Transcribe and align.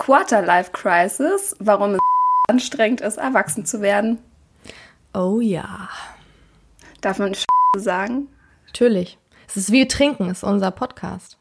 Quarter-Life 0.00 0.70
Crisis, 0.72 1.54
warum 1.58 1.92
es 1.92 2.00
anstrengend 2.48 3.02
ist, 3.02 3.18
erwachsen 3.18 3.66
zu 3.66 3.82
werden. 3.82 4.18
Oh 5.12 5.40
ja. 5.40 5.90
Darf 7.02 7.18
man 7.18 7.36
sagen? 7.76 8.28
Natürlich. 8.64 9.18
Es 9.46 9.58
ist 9.58 9.72
wie 9.72 9.86
Trinken, 9.86 10.30
ist 10.30 10.42
unser 10.42 10.70
Podcast. 10.70 11.36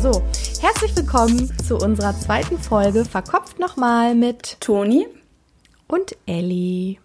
So, 0.00 0.22
herzlich 0.60 0.96
willkommen 0.96 1.52
zu 1.64 1.76
unserer 1.76 2.18
zweiten 2.18 2.58
Folge 2.58 3.04
Verkopft 3.04 3.60
nochmal 3.60 4.16
mit 4.16 4.60
Toni 4.60 5.06
und 5.90 6.16
Ellie. 6.26 6.98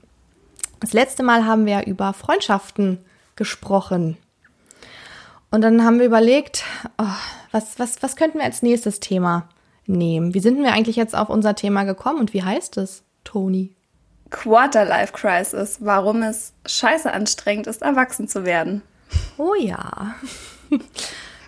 Das 0.80 0.93
letzte 0.93 1.23
Mal 1.23 1.45
haben 1.45 1.66
wir 1.66 1.88
über 1.88 2.13
Freundschaften 2.13 2.99
gesprochen. 3.35 4.17
Und 5.49 5.62
dann 5.62 5.84
haben 5.84 5.99
wir 5.99 6.05
überlegt, 6.05 6.63
oh, 6.98 7.05
was, 7.52 7.79
was, 7.79 8.03
was 8.03 8.16
könnten 8.16 8.38
wir 8.38 8.45
als 8.45 8.62
nächstes 8.62 8.99
Thema 8.99 9.49
nehmen? 9.88 10.34
Wie 10.34 10.40
sind 10.40 10.62
wir 10.62 10.73
eigentlich 10.73 10.95
jetzt 10.95 11.16
auf 11.16 11.29
unser 11.29 11.55
Thema 11.55 11.84
gekommen 11.84 12.20
und 12.20 12.34
wie 12.34 12.43
heißt 12.43 12.77
es, 12.77 13.03
Toni? 13.23 13.73
Quarter-Life 14.29 15.13
Crisis, 15.13 15.77
warum 15.79 16.21
es 16.21 16.54
scheiße 16.65 17.12
anstrengend 17.12 17.67
ist, 17.67 17.81
erwachsen 17.81 18.27
zu 18.27 18.43
werden. 18.43 18.81
Oh 19.38 19.54
ja. 19.57 20.15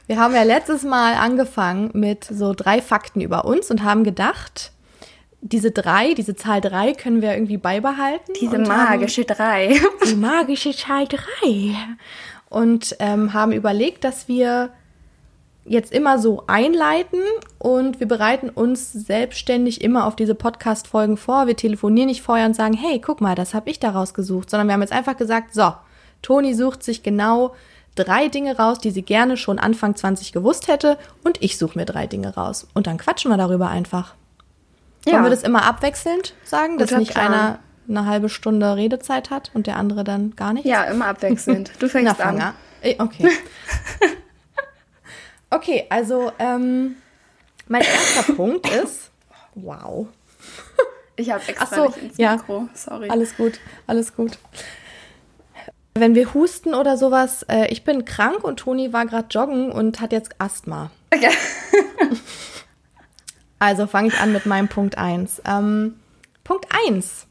Wir 0.06 0.20
haben 0.20 0.34
ja 0.34 0.44
letztes 0.44 0.84
Mal 0.84 1.16
angefangen 1.16 1.90
mit 1.94 2.24
so 2.24 2.54
drei 2.54 2.82
Fakten 2.82 3.20
über 3.20 3.46
uns 3.46 3.70
und 3.70 3.84
haben 3.84 4.04
gedacht, 4.06 4.72
diese 5.42 5.72
drei, 5.72 6.14
diese 6.14 6.36
Zahl 6.36 6.62
drei 6.62 6.94
können 6.94 7.22
wir 7.22 7.34
irgendwie 7.34 7.58
beibehalten. 7.58 8.34
Diese 8.40 8.58
magische 8.58 9.22
haben, 9.22 9.36
drei. 9.38 9.82
Die 10.10 10.16
magische 10.16 10.76
Zahl 10.76 11.08
drei. 11.08 11.76
Und 12.50 12.96
ähm, 13.00 13.34
haben 13.34 13.52
überlegt, 13.52 14.04
dass 14.04 14.28
wir 14.28 14.72
jetzt 15.66 15.92
immer 15.92 16.18
so 16.18 16.44
einleiten 16.48 17.20
und 17.60 18.00
wir 18.00 18.08
bereiten 18.08 18.50
uns 18.50 18.94
selbstständig 18.94 19.82
immer 19.82 20.06
auf 20.06 20.16
diese 20.16 20.34
Podcast-Folgen 20.34 21.18
vor. 21.18 21.48
Wir 21.48 21.58
telefonieren 21.58 22.08
nicht 22.08 22.22
vorher 22.22 22.46
und 22.46 22.56
sagen, 22.56 22.74
hey, 22.74 23.00
guck 23.00 23.20
mal, 23.20 23.36
das 23.36 23.54
habe 23.54 23.70
ich 23.70 23.80
daraus 23.80 24.14
gesucht, 24.14 24.50
sondern 24.50 24.68
wir 24.68 24.74
haben 24.74 24.82
jetzt 24.82 24.94
einfach 24.94 25.18
gesagt, 25.18 25.54
so, 25.54 25.74
Toni 26.22 26.54
sucht 26.54 26.84
sich 26.84 27.04
genau 27.04 27.54
drei 27.96 28.30
Dinge 28.30 28.58
raus, 28.58 28.80
die 28.80 28.92
sie 28.92 29.02
gerne 29.02 29.38
schon 29.38 29.60
Anfang 29.60 29.96
20 29.96 30.32
gewusst 30.32 30.68
hätte 30.68 30.98
und 31.24 31.42
ich 31.42 31.58
suche 31.58 31.78
mir 31.78 31.86
drei 31.86 32.08
Dinge 32.08 32.36
raus. 32.36 32.68
Und 32.74 32.88
dann 32.88 32.98
quatschen 32.98 33.30
wir 33.30 33.38
darüber 33.38 33.70
einfach. 33.70 34.16
Ja. 35.08 35.14
Wollen 35.14 35.24
wir 35.24 35.30
das 35.30 35.44
immer 35.44 35.64
abwechselnd 35.64 36.34
sagen, 36.44 36.78
dass 36.78 36.92
nicht 36.92 37.12
Plan. 37.12 37.34
einer 37.34 37.60
eine 37.90 38.06
halbe 38.06 38.30
Stunde 38.30 38.76
Redezeit 38.76 39.30
hat 39.30 39.52
und 39.54 39.68
der 39.68 39.78
andere 39.78 40.04
dann 40.04 40.36
gar 40.36 40.54
nicht? 40.54 40.66
Ja, 40.66 40.84
immer 40.84 41.08
abwechselnd. 41.08 41.72
Du 41.80 41.88
fängst 41.88 42.16
Na, 42.20 42.26
an. 42.26 42.54
Okay. 43.00 43.30
okay, 45.50 45.86
also 45.90 46.32
ähm, 46.40 46.96
mein 47.68 47.82
erster 47.82 48.34
Punkt 48.34 48.70
ist, 48.70 49.12
wow. 49.56 50.08
Ich 51.16 51.32
habe 51.32 51.42
extra 51.48 51.66
Ach 51.66 51.76
so, 51.76 51.86
nicht 51.86 51.98
ins 51.98 52.18
Mikro, 52.18 52.60
ja, 52.60 52.70
sorry. 52.76 53.10
Alles 53.10 53.36
gut, 53.36 53.60
alles 53.88 54.16
gut. 54.16 54.38
Wenn 55.96 56.14
wir 56.14 56.36
husten 56.36 56.76
oder 56.76 56.96
sowas, 56.96 57.44
äh, 57.50 57.72
ich 57.72 57.84
bin 57.84 58.06
krank 58.06 58.44
und 58.44 58.58
Toni 58.58 58.94
war 58.94 59.08
gerade 59.08 59.28
joggen 59.32 59.72
und 59.72 60.00
hat 60.00 60.12
jetzt 60.12 60.36
Asthma. 60.38 60.92
Okay. 61.12 61.32
Also 63.60 63.88
fange 63.88 64.10
ich 64.10 64.20
an 64.20 64.34
mit 64.34 64.46
meinem 64.46 64.68
Punkt 64.68 64.98
1. 64.98 65.42
Ähm, 65.46 65.96
Punkt 66.44 66.68
1. 66.86 67.28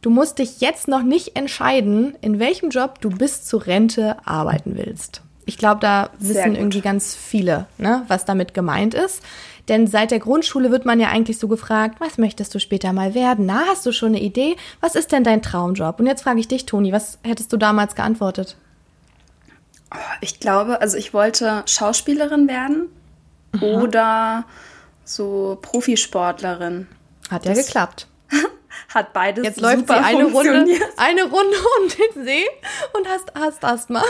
Du 0.00 0.10
musst 0.10 0.38
dich 0.38 0.60
jetzt 0.60 0.88
noch 0.88 1.02
nicht 1.02 1.36
entscheiden, 1.36 2.16
in 2.20 2.40
welchem 2.40 2.70
Job 2.70 3.00
du 3.00 3.08
bis 3.08 3.44
zur 3.44 3.66
Rente 3.66 4.16
arbeiten 4.26 4.76
willst. 4.76 5.22
Ich 5.44 5.58
glaube, 5.58 5.80
da 5.80 6.10
wissen 6.18 6.54
irgendwie 6.54 6.80
ganz 6.80 7.14
viele, 7.14 7.66
ne, 7.78 8.04
was 8.08 8.24
damit 8.24 8.54
gemeint 8.54 8.94
ist. 8.94 9.22
Denn 9.68 9.86
seit 9.86 10.10
der 10.10 10.18
Grundschule 10.18 10.70
wird 10.70 10.86
man 10.86 10.98
ja 10.98 11.08
eigentlich 11.08 11.38
so 11.38 11.46
gefragt, 11.46 12.00
was 12.00 12.18
möchtest 12.18 12.54
du 12.54 12.58
später 12.58 12.92
mal 12.92 13.14
werden? 13.14 13.46
Na, 13.46 13.62
hast 13.68 13.86
du 13.86 13.92
schon 13.92 14.08
eine 14.08 14.20
Idee? 14.20 14.56
Was 14.80 14.96
ist 14.96 15.12
denn 15.12 15.22
dein 15.22 15.42
Traumjob? 15.42 16.00
Und 16.00 16.06
jetzt 16.06 16.22
frage 16.22 16.40
ich 16.40 16.48
dich, 16.48 16.66
Toni, 16.66 16.92
was 16.92 17.18
hättest 17.22 17.52
du 17.52 17.56
damals 17.56 17.94
geantwortet? 17.94 18.56
Oh, 19.94 19.98
ich 20.20 20.40
glaube, 20.40 20.80
also 20.80 20.96
ich 20.96 21.14
wollte 21.14 21.62
Schauspielerin 21.66 22.48
werden 22.48 22.88
mhm. 23.52 23.62
oder 23.62 24.44
so 25.04 25.58
Profisportlerin. 25.60 26.88
Hat 27.30 27.44
ja 27.44 27.54
das 27.54 27.66
geklappt. 27.66 28.08
hat 28.94 29.12
beides 29.12 29.44
Jetzt 29.44 29.60
läuft 29.60 29.86
sie 29.88 29.94
eine 29.94 30.24
Runde, 30.24 30.66
eine 30.96 31.22
Runde 31.24 31.56
um 31.80 31.88
den 31.88 32.24
See 32.24 32.44
und 32.96 33.08
hast, 33.08 33.32
hast 33.34 33.64
Asthma. 33.64 34.02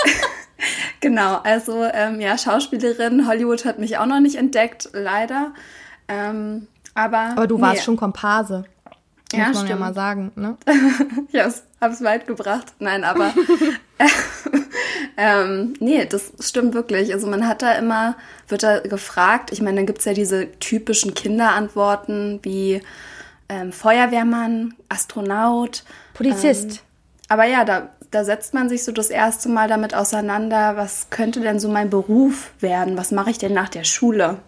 genau, 1.00 1.38
also 1.42 1.84
ähm, 1.84 2.20
ja, 2.20 2.38
Schauspielerin, 2.38 3.26
Hollywood 3.26 3.64
hat 3.64 3.78
mich 3.78 3.98
auch 3.98 4.06
noch 4.06 4.20
nicht 4.20 4.36
entdeckt, 4.36 4.90
leider. 4.92 5.52
Ähm, 6.08 6.68
aber, 6.94 7.32
aber 7.32 7.46
du 7.46 7.60
warst 7.60 7.84
schon 7.84 7.96
Komparse. 7.96 8.64
Muss 9.32 9.38
ja, 9.38 9.46
man 9.46 9.54
stimmt. 9.54 9.70
ja 9.70 9.76
mal 9.76 9.94
sagen, 9.94 10.32
ne? 10.34 10.56
ja, 11.32 11.50
hab's 11.80 12.02
weit 12.02 12.26
gebracht. 12.26 12.72
Nein, 12.78 13.04
aber 13.04 13.32
ähm, 15.16 15.74
nee, 15.80 16.04
das 16.06 16.32
stimmt 16.40 16.74
wirklich. 16.74 17.12
Also 17.12 17.26
man 17.26 17.46
hat 17.46 17.62
da 17.62 17.72
immer, 17.72 18.16
wird 18.48 18.62
da 18.62 18.80
gefragt, 18.80 19.52
ich 19.52 19.60
meine, 19.62 19.76
dann 19.76 19.86
gibt's 19.86 20.04
ja 20.04 20.14
diese 20.14 20.50
typischen 20.58 21.14
Kinderantworten 21.14 22.40
wie 22.42 22.82
ähm, 23.48 23.72
Feuerwehrmann, 23.72 24.74
Astronaut. 24.88 25.84
Polizist. 26.14 26.70
Ähm, 26.70 26.78
aber 27.28 27.44
ja, 27.44 27.64
da 27.64 27.90
da 28.12 28.24
setzt 28.24 28.52
man 28.54 28.68
sich 28.68 28.84
so 28.84 28.92
das 28.92 29.08
erste 29.08 29.48
Mal 29.48 29.68
damit 29.68 29.94
auseinander, 29.94 30.76
was 30.76 31.08
könnte 31.10 31.40
denn 31.40 31.58
so 31.58 31.68
mein 31.68 31.88
Beruf 31.90 32.52
werden? 32.60 32.98
Was 32.98 33.10
mache 33.10 33.30
ich 33.30 33.38
denn 33.38 33.54
nach 33.54 33.70
der 33.70 33.84
Schule? 33.84 34.38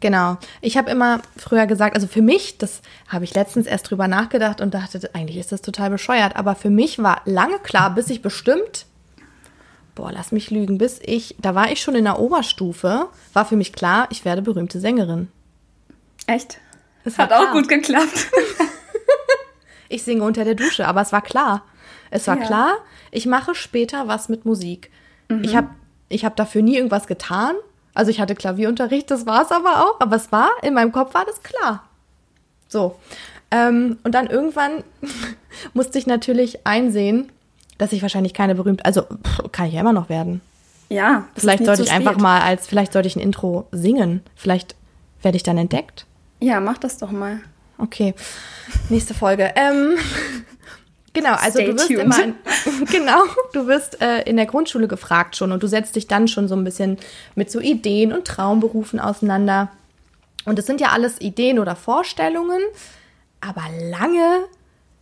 Genau. 0.00 0.38
Ich 0.62 0.76
habe 0.78 0.90
immer 0.90 1.20
früher 1.36 1.66
gesagt, 1.66 1.94
also 1.94 2.06
für 2.06 2.22
mich, 2.22 2.56
das 2.56 2.80
habe 3.08 3.24
ich 3.24 3.34
letztens 3.34 3.66
erst 3.66 3.90
drüber 3.90 4.08
nachgedacht 4.08 4.60
und 4.60 4.72
dachte, 4.72 5.10
eigentlich 5.12 5.36
ist 5.36 5.52
das 5.52 5.60
total 5.60 5.90
bescheuert, 5.90 6.36
aber 6.36 6.54
für 6.54 6.70
mich 6.70 7.02
war 7.02 7.20
lange 7.26 7.58
klar, 7.58 7.94
bis 7.94 8.08
ich 8.08 8.22
bestimmt, 8.22 8.86
boah, 9.94 10.10
lass 10.10 10.32
mich 10.32 10.50
lügen, 10.50 10.78
bis 10.78 11.00
ich, 11.02 11.36
da 11.38 11.54
war 11.54 11.70
ich 11.70 11.82
schon 11.82 11.94
in 11.94 12.04
der 12.04 12.18
Oberstufe, 12.18 13.08
war 13.34 13.44
für 13.44 13.56
mich 13.56 13.74
klar, 13.74 14.08
ich 14.10 14.24
werde 14.24 14.40
berühmte 14.40 14.80
Sängerin. 14.80 15.28
Echt? 16.26 16.58
Das 17.04 17.18
hat 17.18 17.32
auch 17.32 17.52
gut 17.52 17.68
geklappt. 17.68 18.28
ich 19.88 20.02
singe 20.02 20.22
unter 20.22 20.44
der 20.44 20.54
Dusche, 20.54 20.86
aber 20.86 21.02
es 21.02 21.12
war 21.12 21.22
klar. 21.22 21.64
Es 22.10 22.26
war 22.26 22.38
ja. 22.38 22.46
klar, 22.46 22.76
ich 23.10 23.26
mache 23.26 23.54
später 23.54 24.08
was 24.08 24.28
mit 24.28 24.44
Musik. 24.44 24.90
Mhm. 25.28 25.44
Ich 25.44 25.56
habe 25.56 25.68
ich 26.08 26.24
hab 26.24 26.36
dafür 26.36 26.62
nie 26.62 26.76
irgendwas 26.76 27.06
getan. 27.06 27.54
Also 27.94 28.10
ich 28.10 28.20
hatte 28.20 28.34
Klavierunterricht, 28.34 29.10
das 29.10 29.26
war 29.26 29.42
es 29.42 29.50
aber 29.50 29.84
auch. 29.84 30.00
Aber 30.00 30.16
es 30.16 30.30
war, 30.32 30.50
in 30.62 30.74
meinem 30.74 30.92
Kopf 30.92 31.14
war 31.14 31.24
das 31.24 31.42
klar. 31.42 31.84
So. 32.68 32.96
Ähm, 33.50 33.98
und 34.04 34.14
dann 34.14 34.28
irgendwann 34.28 34.84
musste 35.74 35.98
ich 35.98 36.06
natürlich 36.06 36.66
einsehen, 36.66 37.30
dass 37.78 37.92
ich 37.92 38.02
wahrscheinlich 38.02 38.34
keine 38.34 38.54
berühmte, 38.54 38.84
also 38.84 39.02
pff, 39.02 39.50
kann 39.52 39.66
ich 39.66 39.74
ja 39.74 39.80
immer 39.80 39.92
noch 39.92 40.08
werden. 40.08 40.40
Ja. 40.88 41.24
Vielleicht 41.36 41.64
sollte 41.64 41.82
ich 41.82 41.92
einfach 41.92 42.18
mal 42.18 42.40
als, 42.40 42.66
vielleicht 42.66 42.92
sollte 42.92 43.08
ich 43.08 43.16
ein 43.16 43.20
Intro 43.20 43.66
singen. 43.70 44.22
Vielleicht 44.34 44.74
werde 45.22 45.36
ich 45.36 45.42
dann 45.42 45.56
entdeckt. 45.56 46.04
Ja, 46.40 46.60
mach 46.60 46.78
das 46.78 46.98
doch 46.98 47.12
mal. 47.12 47.40
Okay. 47.78 48.14
Nächste 48.88 49.14
Folge. 49.14 49.52
Ähm, 49.56 49.94
Genau, 51.12 51.32
also 51.32 51.58
Stay 51.58 51.66
du 51.66 51.74
wirst 51.74 51.88
tuned. 51.88 52.00
immer, 52.00 52.22
in, 52.22 52.34
genau, 52.90 53.22
du 53.52 53.66
wirst 53.66 54.00
äh, 54.00 54.22
in 54.22 54.36
der 54.36 54.46
Grundschule 54.46 54.86
gefragt 54.86 55.36
schon 55.36 55.50
und 55.50 55.62
du 55.62 55.66
setzt 55.66 55.96
dich 55.96 56.06
dann 56.06 56.28
schon 56.28 56.46
so 56.46 56.54
ein 56.54 56.64
bisschen 56.64 56.98
mit 57.34 57.50
so 57.50 57.60
Ideen 57.60 58.12
und 58.12 58.26
Traumberufen 58.26 59.00
auseinander. 59.00 59.70
Und 60.44 60.58
es 60.58 60.66
sind 60.66 60.80
ja 60.80 60.88
alles 60.88 61.20
Ideen 61.20 61.58
oder 61.58 61.74
Vorstellungen, 61.74 62.60
aber 63.40 63.62
lange 63.90 64.44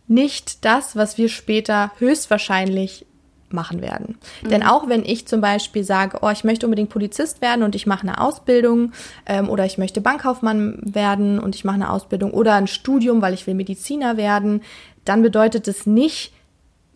nicht 0.07 0.65
das, 0.65 0.95
was 0.95 1.17
wir 1.17 1.29
später 1.29 1.91
höchstwahrscheinlich 1.99 3.05
machen 3.53 3.81
werden. 3.81 4.17
Mhm. 4.43 4.49
Denn 4.49 4.63
auch 4.63 4.87
wenn 4.87 5.03
ich 5.05 5.27
zum 5.27 5.41
Beispiel 5.41 5.83
sage, 5.83 6.19
oh, 6.21 6.29
ich 6.29 6.43
möchte 6.43 6.65
unbedingt 6.65 6.89
Polizist 6.89 7.41
werden 7.41 7.63
und 7.63 7.75
ich 7.75 7.87
mache 7.87 8.07
eine 8.07 8.19
Ausbildung 8.21 8.91
ähm, 9.25 9.49
oder 9.49 9.65
ich 9.65 9.77
möchte 9.77 10.01
Bankkaufmann 10.01 10.79
werden 10.81 11.39
und 11.39 11.55
ich 11.55 11.63
mache 11.63 11.75
eine 11.75 11.89
Ausbildung 11.89 12.31
oder 12.31 12.55
ein 12.55 12.67
Studium, 12.67 13.21
weil 13.21 13.33
ich 13.33 13.47
will 13.47 13.55
Mediziner 13.55 14.17
werden, 14.17 14.61
dann 15.09 15.23
bedeutet 15.23 15.67
es 15.67 15.87
nicht, 15.87 16.33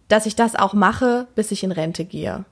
dass 0.07 0.27
ich 0.27 0.35
das 0.35 0.55
auch 0.55 0.73
mache, 0.73 1.27
bis 1.33 1.51
ich 1.51 1.63
in 1.63 1.71
Rente 1.71 2.05
gehe. 2.05 2.45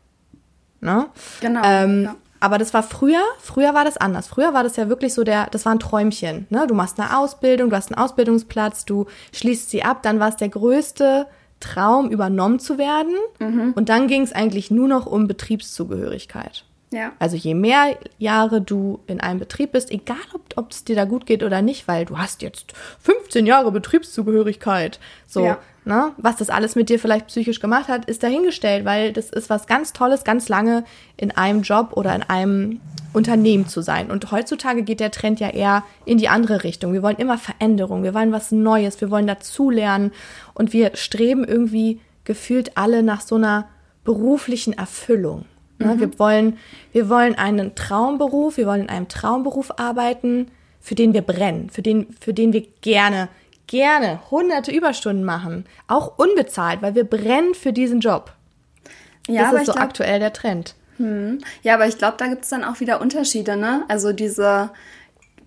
Ne? 0.80 1.06
Genau. 1.40 1.62
Ähm, 1.64 2.04
ja. 2.06 2.16
Aber 2.40 2.58
das 2.58 2.74
war 2.74 2.82
früher, 2.82 3.22
früher 3.40 3.76
war 3.76 3.86
das 3.86 3.98
anders. 3.98 4.28
Früher 4.28 4.56
war 4.56 4.64
das 4.64 4.76
ja 4.76 4.90
wirklich 4.90 5.14
so 5.14 5.24
der, 5.24 5.46
das 5.52 5.66
war 5.66 5.74
ein 5.74 5.80
Träumchen. 5.80 6.48
Ne? 6.50 6.66
Du 6.66 6.74
machst 6.74 7.00
eine 7.00 7.16
Ausbildung, 7.16 7.70
du 7.70 7.76
hast 7.76 7.94
einen 7.94 8.04
Ausbildungsplatz, 8.04 8.86
du 8.86 9.06
schließt 9.32 9.70
sie 9.70 9.84
ab, 9.84 10.02
dann 10.02 10.20
war 10.20 10.30
es 10.30 10.38
der 10.38 10.50
größte 10.50 11.28
Traum, 11.60 12.10
übernommen 12.10 12.60
zu 12.60 12.80
werden. 12.80 13.14
Mhm. 13.38 13.74
Und 13.76 13.90
dann 13.90 14.08
ging 14.08 14.24
es 14.24 14.34
eigentlich 14.34 14.72
nur 14.72 14.88
noch 14.88 15.06
um 15.06 15.28
Betriebszugehörigkeit. 15.28 16.66
Ja. 16.94 17.14
Also 17.20 17.38
je 17.38 17.54
mehr 17.54 17.98
Jahre 18.18 18.62
du 18.62 19.00
in 19.08 19.22
einem 19.22 19.40
Betrieb 19.40 19.72
bist, 19.72 19.92
egal 19.92 20.18
ob 20.56 20.72
es 20.72 20.84
dir 20.84 20.96
da 20.96 21.06
gut 21.06 21.26
geht 21.26 21.42
oder 21.42 21.62
nicht, 21.62 21.88
weil 21.88 22.04
du 22.06 22.18
hast 22.18 22.42
jetzt 22.42 22.74
15 23.00 23.46
Jahre 23.46 23.72
Betriebszugehörigkeit. 23.72 25.00
So, 25.26 25.46
ja. 25.46 25.58
ne? 25.86 26.12
Was 26.18 26.36
das 26.36 26.50
alles 26.50 26.76
mit 26.76 26.90
dir 26.90 27.00
vielleicht 27.00 27.28
psychisch 27.28 27.62
gemacht 27.62 27.88
hat, 27.88 28.06
ist 28.06 28.24
dahingestellt, 28.24 28.84
weil 28.84 29.14
das 29.14 29.30
ist 29.30 29.50
was 29.50 29.68
ganz 29.68 29.94
Tolles, 29.94 30.26
ganz 30.26 30.50
lange 30.50 30.84
in 31.16 31.32
einem 31.32 31.62
Job 31.62 31.92
oder 31.94 32.14
in 32.14 32.24
einem 32.24 32.82
Unternehmen 33.14 33.68
zu 33.68 33.82
sein. 33.82 34.12
Und 34.12 34.30
heutzutage 34.32 34.84
geht 34.84 35.00
der 35.00 35.12
Trend 35.12 35.40
ja 35.40 35.50
eher 35.50 35.84
in 36.04 36.18
die 36.18 36.28
andere 36.28 36.66
Richtung. 36.66 36.92
Wir 36.92 37.04
wollen 37.04 37.18
immer 37.18 37.38
Veränderung, 37.38 38.04
wir 38.04 38.14
wollen 38.14 38.34
was 38.34 38.52
Neues, 38.52 39.00
wir 39.00 39.10
wollen 39.12 39.28
dazulernen 39.28 40.12
und 40.54 40.74
wir 40.74 40.98
streben 40.98 41.46
irgendwie 41.46 42.02
gefühlt 42.26 42.78
alle 42.78 43.02
nach 43.02 43.22
so 43.22 43.36
einer 43.36 43.70
beruflichen 44.04 44.74
Erfüllung. 44.74 45.46
Ne? 45.82 45.96
Mhm. 45.96 46.00
Wir, 46.00 46.20
wollen, 46.20 46.58
wir 46.92 47.10
wollen 47.10 47.36
einen 47.36 47.76
Traumberuf, 47.76 48.58
wir 48.58 48.66
wollen 48.66 48.82
in 48.82 48.90
einem 48.90 49.08
Traumberuf 49.08 49.72
arbeiten, 49.78 50.50
für 50.80 50.96
den 50.96 51.14
wir 51.14 51.22
brennen, 51.22 51.70
für 51.70 51.82
den, 51.82 52.08
für 52.20 52.34
den 52.34 52.54
wir 52.54 52.66
gerne, 52.82 53.30
gerne 53.68 54.20
hunderte 54.32 54.72
Überstunden 54.72 55.24
machen. 55.24 55.66
Auch 55.88 56.18
unbezahlt, 56.18 56.82
weil 56.82 56.96
wir 56.96 57.04
brennen 57.04 57.54
für 57.54 57.74
diesen 57.74 58.00
Job. 58.00 58.34
Ja, 59.28 59.52
das 59.52 59.62
ist 59.62 59.66
so 59.68 59.74
glaub, 59.74 59.86
aktuell 59.86 60.20
der 60.20 60.34
Trend. 60.34 60.76
Hm. 60.98 61.40
Ja, 61.62 61.76
aber 61.76 61.88
ich 61.88 61.98
glaube, 61.98 62.16
da 62.18 62.28
gibt 62.28 62.44
es 62.44 62.50
dann 62.50 62.64
auch 62.64 62.80
wieder 62.80 63.02
Unterschiede, 63.02 63.56
ne? 63.56 63.84
Also 63.88 64.14
diese 64.14 64.72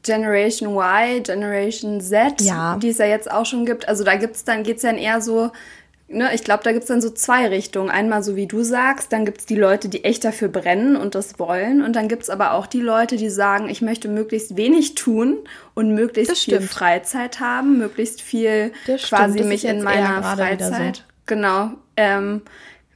Generation 0.05 0.77
Y, 0.77 1.23
Generation 1.23 2.01
Z, 2.01 2.41
ja. 2.43 2.77
die 2.77 2.91
es 2.91 2.99
ja 2.99 3.07
jetzt 3.07 3.31
auch 3.31 3.47
schon 3.47 3.67
gibt. 3.67 3.89
Also 3.89 4.05
da 4.05 4.17
gibt's 4.17 4.45
dann, 4.45 4.63
geht's 4.63 4.83
dann 4.83 4.99
eher 4.99 5.21
so 5.21 5.51
ne, 6.09 6.35
ich 6.35 6.45
glaube, 6.45 6.63
da 6.63 6.73
gibt 6.73 6.83
es 6.83 6.89
dann 6.89 7.01
so 7.01 7.11
zwei 7.11 7.49
Richtungen. 7.49 7.91
Einmal 7.91 8.23
so 8.23 8.37
wie 8.37 8.47
du 8.47 8.63
sagst, 8.63 9.13
dann 9.13 9.25
gibt 9.25 9.41
es 9.41 9.47
die 9.47 9.57
Leute, 9.57 9.89
die 9.89 10.05
echt 10.05 10.25
dafür 10.25 10.49
brennen 10.49 10.97
und 10.97 11.15
das 11.15 11.39
wollen. 11.39 11.83
Und 11.83 11.97
dann 11.97 12.09
gibt 12.09 12.25
es 12.25 12.31
aber 12.31 12.53
auch 12.53 12.67
die 12.67 12.81
Leute, 12.81 13.17
die 13.17 13.31
sagen, 13.31 13.69
ich 13.69 13.83
möchte 13.83 14.09
möglichst 14.09 14.57
wenig 14.57 14.95
tun 14.95 15.39
und 15.75 15.95
möglichst 15.95 16.39
viel 16.39 16.61
Freizeit 16.61 17.41
haben, 17.41 17.79
möglichst 17.79 18.21
viel 18.21 18.73
quasi 19.03 19.43
mich 19.45 19.65
in 19.65 19.83
meiner 19.83 20.23
Freizeit. 20.23 20.97
So. 20.97 21.03
Genau. 21.27 21.71
Ähm, 21.97 22.43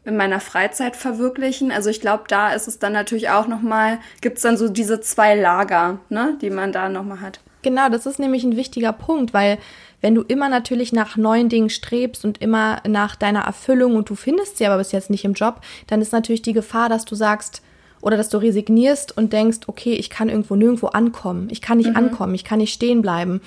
in 0.05 0.17
meiner 0.17 0.41
Freizeit 0.41 0.97
verwirklichen. 0.97 1.71
Also 1.71 1.91
ich 1.91 2.01
glaube, 2.01 2.25
da 2.29 2.53
ist 2.53 2.67
es 2.67 2.79
dann 2.79 2.95
natürlich 2.95 3.29
auch 3.29 3.47
nochmal, 3.47 3.99
gibt 4.23 4.39
es 4.39 4.43
dann 4.43 4.57
so 4.57 4.69
diese 4.69 5.01
zwei 5.01 5.35
Lager, 5.35 5.99
ne, 6.09 6.39
die 6.41 6.49
man 6.51 6.73
da 6.73 6.89
nochmal 6.89 7.21
hat. 7.21 7.41
Genau, 7.63 7.89
das 7.89 8.07
ist 8.07 8.19
nämlich 8.19 8.45
ein 8.45 8.57
wichtiger 8.57 8.93
Punkt, 8.93 9.35
weil 9.35 9.59
wenn 10.01 10.15
du 10.15 10.23
immer 10.23 10.49
natürlich 10.49 10.93
nach 10.93 11.17
neuen 11.17 11.49
Dingen 11.49 11.71
strebst 11.71 12.25
und 12.25 12.39
immer 12.39 12.81
nach 12.87 13.17
deiner 13.17 13.41
Erfüllung 13.41 13.97
und 13.97 14.09
du 14.09 14.15
findest 14.15 14.59
sie 14.59 14.67
aber 14.67 14.79
bis 14.79 14.93
jetzt 14.93 15.11
nicht 15.11 15.25
im 15.25 15.33
Job, 15.33 15.61
dann 15.89 16.01
ist 16.01 16.13
natürlich 16.13 16.43
die 16.43 16.53
Gefahr, 16.53 16.89
dass 16.89 17.05
du 17.05 17.15
sagst 17.15 17.63
oder 18.01 18.17
dass 18.17 18.29
du 18.29 18.39
resignierst 18.39 19.17
und 19.17 19.33
denkst, 19.33 19.61
okay, 19.67 19.95
ich 19.95 20.09
kann 20.09 20.29
irgendwo 20.29 20.55
nirgendwo 20.55 20.87
ankommen. 20.89 21.49
Ich 21.51 21.61
kann 21.61 21.79
nicht 21.79 21.91
mhm. 21.91 21.97
ankommen, 21.97 22.35
ich 22.35 22.45
kann 22.45 22.59
nicht 22.59 22.73
stehen 22.73 23.03
bleiben. 23.03 23.41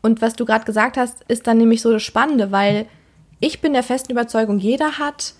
Und 0.00 0.22
was 0.22 0.34
du 0.34 0.46
gerade 0.46 0.64
gesagt 0.64 0.96
hast, 0.96 1.22
ist 1.28 1.46
dann 1.46 1.58
nämlich 1.58 1.82
so 1.82 1.92
das 1.92 2.02
Spannende, 2.02 2.50
weil 2.50 2.86
ich 3.40 3.60
bin 3.60 3.74
der 3.74 3.82
festen 3.82 4.12
Überzeugung, 4.12 4.58
jeder 4.58 4.98
hat 4.98 5.34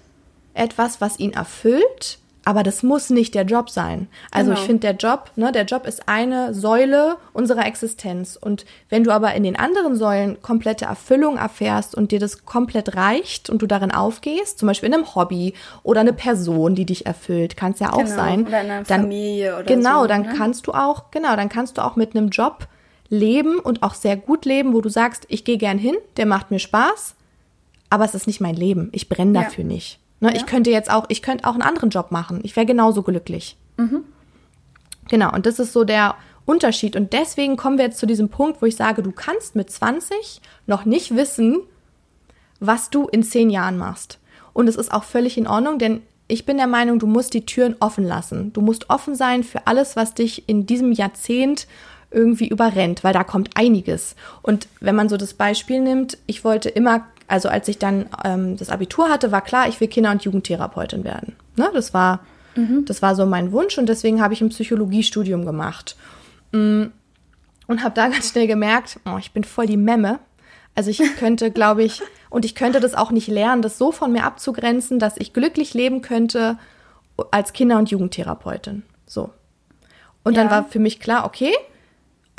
etwas, 0.53 1.01
was 1.01 1.19
ihn 1.19 1.33
erfüllt 1.33 2.20
aber 2.45 2.63
das 2.63 2.83
muss 2.83 3.11
nicht 3.11 3.35
der 3.35 3.45
Job 3.45 3.69
sein. 3.69 4.09
Also 4.31 4.51
genau. 4.51 4.61
ich 4.61 4.67
finde, 4.67 4.81
der 4.81 4.97
Job, 4.97 5.31
ne, 5.37 5.53
der 5.53 5.65
Job 5.65 5.87
ist 5.87 6.09
eine 6.09 6.55
Säule 6.55 7.17
unserer 7.33 7.67
Existenz. 7.67 8.39
Und 8.41 8.65
wenn 8.89 9.05
du 9.05 9.11
aber 9.11 9.35
in 9.35 9.43
den 9.43 9.57
anderen 9.57 9.95
Säulen 9.95 10.41
komplette 10.41 10.87
Erfüllung 10.87 11.37
erfährst 11.37 11.95
und 11.95 12.13
dir 12.13 12.19
das 12.19 12.47
komplett 12.47 12.97
reicht 12.97 13.51
und 13.51 13.61
du 13.61 13.67
darin 13.67 13.93
aufgehst, 13.93 14.59
zum 14.59 14.69
Beispiel 14.69 14.89
in 14.89 14.95
einem 14.95 15.15
Hobby 15.15 15.55
oder 15.83 16.01
eine 16.01 16.15
Person, 16.15 16.75
die 16.75 16.87
dich 16.87 17.07
erfüllt, 17.07 17.57
kann 17.57 17.73
es 17.73 17.79
ja 17.79 17.93
auch 17.93 17.99
genau. 17.99 18.17
sein. 18.17 18.47
Oder 18.47 18.61
in 18.63 18.71
einer 18.71 18.85
dann, 18.85 19.03
Familie 19.03 19.55
oder 19.55 19.65
Genau, 19.65 20.03
so, 20.03 20.07
dann 20.07 20.23
ne? 20.23 20.35
kannst 20.37 20.67
du 20.67 20.73
auch, 20.73 21.11
genau, 21.11 21.37
dann 21.37 21.51
kannst 21.51 21.79
du 21.79 21.85
auch 21.85 21.97
mit 21.97 22.17
einem 22.17 22.31
Job 22.31 22.67
leben 23.11 23.59
und 23.59 23.83
auch 23.83 23.95
sehr 23.95 24.17
gut 24.17 24.45
leben, 24.45 24.73
wo 24.73 24.81
du 24.81 24.89
sagst, 24.89 25.27
ich 25.29 25.45
gehe 25.45 25.59
gern 25.59 25.79
hin, 25.79 25.97
der 26.17 26.27
macht 26.27 26.51
mir 26.51 26.59
Spaß, 26.59 27.15
aber 27.91 28.05
es 28.05 28.15
ist 28.15 28.27
nicht 28.27 28.41
mein 28.41 28.55
Leben. 28.55 28.89
Ich 28.93 29.09
brenne 29.09 29.35
dafür 29.35 29.65
ja. 29.65 29.69
nicht. 29.69 30.00
Ne, 30.21 30.29
ja. 30.29 30.37
Ich 30.37 30.47
könnte 30.47 30.71
jetzt 30.71 30.91
auch, 30.91 31.07
ich 31.09 31.23
könnte 31.23 31.45
auch 31.47 31.55
einen 31.55 31.63
anderen 31.63 31.91
Job 31.91 32.13
machen. 32.13 32.41
Ich 32.43 32.55
wäre 32.57 32.67
genauso 32.67 33.03
glücklich. 33.03 33.57
Mhm. 33.77 34.05
Genau, 35.09 35.35
und 35.35 35.47
das 35.47 35.59
ist 35.59 35.73
so 35.73 35.85
der 35.85 36.15
Unterschied. 36.45 36.95
Und 36.95 37.13
deswegen 37.13 37.57
kommen 37.57 37.79
wir 37.79 37.87
jetzt 37.87 37.99
zu 37.99 38.07
diesem 38.07 38.29
Punkt, 38.29 38.63
wo 38.63 38.67
ich 38.67 38.77
sage, 38.77 39.03
du 39.03 39.13
kannst 39.13 39.57
mit 39.57 39.71
20 39.71 40.41
noch 40.67 40.85
nicht 40.85 41.17
wissen, 41.17 41.61
was 42.61 42.91
du 42.91 43.09
in 43.09 43.23
zehn 43.23 43.51
Jahren 43.51 43.79
machst. 43.79 44.19
Und 44.53 44.69
es 44.69 44.77
ist 44.77 44.93
auch 44.93 45.05
völlig 45.05 45.39
in 45.39 45.47
Ordnung, 45.47 45.79
denn 45.79 46.03
ich 46.29 46.47
bin 46.47 46.59
der 46.59 46.67
Meinung, 46.67 46.99
du 46.99 47.07
musst 47.07 47.35
die 47.35 47.47
Türen 47.47 47.75
offen 47.81 48.05
lassen. 48.05 48.53
Du 48.53 48.61
musst 48.61 48.89
offen 48.89 49.15
sein 49.17 49.43
für 49.43 49.67
alles, 49.67 49.97
was 49.97 50.15
dich 50.15 50.49
in 50.49 50.67
diesem 50.67 50.93
Jahrzehnt 50.93 51.67
irgendwie 52.11 52.49
überrennt, 52.49 53.05
weil 53.05 53.13
da 53.13 53.25
kommt 53.25 53.51
einiges. 53.57 54.17
Und 54.43 54.69
wenn 54.81 54.97
man 54.97 55.09
so 55.09 55.17
das 55.17 55.35
Beispiel 55.35 55.81
nimmt, 55.81 56.19
ich 56.27 56.45
wollte 56.45 56.69
immer 56.69 57.07
also 57.31 57.49
als 57.49 57.69
ich 57.69 57.79
dann 57.79 58.07
ähm, 58.25 58.57
das 58.57 58.71
Abitur 58.71 59.09
hatte, 59.09 59.31
war 59.31 59.41
klar, 59.41 59.69
ich 59.69 59.81
will 59.81 59.87
Kinder- 59.87 60.11
und 60.11 60.25
Jugendtherapeutin 60.25 61.05
werden. 61.05 61.37
Ne? 61.55 61.71
Das 61.73 61.95
war, 61.95 62.21
mhm. 62.57 62.85
das 62.87 63.03
war 63.03 63.15
so 63.15 63.25
mein 63.25 63.53
Wunsch 63.53 63.79
und 63.79 63.89
deswegen 63.89 64.21
habe 64.21 64.35
ich 64.35 64.41
ein 64.41 64.49
Psychologiestudium 64.49 65.47
gemacht. 65.47 65.97
Mm, 66.51 66.87
und 67.69 67.85
habe 67.85 67.95
da 67.95 68.09
ganz 68.11 68.31
schnell 68.31 68.49
gemerkt, 68.49 68.99
oh, 69.07 69.17
ich 69.19 69.31
bin 69.31 69.45
voll 69.45 69.67
die 69.67 69.77
Memme. 69.77 70.19
Also 70.75 70.91
ich 70.91 71.01
könnte, 71.19 71.51
glaube 71.53 71.85
ich, 71.85 72.03
und 72.31 72.45
ich 72.45 72.57
könnte 72.57 72.81
das 72.81 72.97
auch 72.97 73.13
nicht 73.13 73.29
lernen, 73.29 73.63
das 73.63 73.79
so 73.79 73.93
von 73.93 74.11
mir 74.11 74.25
abzugrenzen, 74.25 74.99
dass 74.99 75.17
ich 75.17 75.33
glücklich 75.33 75.73
leben 75.73 76.03
könnte 76.03 76.59
als 77.31 77.53
Kinder- 77.53 77.79
und 77.79 77.93
Jugendtherapeutin. 77.93 78.83
So. 79.07 79.31
Und 80.25 80.37
ja. 80.37 80.43
dann 80.43 80.51
war 80.51 80.65
für 80.65 80.81
mich 80.81 80.99
klar, 80.99 81.25
okay, 81.25 81.53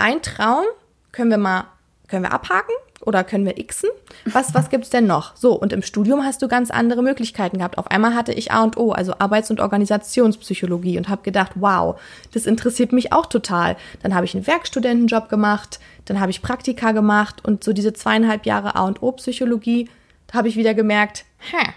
ein 0.02 0.22
Traum 0.22 0.66
können 1.12 1.32
wir 1.32 1.38
mal, 1.38 1.66
können 2.08 2.24
wir 2.24 2.34
abhaken 2.34 2.74
oder 3.02 3.24
können 3.24 3.46
wir 3.46 3.54
xen? 3.54 3.90
Was, 4.26 4.54
was 4.54 4.70
gibt's 4.70 4.90
denn 4.90 5.08
noch? 5.08 5.36
So, 5.36 5.54
und 5.54 5.74
im 5.74 5.82
Studium 5.82 6.24
hast 6.24 6.42
du 6.42 6.48
ganz 6.48 6.72
andere 6.72 7.02
Möglichkeiten 7.02 7.58
gehabt. 7.58 7.78
Auf 7.78 7.90
einmal 7.90 8.14
hatte 8.14 8.34
ich 8.34 8.52
A 8.52 8.64
und 8.64 8.78
O, 8.78 8.92
also 8.92 9.16
Arbeits- 9.20 9.50
und 9.50 9.60
Organisationspsychologie 9.60 10.98
und 10.98 11.10
habe 11.10 11.24
gedacht, 11.24 11.54
wow, 11.56 12.00
das 12.34 12.46
interessiert 12.46 12.92
mich 12.92 13.12
auch 13.14 13.26
total. 13.26 13.76
Dann 14.04 14.14
habe 14.14 14.26
ich 14.26 14.36
einen 14.36 14.48
Werkstudentenjob 14.48 15.30
gemacht, 15.30 15.80
dann 16.06 16.20
habe 16.20 16.32
ich 16.32 16.42
Praktika 16.42 16.92
gemacht 16.92 17.44
und 17.44 17.64
so 17.64 17.74
diese 17.74 17.94
zweieinhalb 17.94 18.46
Jahre 18.46 18.76
A 18.76 18.86
und 18.86 19.02
O 19.02 19.12
Psychologie, 19.14 19.90
da 20.28 20.36
habe 20.36 20.48
ich 20.48 20.56
wieder 20.56 20.74
gemerkt, 20.74 21.26
hä, 21.38 21.72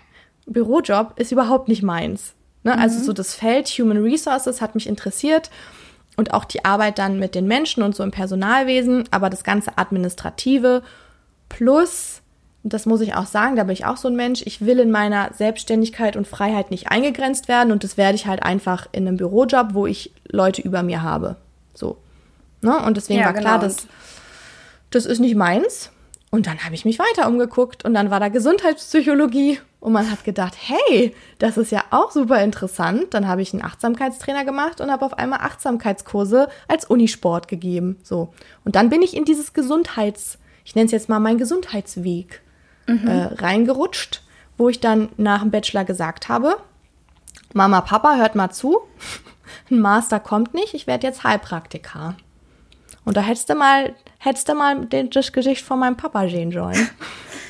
Bürojob 0.47 1.19
ist 1.19 1.33
überhaupt 1.33 1.69
nicht 1.69 1.83
meins. 1.83 2.35
Ne? 2.63 2.73
Also 2.73 2.83
mhm. 2.83 2.83
Also 2.85 3.05
so 3.07 3.13
das 3.13 3.35
Feld 3.35 3.69
Human 3.69 4.03
Resources 4.03 4.61
hat 4.61 4.75
mich 4.75 4.87
interessiert 4.87 5.51
und 6.17 6.33
auch 6.33 6.45
die 6.45 6.65
Arbeit 6.65 6.99
dann 6.99 7.19
mit 7.19 7.35
den 7.35 7.47
Menschen 7.47 7.83
und 7.83 7.95
so 7.95 8.03
im 8.03 8.11
Personalwesen, 8.11 9.05
aber 9.11 9.31
das 9.31 9.45
ganze 9.45 9.77
Administrative 9.79 10.83
Plus, 11.49 12.23
das 12.63 12.87
muss 12.87 13.01
ich 13.01 13.15
auch 13.15 13.27
sagen, 13.27 13.57
da 13.57 13.65
bin 13.65 13.75
ich 13.75 13.85
auch 13.85 13.97
so 13.97 14.09
ein 14.09 14.17
Mensch, 14.17 14.43
ich 14.45 14.65
will 14.65 14.79
in 14.79 14.91
meiner 14.91 15.33
Selbstständigkeit 15.35 16.17
und 16.17 16.27
Freiheit 16.27 16.71
nicht 16.71 16.91
eingegrenzt 16.91 17.49
werden 17.49 17.71
und 17.71 17.85
das 17.85 17.97
werde 17.97 18.17
ich 18.17 18.27
halt 18.27 18.43
einfach 18.43 18.89
in 18.93 19.07
einem 19.07 19.17
Bürojob, 19.17 19.75
wo 19.75 19.87
ich 19.87 20.13
Leute 20.27 20.63
über 20.63 20.83
mir 20.83 21.03
habe. 21.03 21.37
So. 21.75 21.99
Ne? 22.63 22.77
Und 22.79 22.97
deswegen 22.97 23.21
ja, 23.21 23.27
war 23.27 23.35
klar, 23.35 23.59
genau. 23.59 23.67
dass 23.73 23.87
das 24.91 25.07
ist 25.07 25.21
nicht 25.21 25.35
meins. 25.35 25.91
Und 26.35 26.47
dann 26.47 26.65
habe 26.65 26.75
ich 26.75 26.85
mich 26.85 26.99
weiter 26.99 27.29
umgeguckt 27.29 27.85
und 27.85 27.95
dann 27.95 28.11
war 28.11 28.19
da 28.19 28.29
Gesundheitspsychologie 28.29 29.61
und 29.81 29.93
man 29.93 30.11
hat 30.11 30.25
gedacht, 30.25 30.55
hey, 30.59 31.15
das 31.39 31.57
ist 31.57 31.71
ja 31.71 31.85
auch 31.91 32.11
super 32.11 32.43
interessant. 32.43 33.15
Dann 33.15 33.29
habe 33.29 33.43
ich 33.43 33.53
einen 33.53 33.63
Achtsamkeitstrainer 33.63 34.45
gemacht 34.45 34.81
und 34.81 34.91
habe 34.91 35.05
auf 35.05 35.17
einmal 35.17 35.41
Achtsamkeitskurse 35.41 36.49
als 36.67 36.87
Unisport 36.87 37.47
gegeben. 37.47 37.99
So. 38.03 38.33
Und 38.65 38.75
dann 38.75 38.89
bin 38.89 39.03
ich 39.03 39.17
in 39.17 39.25
dieses 39.25 39.53
Gesundheits 39.53 40.39
ich 40.65 40.75
nenne 40.75 40.87
es 40.87 40.93
jetzt 40.93 41.09
mal 41.09 41.21
mein 41.21 41.39
Gesundheitsweg, 41.39 42.43
mhm. 42.87 43.07
äh, 43.07 43.25
reingerutscht, 43.35 44.23
wo 44.57 44.69
ich 44.69 44.81
dann 44.81 45.11
nach 45.17 45.43
dem 45.43 45.51
Bachelor 45.51 45.85
gesagt 45.85 46.29
habe, 46.29 46.57
Mama, 47.53 47.83
Papa, 47.83 48.17
hört 48.17 48.35
mal 48.35 48.51
zu, 48.51 48.79
ein 49.71 49.79
Master 49.79 50.19
kommt 50.19 50.55
nicht, 50.55 50.75
ich 50.75 50.87
werde 50.87 51.07
jetzt 51.07 51.23
Heilpraktiker. 51.23 52.17
Und 53.05 53.17
da 53.17 53.21
hättest 53.21 53.51
du 53.51 53.55
mal, 53.55 53.95
hättest 54.25 54.49
du 54.49 54.55
mal 54.55 54.87
den, 54.87 55.11
das 55.11 55.33
Gesicht 55.33 55.65
von 55.65 55.79
meinem 55.79 55.97
Papa 55.97 56.29
sehen 56.29 56.51
sollen. 56.51 56.89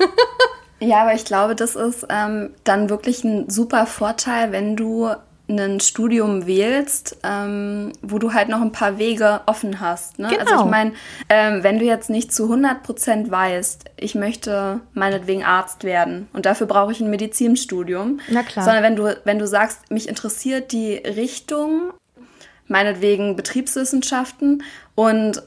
ja, 0.81 1.03
aber 1.03 1.15
ich 1.15 1.25
glaube, 1.25 1.55
das 1.55 1.77
ist 1.77 2.07
ähm, 2.11 2.51
dann 2.65 2.91
wirklich 2.91 3.25
ein 3.25 3.49
super 3.49 3.87
Vorteil, 3.87 4.53
wenn 4.53 4.77
du 4.77 5.11
ein 5.47 5.79
Studium 5.79 6.47
wählst, 6.47 7.19
ähm, 7.23 7.93
wo 8.01 8.19
du 8.19 8.33
halt 8.33 8.49
noch 8.49 8.63
ein 8.63 8.73
paar 8.73 8.99
Wege 8.99 9.43
offen 9.45 9.79
hast. 9.79 10.19
Ne? 10.19 10.29
Genau. 10.29 10.41
Also 10.41 10.55
ich 10.55 10.61
genau. 10.61 10.71
meine, 10.71 10.93
ähm, 11.29 11.63
wenn 11.63 11.79
du 11.79 11.85
jetzt 11.85 12.09
nicht 12.09 12.33
zu 12.33 12.45
100 12.45 12.83
Prozent 12.83 13.31
weißt, 13.31 13.85
ich 13.99 14.15
möchte 14.15 14.81
meinetwegen 14.95 15.45
Arzt 15.45 15.85
werden 15.85 16.29
und 16.33 16.47
dafür 16.47 16.67
brauche 16.67 16.93
ich 16.93 17.01
ein 17.01 17.11
Medizinstudium, 17.11 18.21
Na 18.29 18.43
klar. 18.43 18.65
sondern 18.65 18.83
wenn 18.83 18.97
du, 18.97 19.21
wenn 19.25 19.39
du 19.39 19.47
sagst, 19.47 19.91
mich 19.91 20.09
interessiert 20.09 20.73
die 20.73 20.95
Richtung, 20.95 21.93
meinetwegen 22.67 23.37
Betriebswissenschaften 23.37 24.63
und 24.95 25.43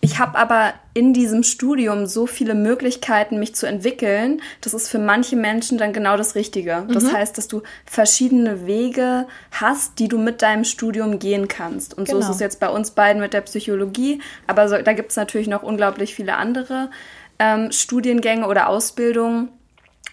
ich 0.00 0.18
habe 0.18 0.38
aber 0.38 0.74
in 0.94 1.12
diesem 1.12 1.42
Studium 1.42 2.06
so 2.06 2.26
viele 2.26 2.54
Möglichkeiten, 2.54 3.38
mich 3.38 3.54
zu 3.56 3.66
entwickeln. 3.66 4.40
Das 4.60 4.72
ist 4.72 4.88
für 4.88 4.98
manche 4.98 5.34
Menschen 5.34 5.76
dann 5.76 5.92
genau 5.92 6.16
das 6.16 6.36
Richtige. 6.36 6.86
Das 6.88 7.04
mhm. 7.04 7.12
heißt, 7.12 7.36
dass 7.36 7.48
du 7.48 7.62
verschiedene 7.84 8.66
Wege 8.66 9.26
hast, 9.50 9.98
die 9.98 10.06
du 10.06 10.18
mit 10.18 10.42
deinem 10.42 10.64
Studium 10.64 11.18
gehen 11.18 11.48
kannst. 11.48 11.98
Und 11.98 12.04
genau. 12.04 12.16
so 12.16 12.20
ist 12.20 12.26
genau. 12.26 12.34
es 12.34 12.40
jetzt 12.40 12.60
bei 12.60 12.68
uns 12.68 12.92
beiden 12.92 13.20
mit 13.20 13.32
der 13.32 13.40
Psychologie. 13.40 14.20
Aber 14.46 14.68
so, 14.68 14.80
da 14.80 14.92
gibt 14.92 15.10
es 15.10 15.16
natürlich 15.16 15.48
noch 15.48 15.64
unglaublich 15.64 16.14
viele 16.14 16.36
andere 16.36 16.90
ähm, 17.40 17.72
Studiengänge 17.72 18.46
oder 18.46 18.68
Ausbildungen. 18.68 19.48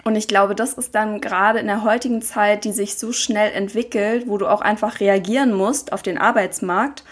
Und 0.03 0.15
ich 0.15 0.27
glaube, 0.27 0.55
das 0.55 0.73
ist 0.73 0.95
dann 0.95 1.21
gerade 1.21 1.59
in 1.59 1.67
der 1.67 1.83
heutigen 1.83 2.21
Zeit, 2.21 2.63
die 2.63 2.73
sich 2.73 2.97
so 2.97 3.11
schnell 3.11 3.51
entwickelt, 3.51 4.27
wo 4.27 4.37
du 4.37 4.47
auch 4.47 4.61
einfach 4.61 4.99
reagieren 4.99 5.53
musst 5.53 5.93
auf 5.93 6.01
den 6.01 6.17
Arbeitsmarkt 6.17 7.03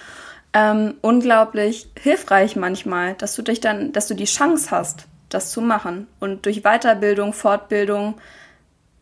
ähm, 0.53 0.95
unglaublich 1.01 1.89
hilfreich 2.00 2.55
manchmal, 2.55 3.15
dass 3.15 3.36
du 3.36 3.41
dich 3.41 3.60
dann, 3.60 3.91
dass 3.91 4.07
du 4.07 4.13
die 4.13 4.25
Chance 4.25 4.72
hast, 4.72 5.07
das 5.29 5.51
zu 5.51 5.62
machen 5.62 6.07
und 6.19 6.45
durch 6.45 6.62
Weiterbildung, 6.63 7.33
Fortbildung 7.33 8.15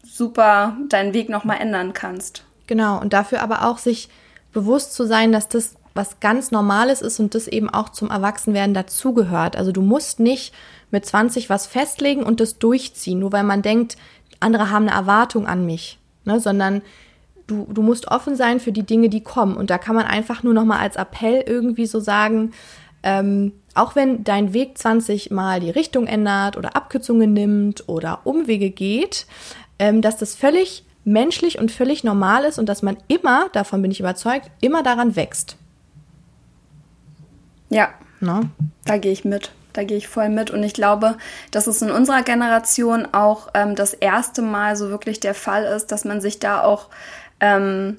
super 0.03 0.77
deinen 0.89 1.13
Weg 1.13 1.29
nochmal 1.29 1.59
ändern 1.59 1.93
kannst. 1.93 2.43
Genau, 2.67 2.99
und 2.99 3.13
dafür 3.13 3.41
aber 3.41 3.65
auch 3.65 3.77
sich 3.77 4.09
bewusst 4.53 4.93
zu 4.93 5.05
sein, 5.05 5.31
dass 5.31 5.49
das 5.49 5.75
was 5.93 6.21
ganz 6.21 6.51
Normales 6.51 7.01
ist 7.01 7.19
und 7.19 7.35
das 7.35 7.47
eben 7.47 7.69
auch 7.69 7.89
zum 7.89 8.09
Erwachsenwerden 8.09 8.73
dazugehört. 8.73 9.57
Also 9.57 9.73
du 9.73 9.81
musst 9.81 10.21
nicht 10.21 10.53
mit 10.89 11.05
20 11.05 11.49
was 11.49 11.67
festlegen 11.67 12.23
und 12.23 12.39
das 12.39 12.59
durchziehen, 12.59 13.19
nur 13.19 13.33
weil 13.33 13.43
man 13.43 13.61
denkt, 13.61 13.97
andere 14.39 14.69
haben 14.69 14.87
eine 14.87 14.95
Erwartung 14.95 15.47
an 15.47 15.65
mich, 15.65 15.99
ne? 16.23 16.39
sondern 16.39 16.81
du, 17.51 17.67
du 17.71 17.81
musst 17.81 18.07
offen 18.07 18.35
sein 18.35 18.59
für 18.59 18.71
die 18.71 18.83
Dinge, 18.83 19.09
die 19.09 19.21
kommen. 19.21 19.55
Und 19.55 19.69
da 19.69 19.77
kann 19.77 19.95
man 19.95 20.05
einfach 20.05 20.43
nur 20.43 20.53
noch 20.53 20.65
mal 20.65 20.79
als 20.79 20.95
Appell 20.95 21.43
irgendwie 21.45 21.85
so 21.85 21.99
sagen, 21.99 22.53
ähm, 23.03 23.53
auch 23.73 23.95
wenn 23.95 24.23
dein 24.23 24.53
Weg 24.53 24.77
20 24.77 25.31
Mal 25.31 25.59
die 25.59 25.69
Richtung 25.69 26.07
ändert 26.07 26.57
oder 26.57 26.75
Abkürzungen 26.75 27.33
nimmt 27.33 27.87
oder 27.87 28.21
Umwege 28.23 28.69
geht, 28.69 29.25
ähm, 29.79 30.01
dass 30.01 30.17
das 30.17 30.35
völlig 30.35 30.85
menschlich 31.03 31.59
und 31.59 31.71
völlig 31.71 32.03
normal 32.03 32.43
ist 32.43 32.59
und 32.59 32.67
dass 32.67 32.81
man 32.83 32.97
immer, 33.07 33.49
davon 33.53 33.81
bin 33.81 33.91
ich 33.91 33.99
überzeugt, 33.99 34.51
immer 34.61 34.83
daran 34.83 35.15
wächst. 35.15 35.57
Ja, 37.69 37.89
no? 38.19 38.41
da 38.85 38.97
gehe 38.97 39.11
ich 39.11 39.25
mit. 39.25 39.51
Da 39.73 39.85
gehe 39.85 39.97
ich 39.97 40.09
voll 40.09 40.29
mit. 40.29 40.51
Und 40.51 40.63
ich 40.63 40.73
glaube, 40.73 41.17
dass 41.51 41.65
es 41.65 41.81
in 41.81 41.91
unserer 41.91 42.23
Generation 42.23 43.07
auch 43.13 43.47
ähm, 43.53 43.75
das 43.75 43.93
erste 43.93 44.41
Mal 44.41 44.75
so 44.75 44.89
wirklich 44.89 45.21
der 45.21 45.33
Fall 45.33 45.63
ist, 45.63 45.93
dass 45.93 46.03
man 46.03 46.19
sich 46.19 46.39
da 46.39 46.61
auch 46.61 46.89
ähm, 47.41 47.97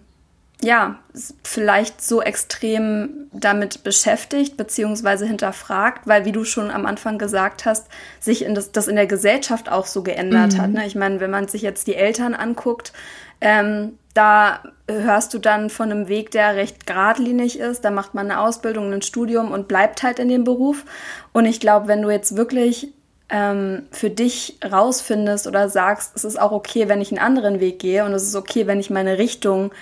ja, 0.63 1.01
vielleicht 1.43 2.01
so 2.01 2.23
extrem 2.23 3.27
damit 3.33 3.83
beschäftigt 3.83 4.57
beziehungsweise 4.57 5.27
hinterfragt, 5.27 6.07
weil 6.07 6.25
wie 6.25 6.33
du 6.33 6.45
schon 6.45 6.71
am 6.71 6.87
Anfang 6.87 7.19
gesagt 7.19 7.67
hast, 7.67 7.89
sich 8.21 8.45
in 8.45 8.55
das, 8.55 8.71
das 8.71 8.87
in 8.87 8.95
der 8.95 9.09
Gesellschaft 9.09 9.69
auch 9.71 9.87
so 9.87 10.03
geändert 10.05 10.55
mhm. 10.55 10.61
hat. 10.61 10.71
Ne? 10.71 10.87
Ich 10.87 10.95
meine, 10.95 11.19
wenn 11.19 11.33
man 11.33 11.49
sich 11.49 11.63
jetzt 11.63 11.89
die 11.89 11.97
Eltern 11.97 12.35
anguckt, 12.35 12.93
ähm, 13.41 13.99
da 14.15 14.63
hörst 14.89 15.35
du 15.35 15.39
dann 15.39 15.69
von 15.69 15.91
einem 15.91 16.07
Weg, 16.07 16.31
der 16.31 16.55
recht 16.55 16.87
geradlinig 16.87 17.59
ist. 17.59 17.85
Da 17.85 17.91
macht 17.91 18.15
man 18.15 18.31
eine 18.31 18.41
Ausbildung, 18.41 18.93
ein 18.93 19.03
Studium 19.03 19.51
und 19.51 19.67
bleibt 19.67 20.05
halt 20.05 20.21
in 20.21 20.29
dem 20.29 20.45
Beruf. 20.45 20.85
Und 21.33 21.47
ich 21.47 21.59
glaube, 21.59 21.89
wenn 21.89 22.03
du 22.03 22.11
jetzt 22.11 22.37
wirklich 22.37 22.93
ähm, 23.33 23.87
für 23.91 24.11
dich 24.11 24.59
rausfindest 24.63 25.47
oder 25.47 25.71
sagst, 25.71 26.13
es 26.15 26.23
ist 26.23 26.39
auch 26.39 26.53
okay, 26.53 26.89
wenn 26.89 27.01
ich 27.01 27.11
einen 27.11 27.19
anderen 27.19 27.61
Weg 27.61 27.79
gehe 27.79 28.05
und 28.05 28.13
es 28.13 28.25
ist 28.25 28.37
okay, 28.37 28.67
wenn 28.67 28.79
ich 28.79 28.91
meine 28.91 29.17
Richtung 29.17 29.73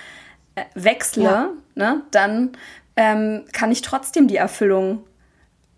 äh, 0.55 0.63
wechsle, 0.73 1.23
ja. 1.23 1.49
ne, 1.75 2.01
dann 2.11 2.53
ähm, 2.95 3.43
kann 3.51 3.71
ich 3.71 3.81
trotzdem 3.81 4.29
die 4.29 4.37
Erfüllung 4.37 5.03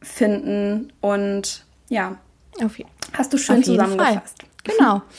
finden 0.04 0.94
und 1.02 1.66
ja, 1.90 2.18
auf, 2.64 2.74
hast 3.18 3.34
du 3.34 3.38
schön 3.38 3.64
zusammengefasst. 3.64 4.44
Fall. 4.44 4.76
Genau. 4.78 5.02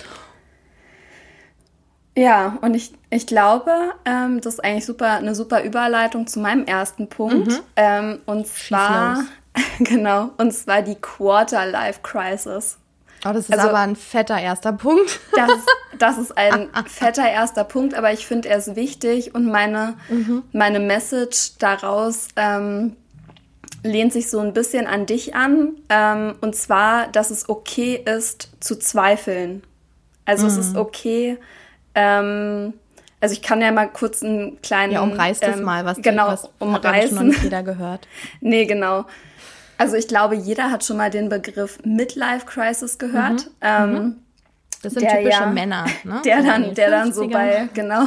Ja, 2.17 2.59
und 2.61 2.75
ich, 2.75 2.93
ich 3.11 3.27
glaube, 3.27 3.73
ähm, 4.05 4.41
das 4.41 4.55
ist 4.55 4.61
eigentlich 4.61 4.87
super, 4.87 5.15
eine 5.15 5.35
super 5.35 5.65
Überleitung 5.65 6.29
zu 6.29 6.39
meinem 6.39 6.65
ersten 6.65 7.09
Punkt. 7.09 7.49
Mhm. 7.49 7.61
Ähm, 7.75 8.21
und 8.25 8.47
zwar 8.47 9.25
genau, 9.79 10.31
und 10.39 10.53
zwar 10.53 10.83
die 10.83 10.97
Quarter 10.97 11.67
Life 11.67 12.01
Crisis. 12.03 12.79
Oh, 13.27 13.33
das 13.33 13.49
ist 13.49 13.53
also, 13.53 13.69
aber 13.69 13.79
ein 13.79 13.97
fetter 13.97 14.39
erster 14.39 14.73
Punkt. 14.73 15.21
das, 15.37 15.51
das 15.99 16.19
ist 16.19 16.37
ein 16.37 16.69
fetter 16.87 17.29
erster 17.29 17.65
Punkt, 17.65 17.95
aber 17.95 18.13
ich 18.13 18.27
finde, 18.27 18.49
er 18.51 18.59
ist 18.59 18.77
wichtig 18.77 19.35
und 19.35 19.47
meine, 19.47 19.95
mhm. 20.09 20.43
meine 20.53 20.79
Message 20.79 21.57
daraus 21.59 22.29
ähm, 22.37 22.97
lehnt 23.83 24.13
sich 24.13 24.29
so 24.29 24.41
ein 24.41 24.53
bisschen 24.53 24.87
an 24.87 25.07
dich 25.07 25.35
an. 25.35 25.77
Ähm, 25.89 26.35
und 26.43 26.55
zwar, 26.55 27.09
dass 27.09 27.31
es 27.31 27.49
okay 27.49 27.95
ist, 28.05 28.51
zu 28.61 28.77
zweifeln. 28.79 29.63
Also 30.27 30.45
mhm. 30.45 30.51
es 30.51 30.57
ist 30.59 30.73
mhm. 30.75 30.81
okay, 30.81 31.39
ähm, 31.95 32.75
also 33.21 33.33
ich 33.33 33.41
kann 33.41 33.63
ja 33.63 33.73
mal 33.73 33.89
kurz 33.89 34.23
einen 34.23 34.61
kleinen. 34.61 34.93
Ja, 34.93 35.01
umreißt 35.01 35.43
ähm, 35.45 35.55
es 35.55 35.61
mal, 35.63 35.87
was 35.87 35.97
genau, 36.03 36.27
was 36.27 36.51
umreißen. 36.59 37.19
Hat 37.19 37.25
noch 37.25 37.33
nicht 37.33 37.43
jeder 37.43 37.63
gehört. 37.63 38.07
nee, 38.43 38.67
genau. 38.67 39.07
Also 39.79 39.97
ich 39.97 40.09
glaube, 40.09 40.35
jeder 40.35 40.71
hat 40.71 40.85
schon 40.85 40.97
mal 40.97 41.11
den 41.11 41.29
Begriff 41.29 41.79
Midlife 41.85 42.47
Crisis 42.47 42.99
gehört. 42.99 43.47
Mhm. 43.47 43.51
Ähm, 43.61 43.93
mhm. 43.93 44.17
das 44.83 44.95
sind 44.95 45.09
typische 45.09 45.31
ja, 45.31 45.47
Männer, 45.47 45.87
ne? 46.05 46.23
Der 46.25 46.43
dann, 46.43 46.75
der 46.75 46.91
dann 46.91 47.13
so 47.13 47.29
bei 47.29 47.69
genau 47.75 48.05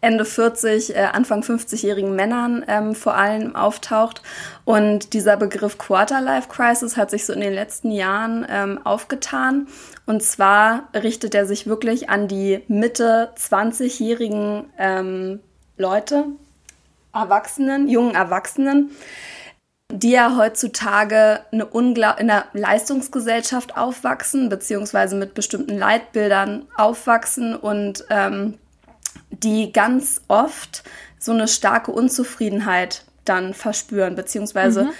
Ende 0.00 0.24
40, 0.24 0.96
äh, 0.96 1.00
Anfang 1.12 1.42
50-jährigen 1.42 2.16
Männern 2.16 2.64
ähm, 2.66 2.94
vor 2.94 3.14
allem 3.14 3.54
auftaucht. 3.54 4.22
Und 4.64 5.12
dieser 5.12 5.36
Begriff 5.36 5.76
Quarter-Life 5.76 6.48
Crisis 6.48 6.96
hat 6.96 7.10
sich 7.10 7.26
so 7.26 7.32
in 7.32 7.40
den 7.40 7.52
letzten 7.52 7.90
Jahren 7.90 8.46
ähm, 8.48 8.80
aufgetan. 8.84 9.66
Und 10.06 10.22
zwar 10.22 10.88
richtet 10.94 11.34
er 11.34 11.46
sich 11.46 11.66
wirklich 11.66 12.08
an 12.08 12.28
die 12.28 12.62
Mitte 12.68 13.30
20-jährigen 13.36 14.64
ähm, 14.78 15.40
Leute, 15.76 16.24
Erwachsenen, 17.12 17.88
jungen 17.88 18.14
Erwachsenen, 18.14 18.90
die 19.92 20.10
ja 20.10 20.36
heutzutage 20.36 21.40
eine 21.52 21.66
Ungla 21.66 22.12
in 22.12 22.30
einer 22.30 22.46
Leistungsgesellschaft 22.52 23.76
aufwachsen, 23.76 24.48
beziehungsweise 24.48 25.16
mit 25.16 25.34
bestimmten 25.34 25.76
Leitbildern 25.76 26.66
aufwachsen 26.76 27.54
und 27.54 28.04
ähm, 28.10 28.58
die 29.30 29.72
ganz 29.72 30.22
oft 30.28 30.82
so 31.18 31.32
eine 31.32 31.48
starke 31.48 31.92
Unzufriedenheit 31.92 33.04
dann 33.24 33.54
verspüren, 33.54 34.16
beziehungsweise 34.16 34.84
mhm 34.84 34.92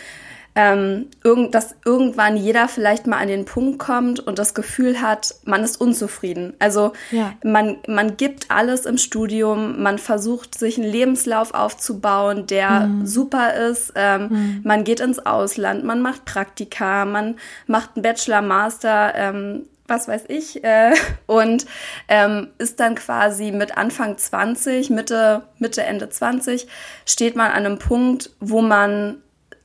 ähm, 0.54 1.06
irgend, 1.22 1.54
dass 1.54 1.76
irgendwann 1.84 2.36
jeder 2.36 2.66
vielleicht 2.68 3.06
mal 3.06 3.18
an 3.18 3.28
den 3.28 3.44
Punkt 3.44 3.78
kommt 3.78 4.20
und 4.20 4.38
das 4.38 4.54
Gefühl 4.54 5.00
hat, 5.00 5.34
man 5.44 5.62
ist 5.62 5.80
unzufrieden. 5.80 6.54
Also 6.58 6.92
ja. 7.12 7.32
man, 7.44 7.78
man 7.86 8.16
gibt 8.16 8.50
alles 8.50 8.84
im 8.84 8.98
Studium, 8.98 9.80
man 9.82 9.98
versucht 9.98 10.58
sich 10.58 10.76
einen 10.78 10.90
Lebenslauf 10.90 11.54
aufzubauen, 11.54 12.46
der 12.46 12.86
mhm. 12.86 13.06
super 13.06 13.54
ist. 13.54 13.92
Ähm, 13.94 14.28
mhm. 14.28 14.60
Man 14.64 14.84
geht 14.84 15.00
ins 15.00 15.24
Ausland, 15.24 15.84
man 15.84 16.02
macht 16.02 16.24
Praktika, 16.24 17.04
man 17.04 17.36
macht 17.66 17.90
einen 17.94 18.02
Bachelor, 18.02 18.42
Master. 18.42 19.14
Ähm, 19.14 19.66
was 19.90 20.06
weiß 20.06 20.26
ich, 20.28 20.62
äh, 20.62 20.94
und 21.26 21.66
ähm, 22.06 22.48
ist 22.58 22.78
dann 22.78 22.94
quasi 22.94 23.50
mit 23.50 23.76
Anfang 23.76 24.16
20, 24.16 24.88
Mitte, 24.88 25.42
Mitte, 25.58 25.82
Ende 25.82 26.08
20, 26.08 26.68
steht 27.04 27.34
man 27.34 27.50
an 27.50 27.66
einem 27.66 27.78
Punkt, 27.80 28.30
wo 28.38 28.62
man 28.62 29.16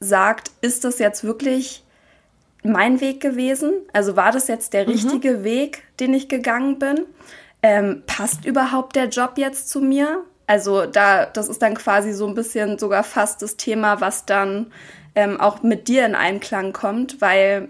sagt, 0.05 0.51
ist 0.61 0.83
das 0.83 0.99
jetzt 0.99 1.23
wirklich 1.23 1.83
mein 2.63 3.01
Weg 3.01 3.21
gewesen? 3.21 3.73
Also 3.93 4.15
war 4.15 4.31
das 4.31 4.47
jetzt 4.47 4.73
der 4.73 4.85
mhm. 4.85 4.91
richtige 4.91 5.37
mhm. 5.37 5.43
Weg, 5.43 5.83
den 5.99 6.13
ich 6.13 6.29
gegangen 6.29 6.79
bin? 6.79 7.05
Ähm, 7.61 8.03
passt 8.05 8.45
überhaupt 8.45 8.95
der 8.95 9.09
Job 9.09 9.33
jetzt 9.37 9.69
zu 9.69 9.81
mir? 9.81 10.23
Also 10.47 10.85
da, 10.85 11.25
das 11.25 11.49
ist 11.49 11.61
dann 11.61 11.75
quasi 11.75 12.13
so 12.13 12.27
ein 12.27 12.35
bisschen 12.35 12.77
sogar 12.77 13.03
fast 13.03 13.41
das 13.41 13.57
Thema, 13.57 14.01
was 14.01 14.25
dann 14.25 14.71
ähm, 15.15 15.39
auch 15.39 15.63
mit 15.63 15.87
dir 15.87 16.05
in 16.05 16.13
Einklang 16.13 16.73
kommt, 16.73 17.21
weil 17.21 17.69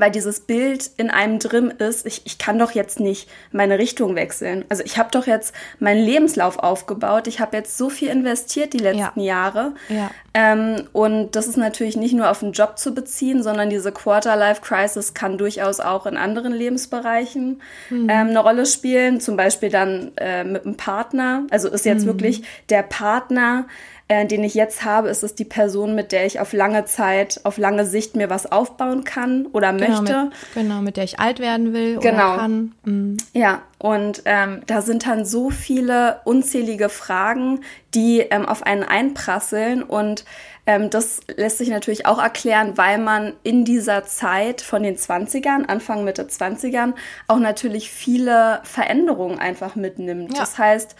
weil 0.00 0.10
dieses 0.10 0.40
Bild 0.40 0.90
in 0.96 1.10
einem 1.10 1.38
drin 1.38 1.70
ist, 1.70 2.06
ich, 2.06 2.22
ich 2.24 2.38
kann 2.38 2.58
doch 2.58 2.72
jetzt 2.72 3.00
nicht 3.00 3.28
meine 3.52 3.78
Richtung 3.78 4.14
wechseln. 4.14 4.64
Also 4.68 4.82
ich 4.84 4.98
habe 4.98 5.10
doch 5.10 5.26
jetzt 5.26 5.54
meinen 5.78 6.04
Lebenslauf 6.04 6.58
aufgebaut, 6.58 7.26
ich 7.26 7.40
habe 7.40 7.56
jetzt 7.56 7.76
so 7.78 7.88
viel 7.88 8.08
investiert 8.08 8.72
die 8.72 8.78
letzten 8.78 9.20
ja. 9.20 9.26
Jahre. 9.26 9.74
Ja. 9.88 10.10
Ähm, 10.34 10.84
und 10.92 11.34
das 11.34 11.46
ist 11.46 11.56
natürlich 11.56 11.96
nicht 11.96 12.12
nur 12.12 12.30
auf 12.30 12.40
den 12.40 12.52
Job 12.52 12.78
zu 12.78 12.94
beziehen, 12.94 13.42
sondern 13.42 13.70
diese 13.70 13.90
Quarter-Life-Crisis 13.90 15.14
kann 15.14 15.38
durchaus 15.38 15.80
auch 15.80 16.06
in 16.06 16.16
anderen 16.16 16.52
Lebensbereichen 16.52 17.62
mhm. 17.90 18.08
ähm, 18.10 18.28
eine 18.28 18.40
Rolle 18.40 18.66
spielen, 18.66 19.20
zum 19.20 19.36
Beispiel 19.36 19.70
dann 19.70 20.12
äh, 20.16 20.44
mit 20.44 20.66
einem 20.66 20.76
Partner. 20.76 21.44
Also 21.50 21.68
ist 21.68 21.86
jetzt 21.86 22.02
mhm. 22.02 22.08
wirklich 22.08 22.42
der 22.68 22.82
Partner, 22.82 23.66
äh, 24.08 24.24
den 24.24 24.44
ich 24.44 24.54
jetzt 24.54 24.84
habe, 24.84 25.08
ist 25.08 25.24
es 25.24 25.34
die 25.34 25.44
Person, 25.44 25.96
mit 25.96 26.12
der 26.12 26.26
ich 26.26 26.38
auf 26.38 26.52
lange 26.52 26.84
Zeit, 26.84 27.40
auf 27.42 27.58
lange 27.58 27.84
Sicht 27.84 28.14
mir 28.14 28.30
was 28.30 28.50
aufbauen 28.50 29.02
kann 29.02 29.46
oder 29.46 29.72
genau, 29.72 29.88
möchte. 29.88 30.24
Mit, 30.24 30.32
genau, 30.54 30.80
mit 30.80 30.96
der 30.96 31.04
ich 31.04 31.18
alt 31.18 31.40
werden 31.40 31.72
will 31.72 31.98
genau. 31.98 32.34
oder 32.34 32.36
kann. 32.36 32.72
Mhm. 32.84 33.16
Ja, 33.32 33.62
und 33.78 34.22
ähm, 34.24 34.62
da 34.66 34.82
sind 34.82 35.06
dann 35.06 35.24
so 35.24 35.50
viele 35.50 36.20
unzählige 36.24 36.88
Fragen, 36.88 37.60
die 37.94 38.20
ähm, 38.20 38.46
auf 38.46 38.62
einen 38.62 38.84
einprasseln 38.84 39.82
und 39.82 40.24
Ähm, 40.68 40.90
das 40.90 41.20
lässt 41.36 41.58
sich 41.58 41.68
natürlich 41.68 42.06
auch 42.06 42.20
erklären, 42.20 42.76
weil 42.76 42.98
man 42.98 43.34
in 43.44 43.64
dieser 43.64 44.04
Zeit 44.04 44.60
von 44.60 44.82
den 44.82 44.96
20ern, 44.96 45.66
Anfang, 45.66 46.02
Mitte 46.02 46.24
20ern, 46.24 46.94
auch 47.28 47.38
natürlich 47.38 47.88
viele 47.88 48.60
Veränderungen 48.64 49.38
einfach 49.38 49.76
mitnimmt. 49.76 50.32
Ja. 50.32 50.40
Das 50.40 50.58
heißt, 50.58 50.96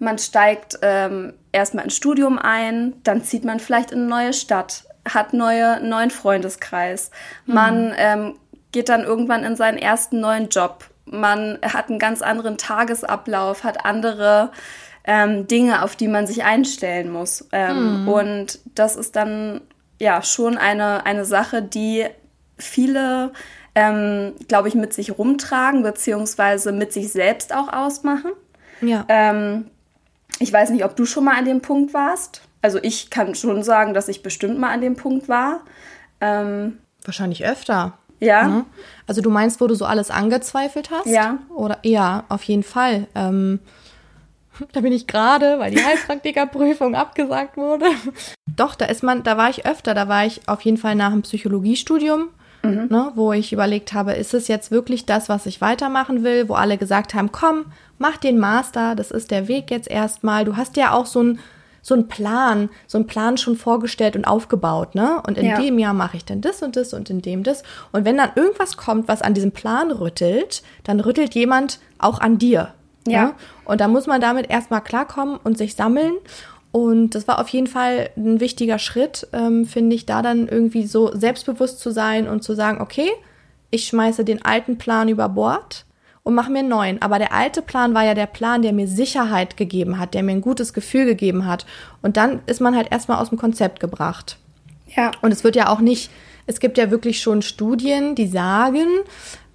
man 0.00 0.18
steigt 0.18 0.78
ähm, 0.82 1.34
erstmal 1.52 1.84
ins 1.84 1.96
Studium 1.96 2.38
ein, 2.38 2.94
dann 3.02 3.22
zieht 3.22 3.44
man 3.44 3.60
vielleicht 3.60 3.90
in 3.90 4.00
eine 4.00 4.08
neue 4.08 4.32
Stadt, 4.32 4.84
hat 5.08 5.32
neue, 5.32 5.80
neuen 5.80 6.10
Freundeskreis. 6.10 7.10
Mhm. 7.46 7.54
Man 7.54 7.94
ähm, 7.96 8.34
geht 8.72 8.88
dann 8.88 9.02
irgendwann 9.02 9.44
in 9.44 9.56
seinen 9.56 9.78
ersten 9.78 10.20
neuen 10.20 10.48
Job. 10.48 10.84
Man 11.04 11.58
hat 11.62 11.88
einen 11.88 11.98
ganz 11.98 12.22
anderen 12.22 12.58
Tagesablauf, 12.58 13.64
hat 13.64 13.84
andere 13.84 14.50
ähm, 15.04 15.46
Dinge, 15.46 15.82
auf 15.82 15.96
die 15.96 16.08
man 16.08 16.26
sich 16.26 16.44
einstellen 16.44 17.10
muss. 17.10 17.48
Ähm, 17.52 18.02
mhm. 18.02 18.08
Und 18.08 18.58
das 18.74 18.94
ist 18.94 19.16
dann 19.16 19.62
ja 19.98 20.22
schon 20.22 20.58
eine, 20.58 21.06
eine 21.06 21.24
Sache, 21.24 21.62
die 21.62 22.06
viele, 22.58 23.32
ähm, 23.74 24.34
glaube 24.48 24.68
ich, 24.68 24.74
mit 24.74 24.92
sich 24.92 25.16
rumtragen, 25.16 25.82
beziehungsweise 25.82 26.72
mit 26.72 26.92
sich 26.92 27.10
selbst 27.10 27.54
auch 27.54 27.72
ausmachen. 27.72 28.32
Ja. 28.80 29.04
Ähm, 29.08 29.70
ich 30.38 30.52
weiß 30.52 30.70
nicht, 30.70 30.84
ob 30.84 30.96
du 30.96 31.06
schon 31.06 31.24
mal 31.24 31.36
an 31.36 31.44
dem 31.44 31.60
Punkt 31.60 31.94
warst. 31.94 32.42
Also 32.62 32.78
ich 32.82 33.10
kann 33.10 33.34
schon 33.34 33.62
sagen, 33.62 33.94
dass 33.94 34.08
ich 34.08 34.22
bestimmt 34.22 34.58
mal 34.58 34.70
an 34.70 34.80
dem 34.80 34.96
Punkt 34.96 35.28
war. 35.28 35.60
Ähm, 36.20 36.78
Wahrscheinlich 37.04 37.44
öfter. 37.44 37.98
Ja. 38.20 38.48
Ne? 38.48 38.64
Also 39.06 39.20
du 39.20 39.30
meinst, 39.30 39.60
wo 39.60 39.66
du 39.66 39.74
so 39.74 39.84
alles 39.84 40.10
angezweifelt 40.10 40.90
hast? 40.90 41.06
Ja. 41.06 41.38
Oder 41.54 41.78
ja, 41.84 42.24
auf 42.28 42.42
jeden 42.42 42.64
Fall. 42.64 43.06
Ähm, 43.14 43.60
Da 44.72 44.80
bin 44.80 44.92
ich 44.92 45.06
gerade, 45.06 45.58
weil 45.58 45.70
die 45.70 45.84
Heilpraktikerprüfung 45.84 46.94
abgesagt 46.94 47.56
wurde. 47.56 47.86
Doch, 48.46 48.74
da 48.74 48.86
ist 48.86 49.02
man, 49.02 49.22
da 49.22 49.36
war 49.36 49.50
ich 49.50 49.66
öfter, 49.66 49.94
da 49.94 50.08
war 50.08 50.26
ich 50.26 50.48
auf 50.48 50.60
jeden 50.62 50.76
Fall 50.76 50.94
nach 50.94 51.12
dem 51.12 51.22
Psychologiestudium, 51.22 52.28
mhm. 52.62 52.88
ne, 52.90 53.12
wo 53.14 53.32
ich 53.32 53.52
überlegt 53.52 53.92
habe, 53.92 54.12
ist 54.12 54.34
es 54.34 54.48
jetzt 54.48 54.70
wirklich 54.70 55.06
das, 55.06 55.28
was 55.28 55.46
ich 55.46 55.60
weitermachen 55.60 56.24
will, 56.24 56.48
wo 56.48 56.54
alle 56.54 56.78
gesagt 56.78 57.14
haben, 57.14 57.32
komm, 57.32 57.66
mach 57.98 58.16
den 58.16 58.38
Master, 58.38 58.94
das 58.94 59.10
ist 59.10 59.30
der 59.30 59.48
Weg 59.48 59.70
jetzt 59.70 59.90
erstmal. 59.90 60.44
Du 60.44 60.56
hast 60.56 60.76
ja 60.76 60.92
auch 60.92 61.06
so 61.06 61.22
ein 61.22 61.38
so 61.80 61.94
einen 61.94 62.08
Plan, 62.08 62.68
so 62.86 62.98
einen 62.98 63.06
Plan 63.06 63.38
schon 63.38 63.56
vorgestellt 63.56 64.14
und 64.14 64.24
aufgebaut, 64.24 64.94
ne? 64.94 65.22
Und 65.26 65.38
in 65.38 65.46
ja. 65.46 65.58
dem 65.58 65.78
Jahr 65.78 65.94
mache 65.94 66.16
ich 66.16 66.24
dann 66.24 66.40
das 66.40 66.62
und 66.62 66.76
das 66.76 66.92
und 66.92 67.08
in 67.08 67.22
dem 67.22 67.42
das. 67.42 67.62
Und 67.92 68.04
wenn 68.04 68.16
dann 68.16 68.30
irgendwas 68.34 68.76
kommt, 68.76 69.08
was 69.08 69.22
an 69.22 69.32
diesem 69.32 69.52
Plan 69.52 69.90
rüttelt, 69.90 70.62
dann 70.84 71.00
rüttelt 71.00 71.34
jemand 71.34 71.78
auch 71.98 72.20
an 72.20 72.36
dir. 72.36 72.74
Ja. 73.06 73.12
ja? 73.12 73.34
Und 73.64 73.80
da 73.80 73.88
muss 73.88 74.06
man 74.06 74.20
damit 74.20 74.50
erstmal 74.50 74.82
klarkommen 74.82 75.38
und 75.42 75.56
sich 75.56 75.76
sammeln. 75.76 76.14
Und 76.72 77.14
das 77.14 77.26
war 77.26 77.40
auf 77.40 77.48
jeden 77.48 77.66
Fall 77.66 78.10
ein 78.16 78.40
wichtiger 78.40 78.78
Schritt, 78.78 79.26
ähm, 79.32 79.64
finde 79.64 79.96
ich, 79.96 80.04
da 80.04 80.20
dann 80.20 80.48
irgendwie 80.48 80.86
so 80.86 81.10
selbstbewusst 81.16 81.80
zu 81.80 81.90
sein 81.90 82.28
und 82.28 82.42
zu 82.44 82.54
sagen, 82.54 82.82
okay, 82.82 83.10
ich 83.70 83.86
schmeiße 83.86 84.24
den 84.24 84.44
alten 84.44 84.76
Plan 84.76 85.08
über 85.08 85.28
Bord 85.28 85.86
und 86.28 86.34
mache 86.34 86.52
mir 86.52 86.58
einen 86.58 86.68
neuen. 86.68 87.00
Aber 87.00 87.18
der 87.18 87.32
alte 87.32 87.62
Plan 87.62 87.94
war 87.94 88.04
ja 88.04 88.12
der 88.12 88.26
Plan, 88.26 88.60
der 88.60 88.74
mir 88.74 88.86
Sicherheit 88.86 89.56
gegeben 89.56 89.98
hat, 89.98 90.12
der 90.12 90.22
mir 90.22 90.32
ein 90.32 90.42
gutes 90.42 90.74
Gefühl 90.74 91.06
gegeben 91.06 91.46
hat. 91.46 91.64
Und 92.02 92.18
dann 92.18 92.40
ist 92.44 92.60
man 92.60 92.76
halt 92.76 92.92
erstmal 92.92 93.16
aus 93.16 93.30
dem 93.30 93.38
Konzept 93.38 93.80
gebracht. 93.80 94.36
Ja. 94.94 95.10
Und 95.22 95.32
es 95.32 95.42
wird 95.42 95.56
ja 95.56 95.70
auch 95.70 95.80
nicht, 95.80 96.10
es 96.46 96.60
gibt 96.60 96.76
ja 96.76 96.90
wirklich 96.90 97.22
schon 97.22 97.40
Studien, 97.40 98.14
die 98.14 98.26
sagen, 98.26 98.84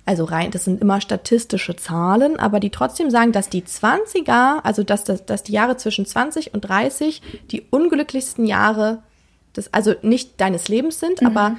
also 0.06 0.24
rein, 0.24 0.50
das 0.50 0.66
sind 0.66 0.82
immer 0.82 1.00
statistische 1.00 1.76
Zahlen, 1.76 2.40
aber 2.40 2.60
die 2.60 2.72
trotzdem 2.72 3.12
sagen, 3.12 3.34
dass 3.34 3.50
die 3.50 3.62
20er, 3.62 4.62
also 4.64 4.82
dass, 4.82 5.04
dass, 5.04 5.28
dass 5.28 5.44
die 5.44 5.52
Jahre 5.52 5.78
zwischen 5.78 6.08
20 6.08 6.56
und 6.56 6.62
30 6.62 7.22
die 7.52 7.62
unglücklichsten 7.70 8.48
Jahre 8.48 9.04
des, 9.56 9.72
also 9.76 9.94
nicht 10.02 10.42
deines 10.42 10.70
Lebens 10.70 11.00
sind, 11.00 11.22
mhm. 11.22 11.28
aber 11.28 11.56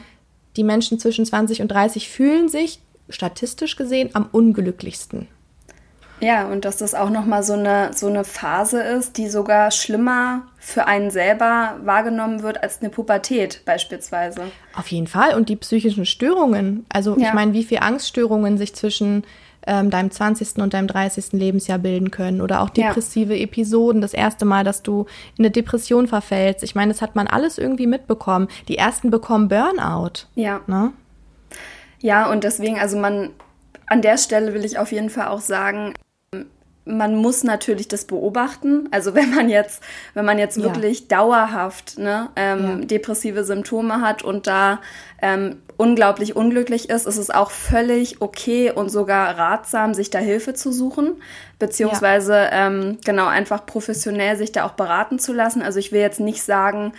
die 0.57 0.65
Menschen 0.65 0.99
zwischen 0.99 1.25
20 1.25 1.63
und 1.63 1.69
30 1.69 2.09
fühlen 2.09 2.49
sich 2.49 2.81
statistisch 3.09 3.77
gesehen 3.77 4.11
am 4.15 4.29
unglücklichsten. 4.31 5.29
Ja, 6.21 6.47
und 6.47 6.65
dass 6.65 6.79
das 6.79 6.95
auch 6.95 7.11
nochmal 7.11 7.43
so 7.43 7.55
eine, 7.55 7.91
so 7.93 8.07
eine 8.07 8.25
Phase 8.25 8.81
ist, 8.81 9.19
die 9.19 9.29
sogar 9.29 9.71
schlimmer 9.71 10.43
für 10.59 10.87
einen 10.87 11.11
selber 11.11 11.77
wahrgenommen 11.85 12.43
wird 12.43 12.63
als 12.63 12.81
eine 12.81 12.89
Pubertät 12.89 13.63
beispielsweise. 13.65 14.43
Auf 14.77 14.89
jeden 14.89 15.07
Fall. 15.07 15.35
Und 15.35 15.49
die 15.49 15.57
psychischen 15.57 16.07
Störungen. 16.07 16.87
Also 16.89 17.19
ja. 17.19 17.29
ich 17.29 17.35
meine, 17.35 17.53
wie 17.53 17.65
viele 17.65 17.83
Angststörungen 17.83 18.57
sich 18.57 18.75
zwischen 18.75 19.25
ähm, 19.67 19.91
deinem 19.91 20.11
20. 20.11 20.59
und 20.59 20.75
deinem 20.75 20.87
30. 20.87 21.33
Lebensjahr 21.33 21.79
bilden 21.79 22.11
können. 22.11 22.41
Oder 22.41 22.63
auch 22.63 22.71
depressive 22.71 23.35
ja. 23.35 23.43
Episoden. 23.43 24.01
Das 24.01 24.15
erste 24.15 24.45
Mal, 24.45 24.65
dass 24.65 24.83
du 24.83 25.07
in 25.37 25.45
eine 25.45 25.51
Depression 25.51 26.07
verfällst. 26.07 26.63
Ich 26.63 26.75
meine, 26.75 26.93
das 26.93 27.03
hat 27.03 27.17
man 27.17 27.27
alles 27.27 27.59
irgendwie 27.59 27.87
mitbekommen. 27.87 28.49
Die 28.69 28.79
ersten 28.79 29.11
bekommen 29.11 29.49
Burnout. 29.49 30.27
Ja. 30.35 30.61
Ne? 30.67 30.93
Ja, 32.05 32.31
und 32.31 32.45
deswegen, 32.45 32.79
also 32.79 32.99
man, 32.99 33.31
an 33.87 34.03
der 34.03 34.19
Stelle 34.19 34.53
will 34.53 34.63
ich 34.67 34.77
auf 34.77 34.93
jeden 34.93 35.09
Fall 35.09 35.29
auch 35.29 35.41
sagen, 35.41 35.95
man 36.85 37.15
muss 37.15 37.45
natürlich 37.45 37.89
das 37.89 38.05
beobachten. 38.05 38.91
Also 38.91 39.15
wenn 39.15 39.35
man 39.35 39.49
jetzt, 39.49 39.83
wenn 40.13 40.27
man 40.27 40.39
jetzt 40.39 40.63
wirklich 40.63 41.01
ja. 41.01 41.17
dauerhaft 41.17 41.97
ne, 41.97 42.29
ähm, 42.37 42.81
ja. 42.81 42.85
depressive 42.85 43.43
Symptome 43.45 44.03
hat 44.03 44.23
und 44.23 44.47
da 44.47 44.83
ähm, 45.23 45.63
unglaublich 45.79 46.37
unglücklich 46.37 46.91
ist, 46.91 47.07
ist 47.07 47.17
es 47.17 47.31
auch 47.31 47.51
völlig 47.51 48.21
okay 48.21 48.71
und 48.71 48.91
sogar 48.91 49.39
ratsam, 49.39 49.95
sich 49.95 50.11
da 50.11 50.19
Hilfe 50.19 50.53
zu 50.53 50.73
suchen, 50.73 51.23
beziehungsweise 51.59 52.35
ja. 52.35 52.67
ähm, 52.67 52.99
genau 53.03 53.29
einfach 53.29 53.65
professionell 53.65 54.37
sich 54.37 54.53
da 54.53 54.67
auch 54.67 54.73
beraten 54.73 55.19
zu 55.19 55.33
lassen. 55.33 55.63
Also 55.63 55.79
ich 55.79 55.91
will 55.91 56.03
jetzt 56.03 56.21
nicht 56.21 56.43
sagen, 56.43 56.93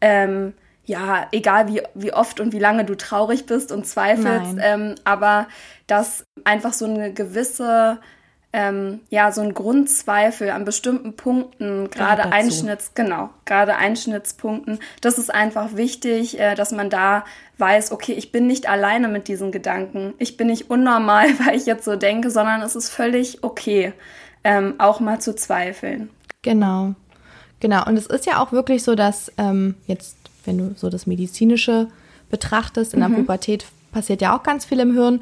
ähm, 0.00 0.54
ja, 0.88 1.26
egal 1.32 1.68
wie, 1.68 1.82
wie 1.94 2.12
oft 2.12 2.40
und 2.40 2.52
wie 2.52 2.58
lange 2.58 2.84
du 2.84 2.96
traurig 2.96 3.46
bist 3.46 3.70
und 3.72 3.86
zweifelst, 3.86 4.56
ähm, 4.60 4.94
aber 5.04 5.46
dass 5.86 6.24
einfach 6.44 6.72
so 6.72 6.86
eine 6.86 7.12
gewisse 7.12 7.98
ähm, 8.50 9.00
ja, 9.10 9.30
so 9.30 9.42
ein 9.42 9.52
Grundzweifel 9.52 10.48
an 10.48 10.64
bestimmten 10.64 11.14
Punkten, 11.14 11.90
gerade 11.90 12.32
Einschnitts, 12.32 12.92
genau, 12.94 13.28
gerade 13.44 13.76
Einschnittspunkten. 13.76 14.78
Das 15.02 15.18
ist 15.18 15.32
einfach 15.32 15.76
wichtig, 15.76 16.40
äh, 16.40 16.54
dass 16.54 16.72
man 16.72 16.88
da 16.88 17.26
weiß, 17.58 17.92
okay, 17.92 18.14
ich 18.14 18.32
bin 18.32 18.46
nicht 18.46 18.66
alleine 18.66 19.08
mit 19.08 19.28
diesen 19.28 19.52
Gedanken. 19.52 20.14
Ich 20.16 20.38
bin 20.38 20.46
nicht 20.46 20.70
unnormal, 20.70 21.28
weil 21.44 21.56
ich 21.56 21.66
jetzt 21.66 21.84
so 21.84 21.96
denke, 21.96 22.30
sondern 22.30 22.62
es 22.62 22.74
ist 22.74 22.88
völlig 22.88 23.44
okay, 23.44 23.92
ähm, 24.44 24.76
auch 24.78 25.00
mal 25.00 25.20
zu 25.20 25.34
zweifeln. 25.34 26.08
Genau. 26.40 26.94
Genau. 27.60 27.84
Und 27.86 27.96
es 27.96 28.06
ist 28.06 28.26
ja 28.26 28.42
auch 28.42 28.52
wirklich 28.52 28.82
so, 28.82 28.94
dass 28.94 29.32
ähm, 29.36 29.74
jetzt, 29.86 30.16
wenn 30.48 30.58
du 30.58 30.74
so 30.76 30.88
das 30.88 31.06
Medizinische 31.06 31.88
betrachtest, 32.30 32.94
in 32.94 33.00
der 33.00 33.10
mhm. 33.10 33.16
Pubertät 33.16 33.66
passiert 33.92 34.20
ja 34.20 34.36
auch 34.36 34.42
ganz 34.42 34.64
viel 34.64 34.80
im 34.80 34.94
Hirn. 34.94 35.20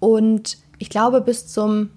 Und 0.00 0.58
ich 0.78 0.90
glaube, 0.90 1.20
bis 1.20 1.46
zum 1.46 1.90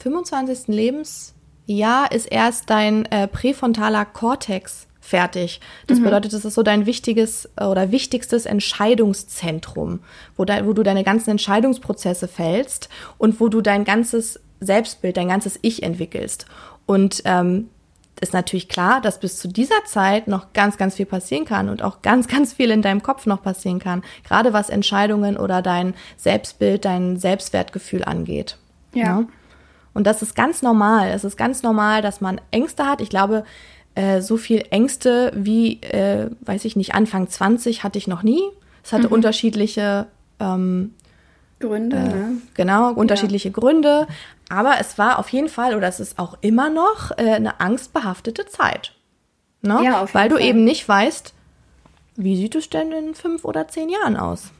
25. 0.00 0.68
Lebensjahr 0.68 2.10
ist 2.10 2.26
erst 2.26 2.70
dein 2.70 3.04
äh, 3.06 3.28
präfrontaler 3.28 4.04
Kortex 4.04 4.88
fertig. 5.00 5.60
Das 5.86 5.98
mhm. 5.98 6.04
bedeutet, 6.04 6.32
das 6.32 6.44
ist 6.44 6.54
so 6.54 6.62
dein 6.62 6.86
wichtiges 6.86 7.48
äh, 7.56 7.64
oder 7.64 7.92
wichtigstes 7.92 8.46
Entscheidungszentrum, 8.46 10.00
wo, 10.36 10.44
de, 10.44 10.66
wo 10.66 10.72
du 10.72 10.82
deine 10.82 11.04
ganzen 11.04 11.30
Entscheidungsprozesse 11.30 12.28
fällst 12.28 12.88
und 13.18 13.40
wo 13.40 13.48
du 13.48 13.60
dein 13.60 13.84
ganzes 13.84 14.40
Selbstbild, 14.60 15.16
dein 15.16 15.28
ganzes 15.28 15.58
Ich 15.62 15.82
entwickelst. 15.82 16.46
Und 16.86 17.22
ähm, 17.24 17.68
ist 18.20 18.32
natürlich 18.32 18.68
klar, 18.68 19.00
dass 19.00 19.20
bis 19.20 19.38
zu 19.38 19.48
dieser 19.48 19.84
Zeit 19.84 20.28
noch 20.28 20.52
ganz, 20.52 20.76
ganz 20.76 20.94
viel 20.94 21.06
passieren 21.06 21.44
kann 21.44 21.68
und 21.68 21.82
auch 21.82 22.02
ganz, 22.02 22.28
ganz 22.28 22.52
viel 22.52 22.70
in 22.70 22.82
deinem 22.82 23.02
Kopf 23.02 23.26
noch 23.26 23.42
passieren 23.42 23.78
kann, 23.78 24.02
gerade 24.24 24.52
was 24.52 24.70
Entscheidungen 24.70 25.36
oder 25.36 25.62
dein 25.62 25.94
Selbstbild, 26.16 26.84
dein 26.84 27.16
Selbstwertgefühl 27.16 28.04
angeht. 28.04 28.58
Ja. 28.94 29.04
ja? 29.04 29.24
Und 29.94 30.06
das 30.06 30.22
ist 30.22 30.34
ganz 30.34 30.62
normal. 30.62 31.10
Es 31.10 31.24
ist 31.24 31.36
ganz 31.36 31.62
normal, 31.62 32.00
dass 32.00 32.20
man 32.20 32.40
Ängste 32.50 32.86
hat. 32.86 33.00
Ich 33.00 33.10
glaube, 33.10 33.44
äh, 33.94 34.22
so 34.22 34.36
viel 34.36 34.64
Ängste 34.70 35.32
wie, 35.34 35.82
äh, 35.82 36.30
weiß 36.40 36.64
ich 36.64 36.76
nicht, 36.76 36.94
Anfang 36.94 37.28
20 37.28 37.84
hatte 37.84 37.98
ich 37.98 38.06
noch 38.06 38.22
nie. 38.22 38.42
Es 38.82 38.92
hatte 38.92 39.08
mhm. 39.08 39.12
unterschiedliche 39.14 40.06
ähm, 40.40 40.94
Gründe. 41.62 41.96
Äh, 41.96 42.00
ne? 42.00 42.36
Genau, 42.54 42.92
unterschiedliche 42.92 43.48
ja. 43.48 43.54
Gründe. 43.54 44.06
Aber 44.48 44.74
es 44.78 44.98
war 44.98 45.18
auf 45.18 45.30
jeden 45.30 45.48
Fall, 45.48 45.74
oder 45.74 45.88
es 45.88 46.00
ist 46.00 46.18
auch 46.18 46.36
immer 46.42 46.68
noch, 46.68 47.10
äh, 47.12 47.32
eine 47.32 47.60
angstbehaftete 47.60 48.46
Zeit. 48.46 48.92
Ne? 49.62 49.80
Ja, 49.82 50.06
Weil 50.12 50.28
du 50.28 50.36
Fall. 50.36 50.44
eben 50.44 50.64
nicht 50.64 50.86
weißt, 50.86 51.32
wie 52.16 52.36
sieht 52.36 52.54
es 52.54 52.68
denn 52.68 52.92
in 52.92 53.14
fünf 53.14 53.44
oder 53.44 53.68
zehn 53.68 53.88
Jahren 53.88 54.16
aus? 54.16 54.50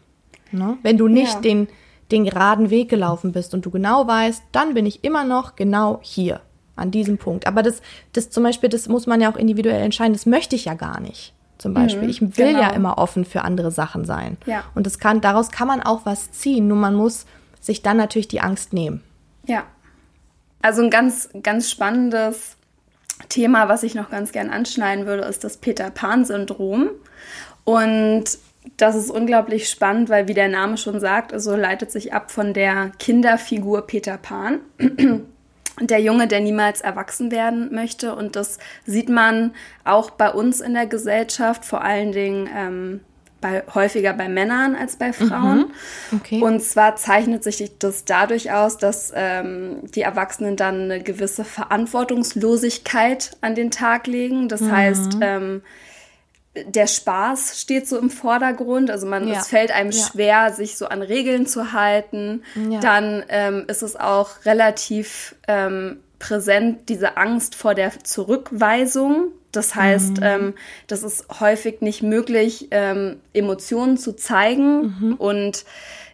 Ne? 0.51 0.79
Wenn 0.83 0.97
du 0.97 1.09
nicht 1.09 1.35
ja. 1.35 1.41
den 1.41 1.69
den 2.13 2.25
geraden 2.25 2.71
Weg 2.71 2.89
gelaufen 2.89 3.33
bist 3.33 3.55
und 3.55 3.65
du 3.65 3.71
genau 3.71 4.07
weißt, 4.07 4.45
dann 4.53 4.75
bin 4.75 4.87
ich 4.87 5.03
immer 5.03 5.25
noch 5.25 5.57
genau 5.57 5.99
hier, 6.03 6.41
an 6.77 6.91
diesem 6.91 7.19
Punkt. 7.19 7.47
Aber 7.47 7.63
das, 7.63 7.83
das 8.13 8.31
zum 8.31 8.45
Beispiel, 8.45 8.69
das 8.69 8.89
muss 8.89 9.07
man 9.07 9.21
ja 9.21 9.33
auch 9.33 9.37
individuell 9.37 9.83
entscheiden, 9.83 10.13
das 10.13 10.27
möchte 10.27 10.55
ich 10.55 10.67
ja 10.67 10.75
gar 10.75 11.01
nicht. 11.01 11.33
Zum 11.63 11.75
Beispiel. 11.75 12.03
Mhm, 12.03 12.09
ich 12.09 12.21
will 12.21 12.49
genau. 12.49 12.61
ja 12.61 12.71
immer 12.71 12.99
offen 12.99 13.25
für 13.25 13.43
andere 13.43 13.71
Sachen 13.71 14.05
sein. 14.05 14.37
Ja. 14.47 14.65
Und 14.75 14.85
das 14.85 14.99
kann, 14.99 15.21
daraus 15.21 15.53
kann 15.53 15.69
man 15.69 15.81
auch 15.81 16.01
was 16.05 16.33
ziehen, 16.33 16.67
nur 16.67 16.77
man 16.77 16.97
muss 16.97 17.25
sich 17.61 17.83
dann 17.83 17.97
natürlich 17.97 18.27
die 18.27 18.41
Angst 18.41 18.73
nehmen. 18.73 19.01
Ja. 19.47 19.63
Also 20.61 20.83
ein 20.83 20.91
ganz, 20.91 21.29
ganz 21.41 21.71
spannendes 21.71 22.57
Thema, 23.29 23.69
was 23.69 23.85
ich 23.85 23.95
noch 23.95 24.11
ganz 24.11 24.33
gern 24.33 24.51
anschneiden 24.51 25.07
würde, 25.07 25.23
ist 25.23 25.45
das 25.45 25.57
Peter 25.57 25.91
Pan-Syndrom. 25.91 26.91
Und 27.63 28.25
das 28.77 28.97
ist 28.97 29.11
unglaublich 29.11 29.71
spannend, 29.71 30.09
weil 30.09 30.27
wie 30.27 30.35
der 30.35 30.49
Name 30.49 30.77
schon 30.79 30.99
sagt, 30.99 31.33
also 31.33 31.55
leitet 31.55 31.93
sich 31.93 32.13
ab 32.13 32.33
von 32.33 32.55
der 32.55 32.91
Kinderfigur 32.99 33.87
Peter 33.87 34.19
Pan. 34.19 34.59
Der 35.81 36.01
Junge, 36.01 36.29
der 36.29 36.41
niemals 36.41 36.81
erwachsen 36.81 37.31
werden 37.31 37.75
möchte. 37.75 38.15
Und 38.15 38.37
das 38.37 38.59
sieht 38.85 39.09
man 39.09 39.53
auch 39.85 40.11
bei 40.11 40.31
uns 40.31 40.61
in 40.61 40.75
der 40.75 40.87
Gesellschaft, 40.87 41.65
vor 41.65 41.83
allen 41.83 42.13
Dingen 42.13 42.49
ähm, 42.55 43.01
bei, 43.43 43.63
häufiger 43.75 44.15
bei 44.15 44.29
Männern 44.29 44.75
als 44.75 44.97
bei 44.97 45.13
Frauen. 45.13 45.71
Mhm. 46.11 46.17
Okay. 46.19 46.41
Und 46.41 46.63
zwar 46.63 46.97
zeichnet 46.97 47.45
sich 47.45 47.79
das 47.79 48.07
dadurch 48.07 48.53
aus, 48.53 48.79
dass 48.79 49.13
ähm, 49.15 49.91
die 49.95 50.03
Erwachsenen 50.03 50.57
dann 50.57 50.83
eine 50.83 51.03
gewisse 51.03 51.45
Verantwortungslosigkeit 51.45 53.37
an 53.43 53.55
den 53.55 53.71
Tag 53.71 54.07
legen. 54.07 54.49
Das 54.49 54.63
mhm. 54.63 54.73
heißt, 54.73 55.19
ähm, 55.21 55.63
der 56.55 56.87
Spaß 56.87 57.61
steht 57.61 57.89
so 57.89 57.99
im 57.99 58.11
Vordergrund. 58.11 58.91
Also 58.91 59.07
man, 59.07 59.27
ja. 59.27 59.41
es 59.41 59.49
fällt 59.49 59.71
einem 59.71 59.91
ja. 59.91 60.07
schwer, 60.07 60.53
sich 60.53 60.77
so 60.77 60.87
an 60.87 61.03
Regeln 61.03 61.47
zu 61.47 61.73
halten. 61.73 62.43
Ja. 62.69 62.81
Dann 62.81 63.25
ähm, 63.29 63.65
ist 63.69 63.83
es 63.83 63.97
auch 63.97 64.45
relativ 64.45 65.35
ähm, 65.49 66.01
präsent, 66.19 66.89
diese 66.89 67.17
Angst 67.17 67.55
vor 67.55 67.75
der 67.75 67.93
Zurückweisung. 68.05 69.29
Das 69.51 69.75
heißt, 69.75 70.19
mhm. 70.19 70.23
ähm, 70.23 70.55
das 70.87 71.03
ist 71.03 71.27
häufig 71.41 71.81
nicht 71.81 72.03
möglich, 72.03 72.69
ähm, 72.71 73.21
Emotionen 73.33 73.99
zu 73.99 74.15
zeigen 74.15 74.97
mhm. 75.01 75.15
und 75.15 75.65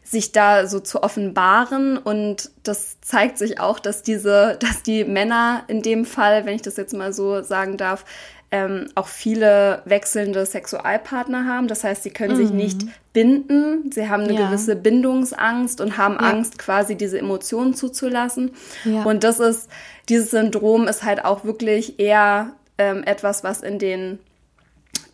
sich 0.03 0.33
da 0.33 0.67
so 0.67 0.81
zu 0.81 1.03
offenbaren. 1.03 1.99
Und 1.99 2.51
das 2.63 3.01
zeigt 3.01 3.39
sich 3.39 3.61
auch, 3.61 3.79
dass 3.79 4.03
diese, 4.03 4.57
dass 4.61 4.83
die 4.83 5.05
Männer 5.05 5.65
in 5.69 5.83
dem 5.83 6.05
Fall, 6.05 6.47
wenn 6.47 6.55
ich 6.55 6.63
das 6.63 6.77
jetzt 6.77 6.95
mal 6.95 7.13
so 7.13 7.43
sagen 7.43 7.77
darf, 7.77 8.05
ähm, 8.51 8.89
auch 8.95 9.09
viele 9.09 9.83
wechselnde 9.85 10.47
Sexualpartner 10.47 11.45
haben. 11.45 11.69
Das 11.69 11.85
heißt, 11.85 12.03
sie 12.03 12.11
können 12.11 12.35
mhm. 12.35 12.39
sich 12.39 12.51
nicht 12.51 12.81
binden. 13.13 13.93
Sie 13.93 14.09
haben 14.09 14.23
eine 14.23 14.33
ja. 14.35 14.47
gewisse 14.47 14.75
Bindungsangst 14.75 15.81
und 15.81 15.99
haben 15.99 16.15
ja. 16.15 16.21
Angst, 16.21 16.59
quasi 16.59 16.97
diese 16.97 17.19
Emotionen 17.19 17.75
zuzulassen. 17.75 18.53
Ja. 18.85 19.03
Und 19.03 19.23
das 19.25 19.41
ist, 19.41 19.69
dieses 20.09 20.31
Syndrom 20.31 20.89
ist 20.89 21.03
halt 21.03 21.25
auch 21.25 21.45
wirklich 21.45 21.99
eher 21.99 22.53
ähm, 22.79 23.03
etwas, 23.05 23.45
was 23.45 23.61
in 23.63 23.79
den 23.79 24.19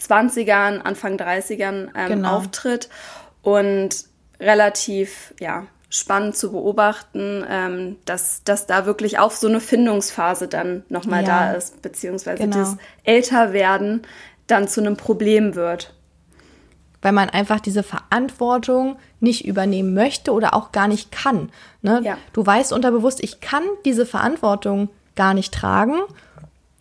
20ern, 0.00 0.80
Anfang 0.80 1.16
30ern 1.16 1.88
ähm, 1.96 2.08
genau. 2.08 2.36
auftritt 2.36 2.88
und 3.42 4.04
relativ, 4.38 5.34
ja, 5.40 5.66
spannend 5.94 6.36
zu 6.36 6.50
beobachten, 6.50 7.44
ähm, 7.48 7.96
dass, 8.04 8.42
dass 8.42 8.66
da 8.66 8.84
wirklich 8.84 9.18
auch 9.20 9.30
so 9.30 9.46
eine 9.46 9.60
Findungsphase 9.60 10.48
dann 10.48 10.82
nochmal 10.88 11.22
ja, 11.22 11.28
da 11.28 11.52
ist, 11.52 11.82
beziehungsweise 11.82 12.42
genau. 12.42 12.56
das 12.56 12.76
Älterwerden 13.04 14.02
dann 14.48 14.66
zu 14.66 14.80
einem 14.80 14.96
Problem 14.96 15.54
wird. 15.54 15.94
Weil 17.00 17.12
man 17.12 17.30
einfach 17.30 17.60
diese 17.60 17.84
Verantwortung 17.84 18.96
nicht 19.20 19.46
übernehmen 19.46 19.94
möchte 19.94 20.32
oder 20.32 20.54
auch 20.54 20.72
gar 20.72 20.88
nicht 20.88 21.12
kann. 21.12 21.50
Ne? 21.80 22.00
Ja. 22.02 22.18
Du 22.32 22.44
weißt 22.44 22.72
unterbewusst, 22.72 23.22
ich 23.22 23.40
kann 23.40 23.62
diese 23.84 24.04
Verantwortung 24.04 24.88
gar 25.14 25.32
nicht 25.32 25.54
tragen. 25.54 26.00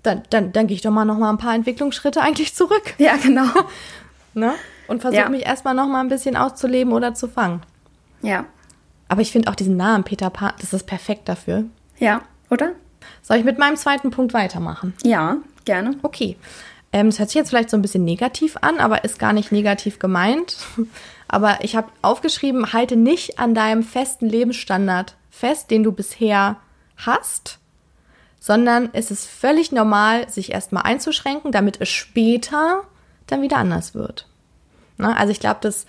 Dann, 0.02 0.24
dann, 0.32 0.54
dann 0.54 0.66
gehe 0.66 0.76
ich 0.76 0.82
doch 0.82 0.92
mal 0.92 1.06
noch 1.06 1.20
mal 1.20 1.30
ein 1.30 1.38
paar 1.38 1.54
Entwicklungsschritte 1.54 2.20
eigentlich 2.22 2.56
zurück. 2.56 2.96
Ja, 2.98 3.18
genau. 3.18 3.48
ne? 4.34 4.56
Und 4.88 5.02
versuche 5.02 5.22
ja. 5.22 5.30
mich 5.30 5.46
erstmal 5.46 5.76
noch 5.76 5.88
mal 5.88 6.00
ein 6.00 6.10
bisschen 6.10 6.36
auszuleben 6.36 6.94
oder 6.94 7.14
zu 7.14 7.28
fangen. 7.28 7.62
Ja, 8.22 8.46
aber 9.14 9.22
ich 9.22 9.32
finde 9.32 9.52
auch 9.52 9.56
diesen 9.56 9.78
Namen 9.78 10.04
Peter 10.04 10.32
Pan, 10.32 10.54
das 10.60 10.74
ist 10.74 10.88
perfekt 10.88 11.30
dafür. 11.30 11.66
Ja, 12.00 12.24
oder? 12.50 12.72
Soll 13.22 13.38
ich 13.38 13.44
mit 13.44 13.60
meinem 13.60 13.76
zweiten 13.76 14.10
Punkt 14.10 14.34
weitermachen? 14.34 14.96
Ja, 15.04 15.38
gerne. 15.66 15.92
Okay. 16.02 16.36
Ähm, 16.92 17.12
das 17.12 17.20
hört 17.20 17.30
sich 17.30 17.36
jetzt 17.36 17.50
vielleicht 17.50 17.70
so 17.70 17.78
ein 17.78 17.84
bisschen 17.84 18.04
negativ 18.04 18.58
an, 18.62 18.80
aber 18.80 19.04
ist 19.04 19.20
gar 19.20 19.32
nicht 19.32 19.52
negativ 19.52 20.00
gemeint. 20.00 20.58
Aber 21.28 21.64
ich 21.64 21.76
habe 21.76 21.90
aufgeschrieben, 22.02 22.74
halte 22.74 22.96
nicht 22.96 23.40
an 23.40 23.56
deinem 23.56 23.82
festen 23.82 24.30
Lebensstandard 24.30 25.16
fest, 25.32 25.72
den 25.72 25.84
du 25.84 25.92
bisher 25.92 26.58
hast, 26.98 27.60
sondern 28.40 28.90
es 28.94 29.10
ist 29.10 29.28
völlig 29.28 29.72
normal, 29.72 30.30
sich 30.30 30.52
erstmal 30.52 30.84
einzuschränken, 30.84 31.52
damit 31.52 31.82
es 31.82 31.90
später 31.90 32.84
dann 33.26 33.42
wieder 33.42 33.58
anders 33.58 33.96
wird. 33.96 34.28
Na, 34.98 35.16
also 35.16 35.32
ich 35.32 35.40
glaube, 35.40 35.60
das 35.62 35.88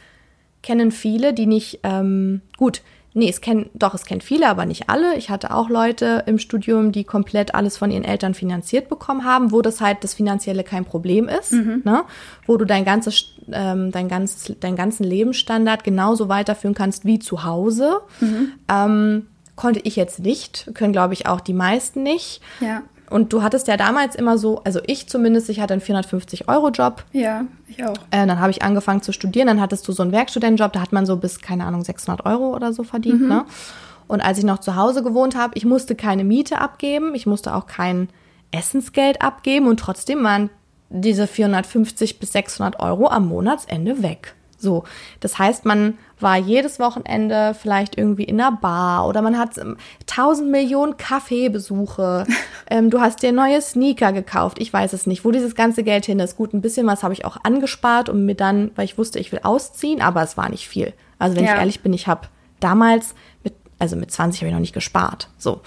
kennen 0.63 0.93
viele, 0.93 1.35
die 1.35 1.47
nicht, 1.47 1.81
ähm, 1.83 2.41
gut, 2.57 2.81
Nee, 3.17 3.29
es 3.29 3.41
kennen, 3.41 3.71
doch, 3.75 3.95
es 3.95 4.05
kennt 4.05 4.25
viele, 4.25 4.49
aber 4.49 4.67
nicht 4.67 4.91
alle. 4.91 5.17
Ich 5.17 5.31
hatte 5.31 5.55
auch 5.55 5.69
Leute 5.69 6.25
im 6.27 6.41
Studium, 6.41 6.91
die 6.91 7.05
komplett 7.05 7.55
alles 7.55 7.77
von 7.77 7.93
ihren 7.93 8.03
Eltern 8.03 8.35
finanziert 8.35 8.89
bekommen 8.89 9.25
haben, 9.25 9.53
wo 9.53 9.63
das 9.63 9.81
halt 9.81 10.03
das 10.03 10.15
Finanzielle 10.15 10.65
kein 10.65 10.85
Problem 10.85 11.29
ist, 11.29 11.53
mhm. 11.53 11.83
ne? 11.85 12.03
wo 12.47 12.57
du 12.57 12.65
dein 12.65 12.85
ganzes, 12.85 13.27
ähm, 13.53 13.93
dein 13.93 14.09
ganzes, 14.09 14.57
deinen 14.59 14.75
ganzen 14.75 15.05
Lebensstandard 15.05 15.85
genauso 15.85 16.29
weiterführen 16.29 16.75
kannst 16.75 17.05
wie 17.05 17.21
zu 17.21 17.45
Hause. 17.45 18.01
Mhm. 18.21 18.53
Ähm, 18.69 19.27
konnte 19.55 19.79
ich 19.85 19.95
jetzt 19.95 20.19
nicht, 20.19 20.71
können 20.75 20.93
glaube 20.93 21.15
ich 21.15 21.29
auch 21.29 21.41
die 21.41 21.55
meisten 21.55 22.03
nicht. 22.03 22.41
Ja. 22.59 22.83
Und 23.15 23.33
du 23.33 23.45
hattest 23.45 23.69
ja 23.69 23.77
damals 23.77 24.17
immer 24.17 24.39
so, 24.39 24.61
also 24.65 24.81
ich 24.89 25.09
zumindest, 25.09 25.49
ich 25.49 25.61
hatte 25.61 25.73
einen 25.73 25.83
450-Euro-Job. 25.83 27.05
Ja, 27.13 27.45
ich 27.69 27.85
auch. 27.85 27.95
Äh, 28.11 28.27
dann 28.27 28.41
habe 28.41 28.51
ich 28.51 28.65
angefangen 28.65 29.03
zu 29.03 29.13
studieren, 29.13 29.47
dann 29.47 29.61
hattest 29.61 29.87
du 29.87 29.93
so 29.93 30.03
einen 30.03 30.11
Werkstudentenjob, 30.11 30.73
da 30.73 30.81
hat 30.81 30.93
man 30.93 31.07
so 31.07 31.17
bis, 31.17 31.41
keine 31.41 31.65
Ahnung, 31.65 31.85
600 31.85 32.27
Euro 32.27 32.57
oder 32.57 32.73
so 32.73 32.83
verdient. 32.83 33.21
Mhm. 33.21 33.29
Ne? 33.29 33.45
Und 34.09 34.21
als 34.21 34.39
ich 34.39 34.45
noch 34.45 34.59
zu 34.59 34.75
Hause 34.75 35.05
gewohnt 35.05 35.37
habe, 35.37 35.53
ich 35.55 35.65
musste 35.65 35.95
keine 35.95 36.25
Miete 36.25 36.61
abgeben, 36.61 37.15
ich 37.15 37.25
musste 37.25 37.55
auch 37.55 37.69
kein 37.69 38.09
Essensgeld 38.51 39.23
abgeben 39.23 39.69
und 39.69 39.79
trotzdem 39.79 40.25
waren 40.25 40.51
diese 40.91 41.29
450 41.29 42.19
bis 42.19 42.33
600 42.33 42.81
Euro 42.81 43.07
am 43.07 43.29
Monatsende 43.29 44.03
weg. 44.03 44.35
So, 44.65 44.83
das 45.21 45.39
heißt, 45.39 45.65
man 45.65 45.99
war 46.19 46.39
jedes 46.39 46.81
Wochenende 46.81 47.55
vielleicht 47.55 47.97
irgendwie 47.97 48.25
in 48.25 48.41
einer 48.41 48.57
Bar 48.57 49.07
oder 49.07 49.23
man 49.23 49.39
hat 49.39 49.59
ähm, 49.59 49.77
tausend 50.07 50.51
Millionen 50.51 50.97
Kaffeebesuche. 50.97 52.27
ähm, 52.71 52.91
du 52.91 53.01
hast 53.01 53.23
dir 53.23 53.31
neue 53.31 53.61
Sneaker 53.61 54.13
gekauft. 54.13 54.59
Ich 54.59 54.73
weiß 54.73 54.95
es 54.95 55.07
nicht, 55.07 55.25
wo 55.25 55.31
dieses 55.31 55.55
ganze 55.55 55.85
Geld 55.85 56.07
hin 56.07 56.19
ist. 56.19 56.37
Gut, 56.37 56.55
ein 56.55 56.63
bisschen 56.63 56.87
was 56.87 57.05
habe 57.05 57.13
ich 57.13 57.25
auch 57.25 57.37
angespart 57.45 58.09
und 58.09 58.25
mir 58.25 58.35
dann, 58.35 58.73
weil 58.75 58.87
ich 58.87 58.99
wusste, 58.99 59.21
ich 59.21 59.31
will 59.31 59.41
ausziehen, 59.45 60.01
aber 60.01 60.23
es 60.23 60.37
war 60.37 60.49
nicht 60.49 60.67
viel. 60.67 60.95
Also 61.19 61.37
wenn 61.37 61.45
ja. 61.45 61.53
ich 61.53 61.59
ehrlich 61.59 61.81
bin, 61.83 61.93
ich 61.93 62.09
habe 62.09 62.29
damals 62.59 63.15
mit, 63.43 63.55
also 63.79 63.95
mit 63.95 64.11
20 64.11 64.41
habe 64.41 64.49
ich 64.49 64.55
noch 64.55 64.61
nicht 64.61 64.75
gespart. 64.75 65.29
So, 65.37 65.61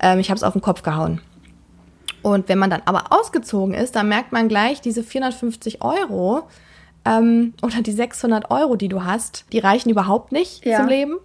ähm, 0.00 0.18
ich 0.18 0.28
habe 0.28 0.36
es 0.36 0.42
auf 0.42 0.52
den 0.52 0.62
Kopf 0.62 0.82
gehauen. 0.82 1.20
Und 2.22 2.48
wenn 2.48 2.58
man 2.58 2.68
dann 2.68 2.82
aber 2.84 3.12
ausgezogen 3.12 3.74
ist, 3.74 3.96
dann 3.96 4.08
merkt 4.08 4.32
man 4.32 4.48
gleich 4.48 4.80
diese 4.80 5.02
450 5.02 5.82
Euro 5.82 6.48
ähm, 7.04 7.54
oder 7.62 7.82
die 7.82 7.92
600 7.92 8.50
Euro, 8.50 8.76
die 8.76 8.88
du 8.88 9.04
hast, 9.04 9.44
die 9.52 9.58
reichen 9.58 9.90
überhaupt 9.90 10.32
nicht 10.32 10.64
ja. 10.64 10.78
zum 10.78 10.88
Leben. 10.88 11.16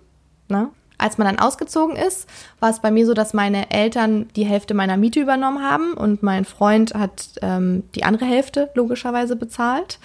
Ne? 0.47 0.69
Als 0.97 1.17
man 1.17 1.27
dann 1.27 1.39
ausgezogen 1.39 1.95
ist, 1.95 2.27
war 2.59 2.69
es 2.69 2.79
bei 2.79 2.91
mir 2.91 3.05
so, 3.05 3.13
dass 3.13 3.33
meine 3.33 3.71
Eltern 3.71 4.29
die 4.35 4.45
Hälfte 4.45 4.73
meiner 4.73 4.95
Miete 4.95 5.19
übernommen 5.19 5.61
haben 5.61 5.93
und 5.93 6.23
mein 6.23 6.45
Freund 6.45 6.93
hat 6.93 7.29
ähm, 7.41 7.83
die 7.95 8.03
andere 8.03 8.25
Hälfte 8.25 8.69
logischerweise 8.75 9.35
bezahlt. 9.35 9.99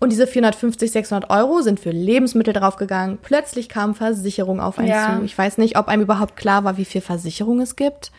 Und 0.00 0.12
diese 0.12 0.28
450, 0.28 0.92
600 0.92 1.30
Euro 1.30 1.60
sind 1.60 1.80
für 1.80 1.90
Lebensmittel 1.90 2.54
draufgegangen. 2.54 3.18
Plötzlich 3.20 3.68
kam 3.68 3.96
Versicherung 3.96 4.60
auf 4.60 4.78
einen 4.78 4.88
ja. 4.88 5.16
zu. 5.18 5.24
Ich 5.24 5.36
weiß 5.36 5.58
nicht, 5.58 5.76
ob 5.76 5.88
einem 5.88 6.02
überhaupt 6.02 6.36
klar 6.36 6.62
war, 6.62 6.76
wie 6.76 6.84
viel 6.84 7.00
Versicherung 7.00 7.60
es 7.60 7.74
gibt 7.74 8.12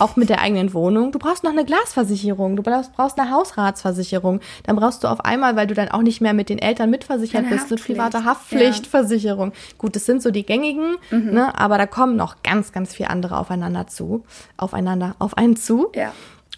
auch 0.00 0.16
mit 0.16 0.28
der 0.28 0.40
eigenen 0.40 0.74
Wohnung. 0.74 1.12
Du 1.12 1.18
brauchst 1.18 1.44
noch 1.44 1.52
eine 1.52 1.64
Glasversicherung, 1.64 2.56
du 2.56 2.62
brauchst 2.62 3.18
eine 3.18 3.30
Hausratsversicherung. 3.30 4.40
Dann 4.64 4.76
brauchst 4.76 5.04
du 5.04 5.08
auf 5.08 5.24
einmal, 5.24 5.56
weil 5.56 5.66
du 5.66 5.74
dann 5.74 5.88
auch 5.88 6.02
nicht 6.02 6.20
mehr 6.20 6.34
mit 6.34 6.48
den 6.48 6.58
Eltern 6.58 6.90
mitversichert 6.90 7.46
eine 7.46 7.54
bist, 7.54 7.70
eine 7.70 7.80
private 7.80 8.24
Haftpflichtversicherung. 8.24 9.50
Ja. 9.50 9.56
Gut, 9.78 9.96
das 9.96 10.06
sind 10.06 10.22
so 10.22 10.30
die 10.30 10.44
gängigen, 10.44 10.96
mhm. 11.10 11.30
ne? 11.32 11.58
aber 11.58 11.78
da 11.78 11.86
kommen 11.86 12.16
noch 12.16 12.42
ganz, 12.42 12.72
ganz 12.72 12.94
viele 12.94 13.10
andere 13.10 13.38
aufeinander 13.38 13.86
zu, 13.86 14.24
aufeinander, 14.56 15.14
auf 15.18 15.36
einen 15.36 15.56
zu. 15.56 15.90
Ja. 15.94 16.12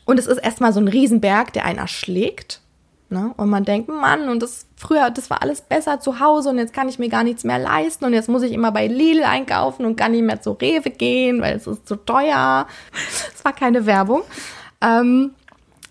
Und 0.05 0.19
es 0.19 0.27
ist 0.27 0.39
erstmal 0.39 0.73
so 0.73 0.81
ein 0.81 0.89
Riesenberg, 0.89 1.53
der 1.53 1.65
einen 1.65 1.79
erschlägt. 1.79 2.61
Ne? 3.13 3.35
Und 3.37 3.51
man 3.51 3.65
denkt, 3.65 3.89
Mann, 3.89 4.29
und 4.29 4.41
das 4.41 4.67
früher, 4.77 5.11
das 5.11 5.31
war 5.31 5.43
alles 5.43 5.63
besser 5.63 5.99
zu 5.99 6.21
Hause 6.21 6.51
und 6.51 6.59
jetzt 6.59 6.73
kann 6.73 6.89
ich 6.89 7.01
mir 7.01 7.09
gar 7.09 7.25
nichts 7.25 7.43
mehr 7.43 7.59
leisten 7.59 8.05
und 8.05 8.13
jetzt 8.13 8.29
muss 8.29 8.43
ich 8.43 8.53
immer 8.53 8.71
bei 8.71 8.87
Lidl 8.87 9.25
einkaufen 9.25 9.85
und 9.85 9.97
kann 9.97 10.13
nicht 10.13 10.23
mehr 10.23 10.41
zu 10.41 10.53
Rewe 10.53 10.91
gehen, 10.91 11.41
weil 11.43 11.57
es 11.57 11.67
ist 11.67 11.89
zu 11.89 11.97
teuer. 11.97 12.69
Es 13.35 13.45
war 13.45 13.53
keine 13.53 13.85
Werbung. 13.85 14.23
Ähm, 14.81 15.35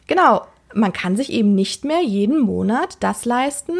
genau, 0.07 0.45
man 0.73 0.93
kann 0.93 1.17
sich 1.17 1.29
eben 1.33 1.55
nicht 1.55 1.83
mehr 1.83 2.01
jeden 2.01 2.39
Monat 2.39 2.95
das 3.01 3.25
leisten, 3.25 3.77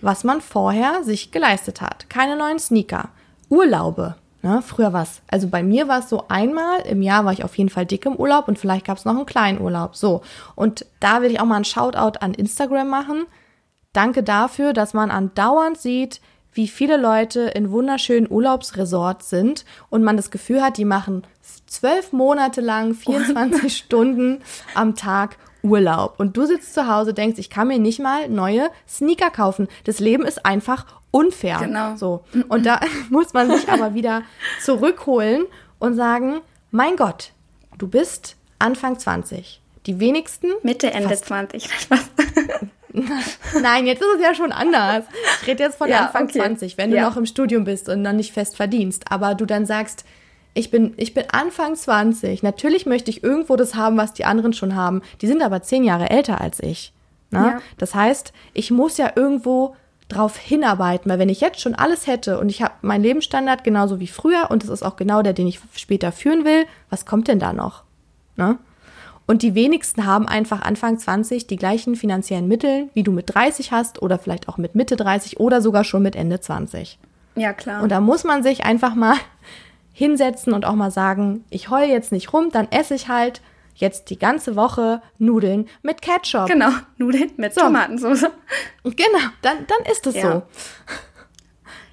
was 0.00 0.22
man 0.22 0.40
vorher 0.40 1.02
sich 1.02 1.32
geleistet 1.32 1.80
hat. 1.80 2.08
Keine 2.08 2.36
neuen 2.36 2.60
Sneaker. 2.60 3.08
Urlaube 3.48 4.14
Ne? 4.46 4.62
Früher 4.62 4.92
war 4.92 5.02
es, 5.02 5.22
also 5.26 5.48
bei 5.48 5.64
mir 5.64 5.88
war 5.88 5.98
es 5.98 6.08
so 6.08 6.26
einmal 6.28 6.82
im 6.82 7.02
Jahr 7.02 7.24
war 7.24 7.32
ich 7.32 7.42
auf 7.42 7.58
jeden 7.58 7.68
Fall 7.68 7.84
dick 7.84 8.06
im 8.06 8.14
Urlaub 8.14 8.46
und 8.46 8.60
vielleicht 8.60 8.86
gab 8.86 8.96
es 8.96 9.04
noch 9.04 9.16
einen 9.16 9.26
kleinen 9.26 9.60
Urlaub. 9.60 9.96
So. 9.96 10.22
Und 10.54 10.86
da 11.00 11.20
will 11.20 11.32
ich 11.32 11.40
auch 11.40 11.46
mal 11.46 11.56
ein 11.56 11.64
Shoutout 11.64 12.20
an 12.20 12.32
Instagram 12.32 12.88
machen. 12.88 13.26
Danke 13.92 14.22
dafür, 14.22 14.72
dass 14.72 14.94
man 14.94 15.10
andauernd 15.10 15.78
sieht, 15.78 16.20
wie 16.52 16.68
viele 16.68 16.96
Leute 16.96 17.40
in 17.40 17.72
wunderschönen 17.72 18.30
Urlaubsresorts 18.30 19.30
sind 19.30 19.64
und 19.90 20.04
man 20.04 20.16
das 20.16 20.30
Gefühl 20.30 20.62
hat, 20.62 20.76
die 20.76 20.84
machen 20.84 21.24
zwölf 21.66 22.12
Monate 22.12 22.60
lang 22.60 22.94
24 22.94 23.76
Stunden 23.76 24.42
am 24.76 24.94
Tag 24.94 25.38
Urlaub 25.64 26.20
und 26.20 26.36
du 26.36 26.46
sitzt 26.46 26.72
zu 26.72 26.86
Hause, 26.86 27.14
denkst, 27.14 27.40
ich 27.40 27.50
kann 27.50 27.66
mir 27.66 27.80
nicht 27.80 27.98
mal 27.98 28.28
neue 28.28 28.70
Sneaker 28.88 29.30
kaufen. 29.30 29.66
Das 29.82 29.98
Leben 29.98 30.24
ist 30.24 30.46
einfach 30.46 30.86
unfair. 31.16 31.58
Genau. 31.60 31.96
So. 31.96 32.24
Und 32.48 32.66
da 32.66 32.80
muss 33.10 33.32
man 33.32 33.50
sich 33.50 33.68
aber 33.68 33.94
wieder 33.94 34.22
zurückholen 34.62 35.46
und 35.78 35.94
sagen, 35.94 36.40
mein 36.70 36.96
Gott, 36.96 37.32
du 37.78 37.88
bist 37.88 38.36
Anfang 38.58 38.98
20. 38.98 39.60
Die 39.86 40.00
wenigsten. 40.00 40.48
Mitte, 40.62 40.90
Ende 40.90 41.16
20. 41.16 41.68
Nein, 43.62 43.86
jetzt 43.86 44.00
ist 44.00 44.08
es 44.16 44.22
ja 44.22 44.34
schon 44.34 44.52
anders. 44.52 45.04
Ich 45.42 45.48
rede 45.48 45.62
jetzt 45.62 45.76
von 45.76 45.88
ja, 45.88 46.06
Anfang 46.06 46.24
okay. 46.24 46.38
20, 46.40 46.78
wenn 46.78 46.90
du 46.90 46.96
ja. 46.96 47.02
noch 47.08 47.16
im 47.16 47.26
Studium 47.26 47.64
bist 47.64 47.88
und 47.88 48.02
noch 48.02 48.12
nicht 48.12 48.32
fest 48.32 48.56
verdienst. 48.56 49.04
Aber 49.10 49.34
du 49.34 49.44
dann 49.44 49.66
sagst, 49.66 50.04
ich 50.54 50.70
bin, 50.70 50.94
ich 50.96 51.12
bin 51.12 51.24
Anfang 51.30 51.76
20. 51.76 52.42
Natürlich 52.42 52.86
möchte 52.86 53.10
ich 53.10 53.22
irgendwo 53.22 53.56
das 53.56 53.74
haben, 53.74 53.98
was 53.98 54.14
die 54.14 54.24
anderen 54.24 54.54
schon 54.54 54.74
haben. 54.74 55.02
Die 55.20 55.26
sind 55.26 55.42
aber 55.42 55.62
zehn 55.62 55.84
Jahre 55.84 56.08
älter 56.08 56.40
als 56.40 56.60
ich. 56.60 56.94
Ne? 57.30 57.38
Ja. 57.38 57.60
Das 57.76 57.94
heißt, 57.94 58.32
ich 58.54 58.70
muss 58.70 58.96
ja 58.96 59.12
irgendwo 59.14 59.76
drauf 60.08 60.36
hinarbeiten, 60.36 61.10
weil 61.10 61.18
wenn 61.18 61.28
ich 61.28 61.40
jetzt 61.40 61.60
schon 61.60 61.74
alles 61.74 62.06
hätte 62.06 62.38
und 62.38 62.48
ich 62.48 62.62
habe 62.62 62.74
meinen 62.82 63.02
Lebensstandard 63.02 63.64
genauso 63.64 63.98
wie 63.98 64.06
früher 64.06 64.50
und 64.50 64.62
das 64.62 64.70
ist 64.70 64.84
auch 64.84 64.96
genau 64.96 65.22
der, 65.22 65.32
den 65.32 65.48
ich 65.48 65.60
später 65.74 66.12
führen 66.12 66.44
will, 66.44 66.64
was 66.90 67.06
kommt 67.06 67.28
denn 67.28 67.40
da 67.40 67.52
noch? 67.52 67.82
Ne? 68.36 68.58
Und 69.26 69.42
die 69.42 69.56
wenigsten 69.56 70.06
haben 70.06 70.28
einfach 70.28 70.62
Anfang 70.62 70.98
20 70.98 71.48
die 71.48 71.56
gleichen 71.56 71.96
finanziellen 71.96 72.46
Mittel, 72.46 72.88
wie 72.94 73.02
du 73.02 73.10
mit 73.10 73.34
30 73.34 73.72
hast 73.72 74.00
oder 74.00 74.18
vielleicht 74.18 74.48
auch 74.48 74.56
mit 74.56 74.76
Mitte 74.76 74.94
30 74.94 75.40
oder 75.40 75.60
sogar 75.60 75.82
schon 75.82 76.02
mit 76.02 76.14
Ende 76.14 76.40
20. 76.40 76.98
Ja, 77.34 77.52
klar. 77.52 77.82
Und 77.82 77.90
da 77.90 78.00
muss 78.00 78.22
man 78.22 78.44
sich 78.44 78.64
einfach 78.64 78.94
mal 78.94 79.16
hinsetzen 79.92 80.52
und 80.52 80.64
auch 80.64 80.74
mal 80.74 80.92
sagen, 80.92 81.44
ich 81.50 81.70
heule 81.70 81.90
jetzt 81.90 82.12
nicht 82.12 82.32
rum, 82.32 82.50
dann 82.52 82.70
esse 82.70 82.94
ich 82.94 83.08
halt 83.08 83.40
jetzt 83.76 84.10
die 84.10 84.18
ganze 84.18 84.56
Woche 84.56 85.02
Nudeln 85.18 85.68
mit 85.82 86.02
Ketchup. 86.02 86.46
Genau, 86.46 86.70
Nudeln 86.96 87.30
mit 87.36 87.54
so. 87.54 87.62
Tomatensauce. 87.62 88.26
Genau, 88.84 89.28
dann, 89.42 89.66
dann 89.66 89.90
ist 89.90 90.06
es 90.06 90.16
ja. 90.16 90.22
so. 90.22 90.42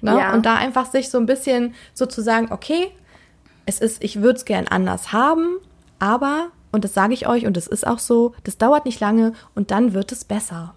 ne? 0.00 0.18
ja. 0.18 0.34
Und 0.34 0.46
da 0.46 0.56
einfach 0.56 0.86
sich 0.86 1.10
so 1.10 1.18
ein 1.18 1.26
bisschen 1.26 1.74
so 1.92 2.06
zu 2.06 2.22
sagen, 2.22 2.48
okay, 2.50 2.90
es 3.66 3.80
ist, 3.80 4.02
ich 4.02 4.20
würde 4.20 4.38
es 4.38 4.44
gern 4.44 4.68
anders 4.68 5.12
haben, 5.12 5.58
aber, 5.98 6.50
und 6.72 6.84
das 6.84 6.94
sage 6.94 7.14
ich 7.14 7.26
euch, 7.26 7.46
und 7.46 7.56
es 7.56 7.66
ist 7.66 7.86
auch 7.86 7.98
so, 7.98 8.34
das 8.44 8.58
dauert 8.58 8.84
nicht 8.84 9.00
lange 9.00 9.32
und 9.54 9.70
dann 9.70 9.94
wird 9.94 10.12
es 10.12 10.24
besser. 10.24 10.74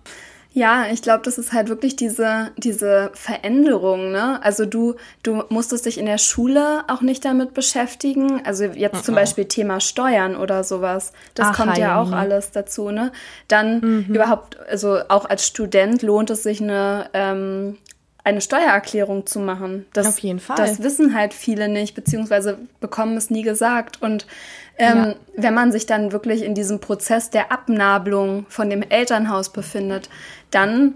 Ja, 0.58 0.88
ich 0.92 1.04
glaube, 1.04 1.22
das 1.24 1.38
ist 1.38 1.54
halt 1.54 1.70
wirklich 1.70 1.96
diese, 1.96 2.50
diese 2.58 3.12
Veränderung, 3.14 4.12
ne? 4.12 4.44
Also 4.44 4.66
du, 4.66 4.96
du 5.22 5.44
musstest 5.50 5.86
dich 5.86 6.00
in 6.00 6.08
der 6.08 6.18
Schule 6.18 6.84
auch 6.88 7.02
nicht 7.02 7.24
damit 7.26 7.54
beschäftigen. 7.54 8.42
Also 8.44 8.64
jetzt 8.64 9.06
zum 9.06 9.14
Beispiel 9.14 9.46
Thema 9.46 9.80
Steuern 9.80 10.36
oder 10.36 10.64
sowas. 10.64 11.14
Das 11.36 11.50
Ach, 11.50 11.58
kommt 11.58 11.78
ja 11.78 12.02
auch 12.02 12.12
alles 12.12 12.50
dazu, 12.50 12.90
ne? 12.90 13.12
Dann 13.48 13.82
mhm. 13.82 14.16
überhaupt, 14.16 14.58
also 14.68 14.98
auch 15.10 15.26
als 15.26 15.46
Student 15.46 16.02
lohnt 16.02 16.32
es 16.32 16.42
sich 16.42 16.60
eine, 16.60 17.12
ähm, 17.14 17.78
eine 18.24 18.42
Steuererklärung 18.42 19.28
zu 19.28 19.40
machen. 19.40 19.86
Das, 19.94 20.08
Auf 20.08 20.18
jeden 20.18 20.40
Fall. 20.40 20.58
Das 20.58 20.82
wissen 20.82 21.14
halt 21.14 21.36
viele 21.36 21.70
nicht, 21.70 21.94
beziehungsweise 21.94 22.58
bekommen 22.80 23.16
es 23.16 23.30
nie 23.30 23.44
gesagt. 23.44 24.02
Und 24.02 24.26
ähm, 24.78 24.98
ja. 24.98 25.16
Wenn 25.36 25.54
man 25.54 25.72
sich 25.72 25.86
dann 25.86 26.12
wirklich 26.12 26.44
in 26.44 26.54
diesem 26.54 26.80
Prozess 26.80 27.30
der 27.30 27.52
Abnabelung 27.52 28.46
von 28.50 28.70
dem 28.70 28.84
Elternhaus 28.84 29.52
befindet, 29.52 30.10
dann 30.52 30.96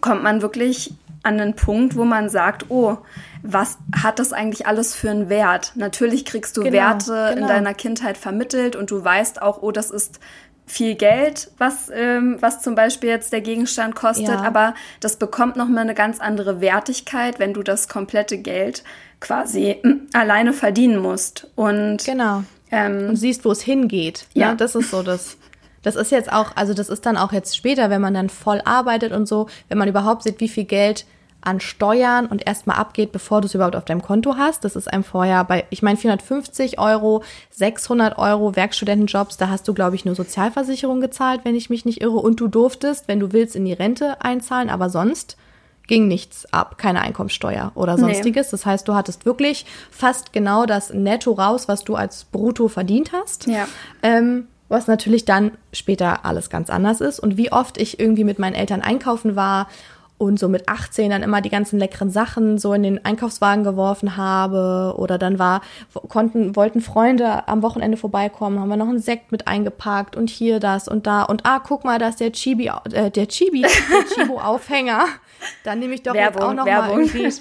kommt 0.00 0.22
man 0.22 0.42
wirklich 0.42 0.94
an 1.22 1.40
einen 1.40 1.54
Punkt, 1.54 1.96
wo 1.96 2.04
man 2.04 2.28
sagt, 2.28 2.70
oh, 2.70 2.98
was 3.42 3.78
hat 3.94 4.18
das 4.18 4.32
eigentlich 4.32 4.66
alles 4.66 4.94
für 4.94 5.10
einen 5.10 5.28
Wert? 5.28 5.72
Natürlich 5.74 6.24
kriegst 6.24 6.56
du 6.56 6.62
genau, 6.62 6.76
Werte 6.76 7.32
genau. 7.34 7.42
in 7.42 7.48
deiner 7.48 7.74
Kindheit 7.74 8.16
vermittelt 8.16 8.76
und 8.76 8.90
du 8.90 9.04
weißt 9.04 9.42
auch, 9.42 9.62
oh, 9.62 9.72
das 9.72 9.90
ist 9.90 10.20
viel 10.66 10.94
Geld, 10.94 11.50
was, 11.58 11.90
ähm, 11.92 12.36
was 12.40 12.62
zum 12.62 12.76
Beispiel 12.76 13.10
jetzt 13.10 13.32
der 13.32 13.40
Gegenstand 13.40 13.96
kostet, 13.96 14.28
ja. 14.28 14.42
aber 14.42 14.74
das 15.00 15.16
bekommt 15.16 15.56
nochmal 15.56 15.82
eine 15.82 15.94
ganz 15.94 16.20
andere 16.20 16.60
Wertigkeit, 16.60 17.40
wenn 17.40 17.52
du 17.52 17.64
das 17.64 17.88
komplette 17.88 18.38
Geld 18.38 18.84
quasi 19.18 19.82
alleine 20.12 20.52
verdienen 20.52 20.98
musst. 20.98 21.48
Und 21.56 22.04
genau. 22.04 22.44
Ähm, 22.70 23.10
und 23.10 23.16
siehst, 23.16 23.44
wo 23.44 23.50
es 23.50 23.62
hingeht. 23.62 24.26
Ne? 24.34 24.42
Ja. 24.42 24.50
Ne? 24.50 24.56
Das 24.56 24.74
ist 24.74 24.90
so 24.90 25.02
das. 25.02 25.36
Das 25.82 25.96
ist 25.96 26.12
jetzt 26.12 26.30
auch, 26.30 26.56
also 26.56 26.74
das 26.74 26.90
ist 26.90 27.06
dann 27.06 27.16
auch 27.16 27.32
jetzt 27.32 27.56
später, 27.56 27.88
wenn 27.88 28.02
man 28.02 28.12
dann 28.12 28.28
voll 28.28 28.60
arbeitet 28.66 29.12
und 29.12 29.26
so, 29.26 29.48
wenn 29.70 29.78
man 29.78 29.88
überhaupt 29.88 30.24
sieht, 30.24 30.38
wie 30.38 30.48
viel 30.48 30.64
Geld 30.64 31.06
an 31.42 31.60
Steuern 31.60 32.26
und 32.26 32.46
erstmal 32.46 32.76
abgeht, 32.76 33.12
bevor 33.12 33.40
du 33.40 33.46
es 33.46 33.54
überhaupt 33.54 33.76
auf 33.76 33.84
deinem 33.84 34.02
Konto 34.02 34.36
hast. 34.36 34.64
Das 34.64 34.76
ist 34.76 34.92
einem 34.92 35.04
vorher 35.04 35.44
bei, 35.44 35.64
ich 35.70 35.82
meine, 35.82 35.96
450 35.96 36.78
Euro, 36.78 37.22
600 37.50 38.18
Euro 38.18 38.56
Werkstudentenjobs, 38.56 39.36
da 39.36 39.48
hast 39.48 39.66
du, 39.68 39.74
glaube 39.74 39.96
ich, 39.96 40.04
nur 40.04 40.14
Sozialversicherung 40.14 41.00
gezahlt, 41.00 41.40
wenn 41.44 41.54
ich 41.54 41.70
mich 41.70 41.84
nicht 41.84 42.00
irre. 42.00 42.18
Und 42.18 42.40
du 42.40 42.48
durftest, 42.48 43.08
wenn 43.08 43.20
du 43.20 43.32
willst, 43.32 43.56
in 43.56 43.64
die 43.64 43.72
Rente 43.72 44.20
einzahlen, 44.20 44.68
aber 44.70 44.90
sonst 44.90 45.36
ging 45.90 46.06
nichts 46.06 46.46
ab, 46.52 46.78
keine 46.78 47.02
Einkommensteuer 47.02 47.72
oder 47.74 47.98
sonstiges. 47.98 48.46
Nee. 48.46 48.50
Das 48.52 48.64
heißt, 48.64 48.86
du 48.86 48.94
hattest 48.94 49.26
wirklich 49.26 49.66
fast 49.90 50.32
genau 50.32 50.64
das 50.64 50.94
Netto 50.94 51.32
raus, 51.32 51.66
was 51.66 51.82
du 51.82 51.96
als 51.96 52.24
Brutto 52.24 52.68
verdient 52.68 53.10
hast. 53.12 53.48
Ja. 53.48 53.66
Ähm, 54.04 54.46
was 54.68 54.86
natürlich 54.86 55.24
dann 55.24 55.50
später 55.72 56.24
alles 56.24 56.48
ganz 56.48 56.70
anders 56.70 57.00
ist. 57.00 57.18
Und 57.18 57.36
wie 57.36 57.50
oft 57.50 57.76
ich 57.76 57.98
irgendwie 57.98 58.22
mit 58.22 58.38
meinen 58.38 58.54
Eltern 58.54 58.82
einkaufen 58.82 59.34
war 59.34 59.66
und 60.20 60.38
so 60.38 60.50
mit 60.50 60.68
18 60.68 61.10
dann 61.10 61.22
immer 61.22 61.40
die 61.40 61.48
ganzen 61.48 61.78
leckeren 61.78 62.10
Sachen 62.10 62.58
so 62.58 62.74
in 62.74 62.82
den 62.82 63.02
Einkaufswagen 63.06 63.64
geworfen 63.64 64.18
habe 64.18 64.94
oder 64.98 65.16
dann 65.16 65.38
war 65.38 65.62
konnten 66.08 66.54
wollten 66.56 66.82
Freunde 66.82 67.48
am 67.48 67.62
Wochenende 67.62 67.96
vorbeikommen, 67.96 68.60
haben 68.60 68.68
wir 68.68 68.76
noch 68.76 68.88
einen 68.88 68.98
Sekt 68.98 69.32
mit 69.32 69.48
eingepackt 69.48 70.16
und 70.16 70.28
hier 70.28 70.60
das 70.60 70.88
und 70.88 71.06
da 71.06 71.22
und 71.22 71.46
ah 71.46 71.58
guck 71.66 71.84
mal, 71.84 71.98
da 71.98 72.08
ist 72.08 72.20
der 72.20 72.32
Chibi 72.32 72.70
äh, 72.92 73.10
der 73.10 73.28
Chibi 73.28 73.62
der 73.62 73.70
Chibo 74.14 74.38
Aufhänger. 74.40 75.06
Dann 75.64 75.78
nehme 75.78 75.94
ich 75.94 76.02
doch 76.02 76.12
Werbung, 76.12 76.42
jetzt 76.42 76.48
auch 76.50 76.54
noch 76.54 76.66
Werbung. 76.66 76.96
mal 76.96 77.06
irgendwie 77.06 77.40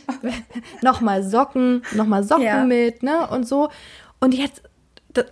noch 0.81 1.01
mal 1.01 1.21
Socken, 1.21 1.83
noch 1.95 2.05
mal 2.05 2.23
Socken 2.23 2.45
ja. 2.45 2.63
mit, 2.63 3.03
ne 3.03 3.27
und 3.29 3.45
so 3.45 3.67
und 4.21 4.33
jetzt 4.33 4.61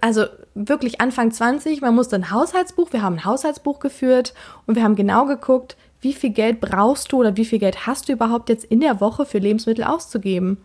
also 0.02 0.26
wirklich 0.54 1.00
Anfang 1.00 1.32
20, 1.32 1.80
man 1.80 1.96
musste 1.96 2.18
ein 2.18 2.32
Haushaltsbuch, 2.32 2.92
wir 2.92 3.04
haben 3.04 3.16
ein 3.16 3.26
Haushaltsbuch 3.26 3.80
geführt 3.80 4.34
und 4.66 4.76
wir 4.76 4.84
haben 4.84 4.96
genau 4.96 5.26
geguckt, 5.26 5.78
wie 6.08 6.14
viel 6.14 6.30
Geld 6.30 6.62
brauchst 6.62 7.12
du 7.12 7.20
oder 7.20 7.36
wie 7.36 7.44
viel 7.44 7.60
Geld 7.60 7.86
hast 7.86 8.08
du 8.08 8.14
überhaupt 8.14 8.48
jetzt 8.48 8.64
in 8.64 8.80
der 8.80 9.02
Woche 9.02 9.26
für 9.26 9.40
Lebensmittel 9.40 9.84
auszugeben? 9.84 10.58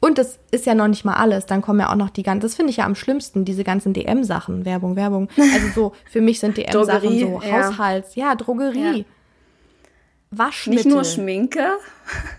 Und 0.00 0.18
das 0.18 0.40
ist 0.50 0.66
ja 0.66 0.74
noch 0.74 0.88
nicht 0.88 1.04
mal 1.04 1.14
alles. 1.14 1.46
Dann 1.46 1.62
kommen 1.62 1.78
ja 1.78 1.90
auch 1.92 1.94
noch 1.94 2.10
die 2.10 2.24
ganzen, 2.24 2.40
das 2.40 2.56
finde 2.56 2.70
ich 2.70 2.78
ja 2.78 2.84
am 2.84 2.96
schlimmsten, 2.96 3.44
diese 3.44 3.62
ganzen 3.62 3.92
DM-Sachen, 3.92 4.64
Werbung, 4.64 4.96
Werbung. 4.96 5.28
Also 5.54 5.68
so, 5.74 5.92
für 6.10 6.20
mich 6.20 6.40
sind 6.40 6.56
DM-Sachen 6.56 7.20
so 7.20 7.40
ja. 7.40 7.68
Haushalts, 7.68 8.16
ja, 8.16 8.34
Drogerie. 8.34 8.98
Ja. 8.98 9.04
Waschmittel. 10.32 10.84
Nicht 10.86 10.92
nur 10.92 11.04
Schminke, 11.04 11.68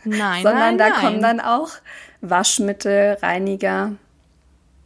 nein, 0.03 0.43
sondern 0.43 0.75
nein, 0.75 0.77
da 0.77 0.89
nein. 0.89 0.99
kommen 0.99 1.21
dann 1.21 1.39
auch 1.39 1.69
Waschmittel, 2.19 3.17
Reiniger, 3.21 3.93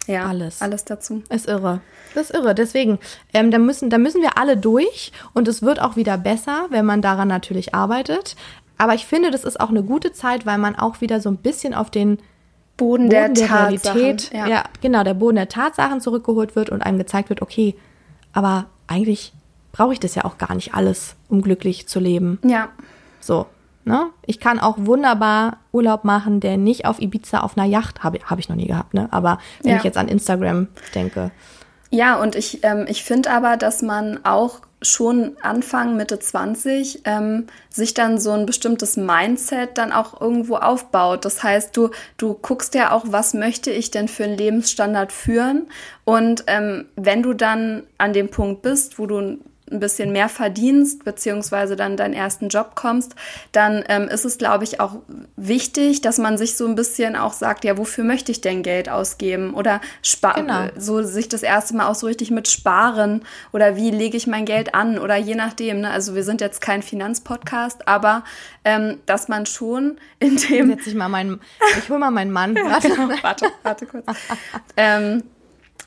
ja, 0.06 0.26
alles. 0.26 0.62
Alles 0.62 0.86
dazu. 0.86 1.24
Ist 1.30 1.48
irre. 1.48 1.82
Das 2.16 2.30
ist 2.30 2.36
irre. 2.36 2.56
Deswegen, 2.56 3.00
ähm, 3.34 3.52
da, 3.52 3.60
müssen, 3.60 3.90
da 3.90 3.98
müssen 3.98 4.22
wir 4.22 4.38
alle 4.38 4.58
durch 4.58 5.12
und 5.34 5.48
es 5.48 5.62
wird 5.62 5.82
auch 5.82 5.96
wieder 5.96 6.18
besser, 6.18 6.68
wenn 6.70 6.86
man 6.86 7.02
daran 7.02 7.28
natürlich 7.28 7.76
arbeitet. 7.76 8.36
Aber 8.78 8.94
ich 8.94 9.06
finde, 9.06 9.32
das 9.32 9.44
ist 9.44 9.60
auch 9.60 9.70
eine 9.70 9.84
gute 9.84 10.14
Zeit, 10.14 10.46
weil 10.46 10.58
man 10.58 10.76
auch 10.76 11.02
wieder 11.02 11.20
so 11.20 11.30
ein 11.30 11.38
bisschen 11.38 11.74
auf 11.74 11.90
den 11.90 12.18
Boden, 12.78 13.10
Boden 13.10 13.10
der, 13.10 13.30
der 13.30 13.52
Realität, 13.52 14.32
ja. 14.34 14.48
ja, 14.48 14.64
genau, 14.82 15.04
der 15.04 15.14
Boden 15.14 15.36
der 15.36 15.50
Tatsachen 15.50 16.00
zurückgeholt 16.00 16.56
wird 16.56 16.70
und 16.70 16.82
einem 16.82 16.98
gezeigt 16.98 17.30
wird, 17.30 17.42
okay, 17.42 17.76
aber 18.32 18.68
eigentlich 18.88 19.34
brauche 19.74 19.92
ich 19.92 20.00
das 20.00 20.16
ja 20.16 20.24
auch 20.24 20.38
gar 20.38 20.56
nicht 20.56 20.74
alles, 20.74 21.16
um 21.28 21.42
glücklich 21.42 21.88
zu 21.88 22.00
leben. 22.00 22.40
Ja. 22.44 22.70
So, 23.20 23.48
Ne? 23.90 24.12
Ich 24.28 24.40
kann 24.40 24.60
auch 24.60 24.76
wunderbar 24.78 25.58
Urlaub 25.72 26.04
machen, 26.04 26.42
der 26.42 26.58
nicht 26.58 26.86
auf 26.86 27.02
Ibiza 27.02 27.40
auf 27.40 27.58
einer 27.58 27.66
Yacht, 27.66 28.04
habe 28.04 28.20
hab 28.24 28.38
ich 28.38 28.48
noch 28.48 28.56
nie 28.56 28.68
gehabt, 28.68 28.94
ne? 28.94 29.08
aber 29.10 29.40
wenn 29.64 29.72
ja. 29.72 29.78
ich 29.78 29.84
jetzt 29.84 29.98
an 29.98 30.08
Instagram 30.08 30.68
denke. 30.94 31.32
Ja, 31.92 32.22
und 32.22 32.36
ich, 32.36 32.64
ähm, 32.64 32.86
ich 32.88 33.04
finde 33.04 33.32
aber, 33.32 33.58
dass 33.58 33.82
man 33.82 34.24
auch 34.24 34.62
schon 34.82 35.36
Anfang, 35.42 35.98
Mitte 35.98 36.20
20 36.20 37.02
ähm, 37.04 37.48
sich 37.70 37.94
dann 37.94 38.18
so 38.20 38.32
ein 38.32 38.46
bestimmtes 38.46 38.96
Mindset 38.96 39.78
dann 39.78 39.92
auch 39.92 40.22
irgendwo 40.22 40.56
aufbaut. 40.56 41.26
Das 41.26 41.44
heißt, 41.44 41.76
du, 41.76 41.90
du 42.18 42.34
guckst 42.34 42.76
ja 42.76 42.92
auch, 42.92 43.06
was 43.08 43.34
möchte 43.34 43.72
ich 43.72 43.92
denn 43.92 44.08
für 44.08 44.24
einen 44.24 44.38
Lebensstandard 44.38 45.12
führen? 45.12 45.68
Und 46.06 46.46
ähm, 46.48 46.86
wenn 46.96 47.24
du 47.24 47.34
dann 47.34 47.84
an 47.98 48.14
dem 48.14 48.30
Punkt 48.30 48.62
bist, 48.62 49.00
wo 49.00 49.06
du 49.06 49.40
ein 49.72 49.80
bisschen 49.80 50.12
mehr 50.12 50.30
verdienst, 50.30 51.04
beziehungsweise 51.06 51.76
dann 51.76 51.98
deinen 51.98 52.14
ersten 52.14 52.50
Job 52.50 52.76
kommst, 52.76 53.16
dann 53.52 53.84
ähm, 53.88 54.08
ist 54.08 54.26
es, 54.26 54.38
glaube 54.38 54.64
ich, 54.64 54.80
auch 54.80 54.98
wichtig, 55.36 56.02
dass 56.02 56.18
man 56.18 56.38
sich 56.38 56.56
so 56.56 56.66
ein 56.66 56.76
bisschen 56.76 57.16
auch 57.16 57.34
sagt, 57.34 57.66
ja, 57.66 57.78
wofür 57.78 58.04
möchte 58.04 58.32
ich 58.32 58.42
denn 58.42 58.64
Geld 58.64 58.90
ausgeben? 58.90 59.54
Oder 59.54 59.82
genau. 60.36 60.68
so 60.78 61.04
sich 61.04 61.30
das 61.30 61.44
erste 61.44 61.76
Mal 61.76 61.88
auch 61.88 61.96
so 61.96 62.08
richtig 62.08 62.32
mit 62.32 62.48
sparen 62.48 63.24
oder 63.52 63.76
wie 63.76 63.92
lege 63.92 64.18
ich 64.18 64.28
mein 64.28 64.46
Geld 64.46 64.76
an 64.76 64.98
oder 64.98 65.16
je 65.16 65.36
nachdem. 65.36 65.82
Ne? 65.82 65.90
Also 65.90 66.16
wir 66.16 66.24
sind 66.24 66.42
jetzt 66.42 66.62
kein 66.62 66.82
Finanzpodcast, 66.82 67.88
aber 67.88 68.24
ähm, 68.66 69.00
dass 69.06 69.28
man 69.28 69.46
schon 69.46 69.98
in 70.20 70.38
dem. 70.38 70.70
Setz 70.70 70.88
ich 70.88 70.96
mal 70.96 71.10
meinen, 71.10 71.40
ich 71.78 71.90
hol 71.90 72.00
mal 72.00 72.12
meinen 72.12 72.32
Mann. 72.32 72.56
Warte, 72.64 72.90
genau, 72.90 73.10
warte, 73.22 73.48
warte 73.64 73.86
kurz. 73.86 74.06
ähm, 74.78 75.24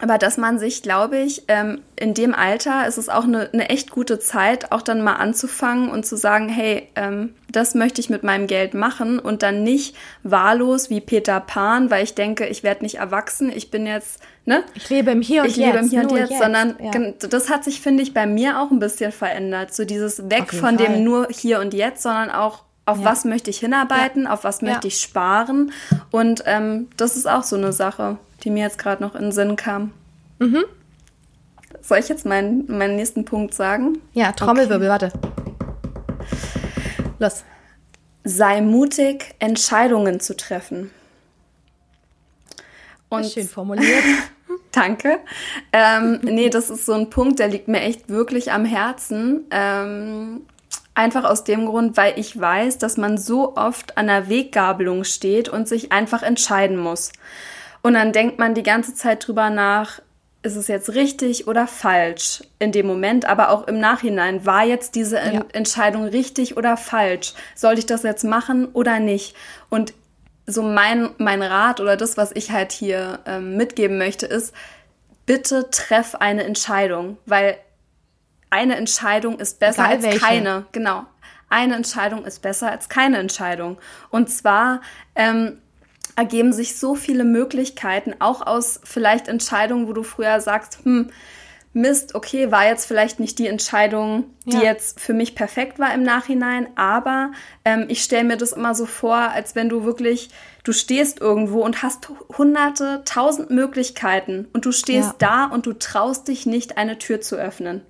aber 0.00 0.18
dass 0.18 0.37
man 0.37 0.59
sich, 0.59 0.83
glaube 0.83 1.18
ich, 1.18 1.44
ähm, 1.46 1.81
in 1.96 2.14
dem 2.14 2.35
Alter 2.35 2.87
ist 2.88 2.98
es 2.98 3.09
auch 3.09 3.24
eine, 3.24 3.50
eine 3.52 3.68
echt 3.68 3.90
gute 3.90 4.18
Zeit, 4.18 4.72
auch 4.72 4.83
dann 4.83 5.02
mal 5.02 5.14
anzufangen 5.14 5.90
und 5.90 6.05
zu 6.05 6.16
sagen, 6.16 6.48
hey, 6.48 6.88
ähm, 6.96 7.35
das 7.48 7.74
möchte 7.74 8.00
ich 8.00 8.11
mit 8.11 8.24
meinem 8.24 8.48
Geld 8.48 8.74
machen 8.74 9.20
und 9.20 9.44
dann 9.44 9.62
nicht 9.62 9.94
wahllos 10.24 10.90
wie 10.90 11.00
Peter 11.00 11.38
Pan, 11.38 11.90
weil 11.90 12.02
ich 12.02 12.14
denke, 12.14 12.46
ich 12.46 12.62
werde 12.64 12.83
nicht 12.83 12.96
erwachsen, 12.96 13.52
ich 13.55 13.70
bin 13.70 13.87
jetzt, 13.87 14.20
ne? 14.44 14.64
Ich 14.74 14.88
lebe 14.90 15.12
im 15.12 15.22
Hier 15.22 15.42
und 15.42 15.48
ich 15.48 15.57
Jetzt. 15.57 15.66
Ich 15.66 15.72
lebe 15.72 15.85
im 15.85 15.90
Hier 15.90 16.02
und 16.02 16.18
Jetzt, 16.18 16.31
jetzt, 16.31 16.42
sondern 16.42 16.76
ja. 16.81 17.28
das 17.28 17.48
hat 17.48 17.62
sich, 17.62 17.81
finde 17.81 18.02
ich, 18.02 18.12
bei 18.12 18.26
mir 18.26 18.61
auch 18.61 18.70
ein 18.72 18.81
bisschen 18.81 19.12
verändert. 19.12 19.72
So 19.72 19.85
dieses 19.85 20.28
Weg 20.31 20.52
von 20.52 20.78
Fall. 20.78 20.88
dem 20.88 21.05
nur 21.05 21.28
Hier 21.31 21.61
und 21.61 21.74
Jetzt, 21.74 22.02
sondern 22.02 22.31
auch 22.31 22.64
auf 22.87 22.98
ja. 22.98 23.05
was 23.05 23.24
möchte 23.24 23.50
ich 23.50 23.59
hinarbeiten, 23.59 24.24
ja. 24.24 24.33
auf 24.33 24.42
was 24.42 24.62
möchte 24.62 24.88
ich 24.88 24.98
sparen. 24.98 25.70
Und 26.11 26.42
ähm, 26.46 26.88
das 26.96 27.16
ist 27.16 27.28
auch 27.28 27.44
so 27.44 27.55
eine 27.55 27.72
Sache 27.72 28.18
die 28.42 28.50
mir 28.50 28.64
jetzt 28.64 28.78
gerade 28.78 29.02
noch 29.02 29.14
in 29.14 29.22
den 29.22 29.33
Sinn 29.33 29.57
kam. 29.57 29.92
Mhm. 30.38 30.64
Soll 31.81 31.98
ich 31.98 32.09
jetzt 32.09 32.26
meinen, 32.26 32.64
meinen 32.66 32.96
nächsten 32.96 33.24
Punkt 33.24 33.55
sagen? 33.55 33.98
Ja, 34.12 34.33
Trommelwirbel, 34.33 34.88
okay. 34.90 35.11
warte. 35.11 35.12
Los. 37.18 37.44
Sei 38.24 38.61
mutig, 38.61 39.35
Entscheidungen 39.40 40.20
zu 40.20 40.37
treffen. 40.37 40.90
Und 43.09 43.26
schön 43.26 43.48
formuliert. 43.48 44.05
Danke. 44.72 45.18
Ähm, 45.72 46.20
nee, 46.22 46.48
das 46.48 46.70
ist 46.70 46.87
so 46.87 46.92
ein 46.92 47.11
Punkt, 47.11 47.40
der 47.40 47.48
liegt 47.48 47.68
mir 47.68 47.81
echt 47.81 48.09
wirklich 48.09 48.52
am 48.52 48.64
Herzen. 48.64 49.44
Ähm, 49.50 50.42
einfach 50.94 51.24
aus 51.24 51.44
dem 51.44 51.66
Grund, 51.66 51.96
weil 51.96 52.18
ich 52.18 52.38
weiß, 52.38 52.78
dass 52.78 52.96
man 52.96 53.18
so 53.18 53.57
oft 53.57 53.98
an 53.98 54.07
der 54.07 54.28
Weggabelung 54.28 55.05
steht 55.05 55.48
und 55.48 55.68
sich 55.68 55.92
einfach 55.92 56.22
entscheiden 56.22 56.76
muss. 56.76 57.12
Und 57.82 57.94
dann 57.94 58.12
denkt 58.12 58.38
man 58.38 58.54
die 58.54 58.62
ganze 58.62 58.94
Zeit 58.94 59.26
drüber 59.26 59.50
nach, 59.50 60.00
ist 60.42 60.56
es 60.56 60.66
jetzt 60.68 60.94
richtig 60.94 61.46
oder 61.46 61.66
falsch 61.66 62.42
in 62.58 62.72
dem 62.72 62.86
Moment, 62.86 63.26
aber 63.26 63.50
auch 63.50 63.68
im 63.68 63.78
Nachhinein. 63.78 64.44
War 64.44 64.64
jetzt 64.64 64.94
diese 64.94 65.16
ja. 65.16 65.44
Entscheidung 65.52 66.04
richtig 66.04 66.56
oder 66.56 66.76
falsch? 66.76 67.34
Sollte 67.54 67.80
ich 67.80 67.86
das 67.86 68.02
jetzt 68.02 68.24
machen 68.24 68.66
oder 68.72 68.98
nicht? 68.98 69.36
Und 69.68 69.94
so 70.46 70.62
mein, 70.62 71.10
mein 71.18 71.42
Rat 71.42 71.80
oder 71.80 71.96
das, 71.96 72.16
was 72.16 72.32
ich 72.34 72.50
halt 72.50 72.72
hier 72.72 73.20
ähm, 73.26 73.56
mitgeben 73.56 73.98
möchte, 73.98 74.26
ist, 74.26 74.52
bitte 75.26 75.70
treff 75.70 76.16
eine 76.16 76.42
Entscheidung, 76.42 77.18
weil 77.26 77.56
eine 78.50 78.76
Entscheidung 78.76 79.38
ist 79.38 79.60
besser 79.60 79.84
Egal 79.84 79.96
als 79.96 80.02
welche. 80.04 80.18
keine. 80.18 80.66
Genau. 80.72 81.04
Eine 81.48 81.76
Entscheidung 81.76 82.24
ist 82.24 82.42
besser 82.42 82.70
als 82.70 82.88
keine 82.88 83.18
Entscheidung. 83.18 83.78
Und 84.10 84.28
zwar, 84.28 84.80
ähm, 85.14 85.62
ergeben 86.16 86.53
sich 86.53 86.77
so 86.77 86.94
viele 86.94 87.25
Möglichkeiten, 87.25 88.14
auch 88.18 88.46
aus 88.46 88.81
vielleicht 88.85 89.29
Entscheidungen, 89.29 89.88
wo 89.88 89.92
du 89.92 90.03
früher 90.03 90.40
sagst, 90.40 90.79
hm, 90.85 91.11
Mist, 91.75 92.14
okay, 92.14 92.51
war 92.51 92.66
jetzt 92.66 92.85
vielleicht 92.85 93.18
nicht 93.18 93.38
die 93.38 93.46
Entscheidung, 93.46 94.25
die 94.44 94.59
ja. 94.59 94.62
jetzt 94.62 95.01
für 95.01 95.14
mich 95.14 95.35
perfekt 95.35 95.79
war 95.79 95.94
im 95.94 96.03
Nachhinein, 96.03 96.68
aber 96.77 97.33
ähm, 97.64 97.87
ich 97.88 98.03
stelle 98.03 98.25
mir 98.25 98.37
das 98.37 98.53
immer 98.53 98.75
so 98.75 98.85
vor, 98.85 99.16
als 99.16 99.55
wenn 99.55 99.70
du 99.70 99.85
wirklich, 99.85 100.29
du 100.64 100.72
stehst 100.72 101.20
irgendwo 101.20 101.62
und 101.62 101.83
hast 101.83 102.11
hunderte, 102.37 103.01
tausend 103.07 103.48
Möglichkeiten 103.51 104.48
und 104.53 104.66
du 104.66 104.72
stehst 104.72 105.12
ja. 105.12 105.14
da 105.18 105.44
und 105.46 105.64
du 105.64 105.72
traust 105.72 106.29
dich 106.29 106.44
nicht, 106.44 106.77
eine 106.77 106.98
Tür 106.98 107.22
zu 107.22 107.37
öffnen. 107.37 107.81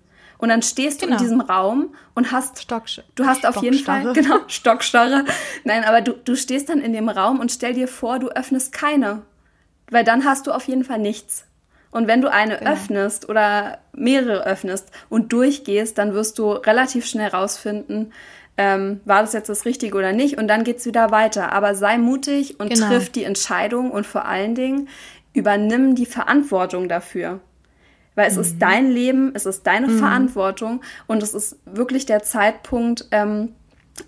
Und 0.42 0.48
dann 0.48 0.60
stehst 0.60 1.00
genau. 1.00 1.18
du 1.18 1.22
in 1.24 1.28
genau. 1.28 1.38
diesem 1.38 1.40
Raum 1.40 1.94
und 2.16 2.32
hast, 2.32 2.60
Stock, 2.60 2.82
du 3.14 3.26
hast 3.26 3.46
auf 3.46 3.62
jeden 3.62 3.78
Fall, 3.78 4.12
genau, 4.12 4.40
Stockstarre. 4.48 5.24
Nein, 5.62 5.84
aber 5.84 6.00
du, 6.00 6.14
du 6.14 6.34
stehst 6.34 6.68
dann 6.68 6.80
in 6.80 6.92
dem 6.92 7.08
Raum 7.08 7.38
und 7.38 7.52
stell 7.52 7.74
dir 7.74 7.86
vor, 7.86 8.18
du 8.18 8.26
öffnest 8.26 8.72
keine. 8.72 9.22
Weil 9.88 10.02
dann 10.02 10.24
hast 10.24 10.48
du 10.48 10.50
auf 10.50 10.66
jeden 10.66 10.82
Fall 10.82 10.98
nichts. 10.98 11.44
Und 11.92 12.08
wenn 12.08 12.20
du 12.22 12.28
eine 12.28 12.58
genau. 12.58 12.72
öffnest 12.72 13.28
oder 13.28 13.78
mehrere 13.92 14.44
öffnest 14.44 14.90
und 15.08 15.32
durchgehst, 15.32 15.96
dann 15.96 16.12
wirst 16.12 16.40
du 16.40 16.50
relativ 16.50 17.06
schnell 17.06 17.28
rausfinden, 17.28 18.12
ähm, 18.56 19.00
war 19.04 19.20
das 19.20 19.34
jetzt 19.34 19.48
das 19.48 19.64
Richtige 19.64 19.96
oder 19.96 20.12
nicht. 20.12 20.38
Und 20.38 20.48
dann 20.48 20.64
geht's 20.64 20.84
wieder 20.86 21.12
weiter. 21.12 21.52
Aber 21.52 21.76
sei 21.76 21.98
mutig 21.98 22.58
und 22.58 22.68
genau. 22.68 22.88
triff 22.88 23.10
die 23.10 23.22
Entscheidung 23.22 23.92
und 23.92 24.08
vor 24.08 24.24
allen 24.24 24.56
Dingen 24.56 24.88
übernimm 25.34 25.94
die 25.94 26.06
Verantwortung 26.06 26.88
dafür. 26.88 27.38
Weil 28.14 28.28
es 28.28 28.36
mhm. 28.36 28.40
ist 28.42 28.58
dein 28.58 28.90
Leben, 28.90 29.32
es 29.34 29.46
ist 29.46 29.66
deine 29.66 29.88
mhm. 29.88 29.98
Verantwortung 29.98 30.80
und 31.06 31.22
es 31.22 31.34
ist 31.34 31.56
wirklich 31.64 32.06
der 32.06 32.22
Zeitpunkt, 32.22 33.06
ähm, 33.10 33.50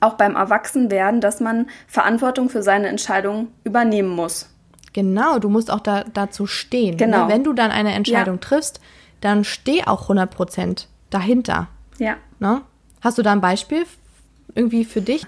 auch 0.00 0.14
beim 0.14 0.34
Erwachsenwerden, 0.34 1.20
dass 1.20 1.40
man 1.40 1.66
Verantwortung 1.86 2.48
für 2.48 2.62
seine 2.62 2.88
Entscheidung 2.88 3.48
übernehmen 3.64 4.10
muss. 4.10 4.48
Genau, 4.92 5.38
du 5.38 5.48
musst 5.48 5.70
auch 5.70 5.80
da, 5.80 6.04
dazu 6.04 6.46
stehen. 6.46 6.92
Ne? 6.92 6.96
Genau. 6.96 7.26
Ne? 7.26 7.32
Wenn 7.32 7.44
du 7.44 7.52
dann 7.52 7.70
eine 7.70 7.92
Entscheidung 7.92 8.36
ja. 8.36 8.40
triffst, 8.40 8.80
dann 9.20 9.44
steh 9.44 9.84
auch 9.84 10.02
100 10.02 10.30
Prozent 10.30 10.88
dahinter. 11.10 11.68
Ja. 11.98 12.16
Ne? 12.38 12.62
Hast 13.00 13.18
du 13.18 13.22
da 13.22 13.32
ein 13.32 13.40
Beispiel 13.40 13.84
irgendwie 14.54 14.84
für 14.84 15.00
dich? 15.00 15.26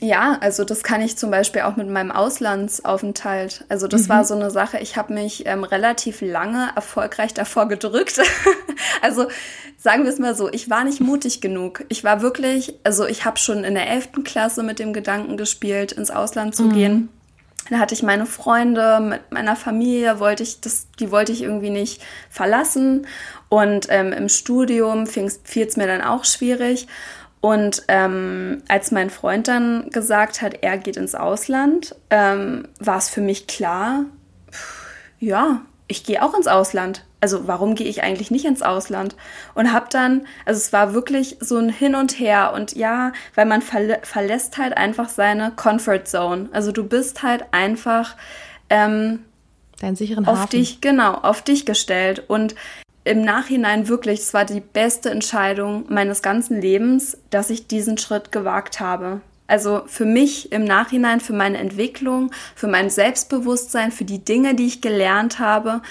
Ja, 0.00 0.38
also 0.40 0.64
das 0.64 0.82
kann 0.82 1.02
ich 1.02 1.18
zum 1.18 1.30
Beispiel 1.30 1.62
auch 1.62 1.76
mit 1.76 1.88
meinem 1.88 2.10
Auslandsaufenthalt. 2.10 3.64
Also 3.68 3.88
das 3.88 4.04
mhm. 4.04 4.08
war 4.08 4.24
so 4.24 4.34
eine 4.34 4.50
Sache, 4.50 4.78
ich 4.78 4.96
habe 4.96 5.12
mich 5.12 5.46
ähm, 5.46 5.64
relativ 5.64 6.22
lange 6.22 6.70
erfolgreich 6.74 7.34
davor 7.34 7.68
gedrückt. 7.68 8.20
also 9.02 9.26
sagen 9.78 10.04
wir 10.04 10.10
es 10.10 10.18
mal 10.18 10.34
so, 10.34 10.50
ich 10.50 10.70
war 10.70 10.84
nicht 10.84 11.00
mutig 11.00 11.42
genug. 11.42 11.84
Ich 11.88 12.04
war 12.04 12.22
wirklich, 12.22 12.74
also 12.84 13.06
ich 13.06 13.26
habe 13.26 13.38
schon 13.38 13.64
in 13.64 13.74
der 13.74 13.90
11. 13.90 14.24
Klasse 14.24 14.62
mit 14.62 14.78
dem 14.78 14.94
Gedanken 14.94 15.36
gespielt, 15.36 15.92
ins 15.92 16.10
Ausland 16.10 16.54
zu 16.54 16.64
mhm. 16.64 16.72
gehen. 16.72 17.08
Da 17.68 17.78
hatte 17.78 17.94
ich 17.94 18.02
meine 18.02 18.26
Freunde, 18.26 18.98
mit 19.00 19.30
meiner 19.30 19.54
Familie 19.54 20.18
wollte 20.18 20.42
ich 20.42 20.60
das, 20.60 20.88
die 20.98 21.10
wollte 21.10 21.32
ich 21.32 21.42
irgendwie 21.42 21.70
nicht 21.70 22.02
verlassen. 22.30 23.06
Und 23.48 23.86
ähm, 23.90 24.12
im 24.12 24.28
Studium 24.28 25.06
fiel 25.06 25.26
es 25.26 25.76
mir 25.76 25.86
dann 25.86 26.00
auch 26.00 26.24
schwierig. 26.24 26.88
Und 27.40 27.84
ähm, 27.88 28.62
als 28.68 28.90
mein 28.90 29.08
Freund 29.08 29.48
dann 29.48 29.88
gesagt 29.90 30.42
hat, 30.42 30.62
er 30.62 30.76
geht 30.76 30.96
ins 30.96 31.14
Ausland, 31.14 31.94
ähm, 32.10 32.68
war 32.78 32.98
es 32.98 33.08
für 33.08 33.22
mich 33.22 33.46
klar, 33.46 34.04
ja, 35.18 35.62
ich 35.88 36.04
gehe 36.04 36.22
auch 36.22 36.34
ins 36.34 36.46
Ausland. 36.46 37.04
Also 37.20 37.46
warum 37.46 37.74
gehe 37.74 37.88
ich 37.88 38.02
eigentlich 38.02 38.30
nicht 38.30 38.44
ins 38.44 38.62
Ausland? 38.62 39.16
Und 39.54 39.72
habe 39.72 39.86
dann, 39.90 40.26
also 40.46 40.58
es 40.58 40.72
war 40.72 40.94
wirklich 40.94 41.36
so 41.40 41.58
ein 41.58 41.68
Hin 41.68 41.94
und 41.94 42.18
Her 42.18 42.52
und 42.54 42.74
ja, 42.76 43.12
weil 43.34 43.46
man 43.46 43.60
verlä 43.60 43.98
verlässt 44.02 44.56
halt 44.56 44.76
einfach 44.76 45.08
seine 45.08 45.50
Comfort 45.50 46.04
Zone. 46.04 46.48
Also 46.52 46.72
du 46.72 46.84
bist 46.84 47.22
halt 47.22 47.44
einfach 47.52 48.16
ähm, 48.70 49.24
deinen 49.80 49.96
sicheren 49.96 50.26
auf 50.26 50.38
Hafen. 50.38 50.50
dich 50.50 50.80
genau 50.80 51.14
auf 51.14 51.42
dich 51.42 51.66
gestellt 51.66 52.22
und 52.28 52.54
im 53.04 53.22
Nachhinein 53.22 53.88
wirklich, 53.88 54.20
es 54.20 54.34
war 54.34 54.44
die 54.44 54.60
beste 54.60 55.10
Entscheidung 55.10 55.84
meines 55.88 56.22
ganzen 56.22 56.60
Lebens, 56.60 57.16
dass 57.30 57.50
ich 57.50 57.66
diesen 57.66 57.98
Schritt 57.98 58.30
gewagt 58.32 58.80
habe. 58.80 59.20
Also 59.46 59.82
für 59.86 60.04
mich 60.04 60.52
im 60.52 60.64
Nachhinein, 60.64 61.20
für 61.20 61.32
meine 61.32 61.58
Entwicklung, 61.58 62.30
für 62.54 62.68
mein 62.68 62.88
Selbstbewusstsein, 62.88 63.90
für 63.90 64.04
die 64.04 64.24
Dinge, 64.24 64.54
die 64.54 64.66
ich 64.66 64.80
gelernt 64.80 65.38
habe, 65.38 65.82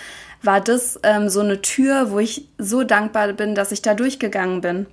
war 0.42 0.62
das 0.62 1.00
ähm, 1.04 1.28
so 1.28 1.42
eine 1.42 1.62
Tür, 1.62 2.12
wo 2.12 2.20
ich 2.20 2.48
so 2.58 2.84
dankbar 2.84 3.34
bin, 3.34 3.56
dass 3.56 3.74
ich 3.74 3.82
da 3.82 3.96
durchgegangen 3.96 4.62
bin. 4.62 4.86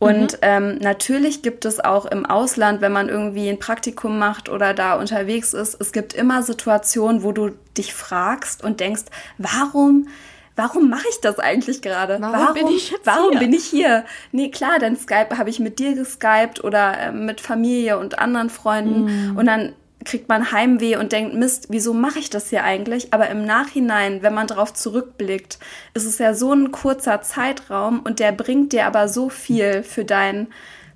Und 0.00 0.32
mhm. 0.32 0.38
ähm, 0.40 0.78
natürlich 0.78 1.42
gibt 1.42 1.66
es 1.66 1.78
auch 1.78 2.06
im 2.06 2.24
Ausland, 2.24 2.80
wenn 2.80 2.90
man 2.90 3.10
irgendwie 3.10 3.50
ein 3.50 3.58
Praktikum 3.58 4.18
macht 4.18 4.48
oder 4.48 4.72
da 4.72 4.94
unterwegs 4.94 5.52
ist, 5.52 5.76
es 5.78 5.92
gibt 5.92 6.14
immer 6.14 6.42
Situationen, 6.42 7.22
wo 7.22 7.32
du 7.32 7.50
dich 7.76 7.92
fragst 7.92 8.64
und 8.64 8.80
denkst, 8.80 9.04
warum 9.36 10.08
warum 10.60 10.90
mache 10.90 11.06
ich 11.10 11.20
das 11.20 11.38
eigentlich 11.38 11.82
gerade? 11.82 12.18
Warum, 12.20 12.34
warum, 12.34 12.54
bin 12.54 12.68
ich 12.68 12.90
jetzt 12.90 13.06
Warum 13.06 13.30
hier? 13.30 13.38
bin 13.40 13.52
ich 13.52 13.64
hier? 13.64 14.04
Nee, 14.32 14.50
klar, 14.50 14.78
dann 14.78 14.96
Skype 14.96 15.38
habe 15.38 15.50
ich 15.50 15.58
mit 15.58 15.78
dir 15.78 15.94
geskypt 15.94 16.62
oder 16.62 16.98
äh, 16.98 17.12
mit 17.12 17.40
Familie 17.40 17.98
und 17.98 18.18
anderen 18.18 18.50
Freunden 18.50 19.32
mm. 19.32 19.36
und 19.38 19.46
dann 19.46 19.72
kriegt 20.04 20.28
man 20.28 20.50
Heimweh 20.50 20.96
und 20.96 21.12
denkt, 21.12 21.34
Mist, 21.34 21.66
wieso 21.68 21.92
mache 21.92 22.18
ich 22.18 22.30
das 22.30 22.48
hier 22.48 22.64
eigentlich? 22.64 23.12
Aber 23.12 23.28
im 23.28 23.44
Nachhinein, 23.44 24.22
wenn 24.22 24.32
man 24.32 24.46
darauf 24.46 24.72
zurückblickt, 24.72 25.58
ist 25.92 26.06
es 26.06 26.18
ja 26.18 26.32
so 26.32 26.52
ein 26.52 26.72
kurzer 26.72 27.20
Zeitraum 27.20 28.00
und 28.00 28.18
der 28.18 28.32
bringt 28.32 28.72
dir 28.72 28.86
aber 28.86 29.08
so 29.08 29.28
viel 29.28 29.82
für 29.82 30.04
dein 30.04 30.48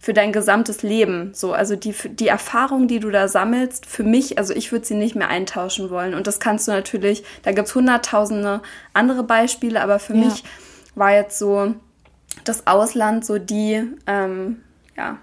für 0.05 0.13
dein 0.13 0.33
gesamtes 0.33 0.83
Leben. 0.83 1.31
So, 1.33 1.55
also 1.55 1.77
die, 1.77 1.95
die 2.11 2.29
Erfahrung, 2.29 2.89
die 2.89 3.01
du 3.01 3.09
da 3.09 3.27
sammelst, 3.27 3.87
für 3.87 4.03
mich, 4.03 4.37
also 4.37 4.53
ich 4.53 4.71
würde 4.71 4.85
sie 4.85 4.97
nicht 4.97 5.17
mehr 5.17 5.29
eintauschen 5.29 5.89
wollen. 5.89 6.13
Und 6.13 6.27
das 6.27 6.41
kannst 6.41 6.69
du 6.69 6.73
natürlich, 6.73 7.25
da 7.43 7.53
gibt 7.53 7.69
es 7.69 7.75
hunderttausende 7.75 8.61
andere 8.93 9.23
Beispiele, 9.23 9.81
aber 9.81 9.99
für 9.99 10.15
ja. 10.15 10.27
mich 10.27 10.45
war 10.95 11.13
jetzt 11.13 11.39
so 11.39 11.75
das 12.45 12.67
Ausland 12.67 13.25
so 13.25 13.39
die, 13.39 13.83
ähm, 14.07 14.61
ja, 14.95 15.17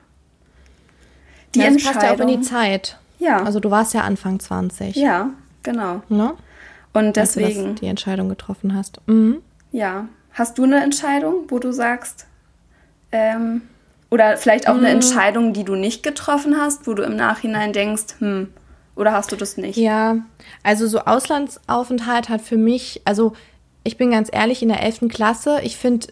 die 1.53 1.59
ja, 1.59 1.65
das 1.65 1.73
Entscheidung. 1.75 1.93
passt 1.93 2.03
ja 2.07 2.13
auch 2.15 2.19
in 2.27 2.41
die 2.41 2.41
Zeit. 2.41 2.97
Ja. 3.19 3.43
Also 3.43 3.59
du 3.59 3.69
warst 3.69 3.93
ja 3.93 4.01
Anfang 4.01 4.39
20. 4.39 4.95
Ja, 4.95 5.29
genau. 5.61 6.01
Ne? 6.09 6.33
Und 6.91 7.17
deswegen. 7.17 7.67
Als 7.67 7.75
du 7.75 7.81
die 7.81 7.87
Entscheidung 7.87 8.29
getroffen 8.29 8.73
hast. 8.73 8.99
Mhm. 9.05 9.43
Ja. 9.71 10.07
Hast 10.33 10.57
du 10.57 10.63
eine 10.63 10.81
Entscheidung, 10.81 11.43
wo 11.49 11.59
du 11.59 11.71
sagst, 11.71 12.25
ähm, 13.11 13.61
oder 14.11 14.37
vielleicht 14.37 14.67
auch 14.67 14.73
mhm. 14.73 14.81
eine 14.81 14.89
Entscheidung, 14.89 15.53
die 15.53 15.63
du 15.63 15.75
nicht 15.75 16.03
getroffen 16.03 16.57
hast, 16.57 16.85
wo 16.85 16.93
du 16.93 17.01
im 17.01 17.15
Nachhinein 17.15 17.73
denkst, 17.73 18.15
hm, 18.19 18.49
oder 18.95 19.13
hast 19.13 19.31
du 19.31 19.37
das 19.37 19.57
nicht? 19.57 19.77
Ja, 19.77 20.17
also 20.63 20.85
so 20.85 20.99
Auslandsaufenthalt 20.99 22.29
hat 22.29 22.41
für 22.41 22.57
mich, 22.57 23.01
also 23.05 23.33
ich 23.83 23.97
bin 23.97 24.11
ganz 24.11 24.29
ehrlich, 24.31 24.61
in 24.61 24.69
der 24.69 24.83
11. 24.83 25.07
Klasse, 25.09 25.59
ich 25.63 25.77
finde, 25.77 26.07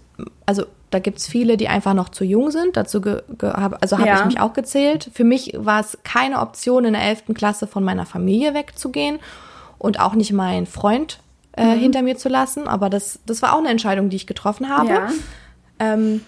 also 0.45 0.63
da 0.89 0.99
gibt 0.99 1.19
es 1.19 1.27
viele, 1.27 1.57
die 1.57 1.67
einfach 1.67 1.93
noch 1.93 2.09
zu 2.09 2.23
jung 2.23 2.49
sind. 2.49 2.77
Dazu 2.77 3.01
hab, 3.43 3.81
also 3.81 3.99
habe 3.99 4.07
ja. 4.07 4.19
ich 4.19 4.25
mich 4.25 4.39
auch 4.39 4.53
gezählt. 4.53 5.11
Für 5.13 5.23
mich 5.23 5.53
war 5.55 5.81
es 5.81 5.99
keine 6.03 6.39
Option, 6.39 6.85
in 6.85 6.93
der 6.93 7.03
11. 7.03 7.25
Klasse 7.35 7.67
von 7.67 7.83
meiner 7.83 8.07
Familie 8.07 8.55
wegzugehen 8.55 9.19
und 9.77 9.99
auch 9.99 10.15
nicht 10.15 10.33
meinen 10.33 10.65
Freund 10.65 11.19
äh, 11.55 11.75
mhm. 11.75 11.79
hinter 11.79 12.01
mir 12.01 12.17
zu 12.17 12.27
lassen. 12.27 12.67
Aber 12.67 12.89
das, 12.89 13.19
das 13.27 13.43
war 13.43 13.53
auch 13.53 13.59
eine 13.59 13.69
Entscheidung, 13.69 14.09
die 14.09 14.15
ich 14.15 14.25
getroffen 14.25 14.69
habe. 14.69 14.89
Ja. 14.89 15.09
Ähm, 15.79 16.21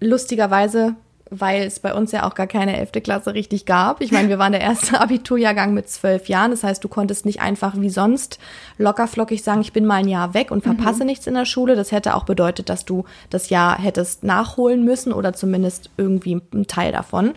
lustigerweise 0.00 0.96
weil 1.30 1.62
es 1.62 1.80
bei 1.80 1.94
uns 1.94 2.12
ja 2.12 2.26
auch 2.26 2.34
gar 2.34 2.46
keine 2.46 2.76
elfte 2.76 3.00
Klasse 3.00 3.34
richtig 3.34 3.66
gab. 3.66 4.00
Ich 4.00 4.12
meine, 4.12 4.28
wir 4.28 4.38
waren 4.38 4.52
der 4.52 4.60
erste 4.60 5.00
Abiturjahrgang 5.00 5.74
mit 5.74 5.88
zwölf 5.88 6.28
Jahren. 6.28 6.50
Das 6.50 6.64
heißt, 6.64 6.82
du 6.82 6.88
konntest 6.88 7.26
nicht 7.26 7.40
einfach 7.40 7.74
wie 7.76 7.90
sonst 7.90 8.38
lockerflockig 8.78 9.42
sagen, 9.42 9.60
ich 9.60 9.72
bin 9.72 9.84
mal 9.84 9.96
ein 9.96 10.08
Jahr 10.08 10.34
weg 10.34 10.50
und 10.50 10.62
verpasse 10.62 11.00
mhm. 11.00 11.06
nichts 11.06 11.26
in 11.26 11.34
der 11.34 11.44
Schule. 11.44 11.76
Das 11.76 11.92
hätte 11.92 12.14
auch 12.14 12.24
bedeutet, 12.24 12.68
dass 12.68 12.84
du 12.84 13.04
das 13.30 13.50
Jahr 13.50 13.78
hättest 13.78 14.24
nachholen 14.24 14.84
müssen 14.84 15.12
oder 15.12 15.32
zumindest 15.32 15.90
irgendwie 15.96 16.40
ein 16.52 16.66
Teil 16.66 16.92
davon. 16.92 17.34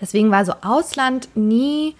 Deswegen 0.00 0.30
war 0.30 0.44
so 0.44 0.52
Ausland 0.62 1.28
nie 1.34 1.94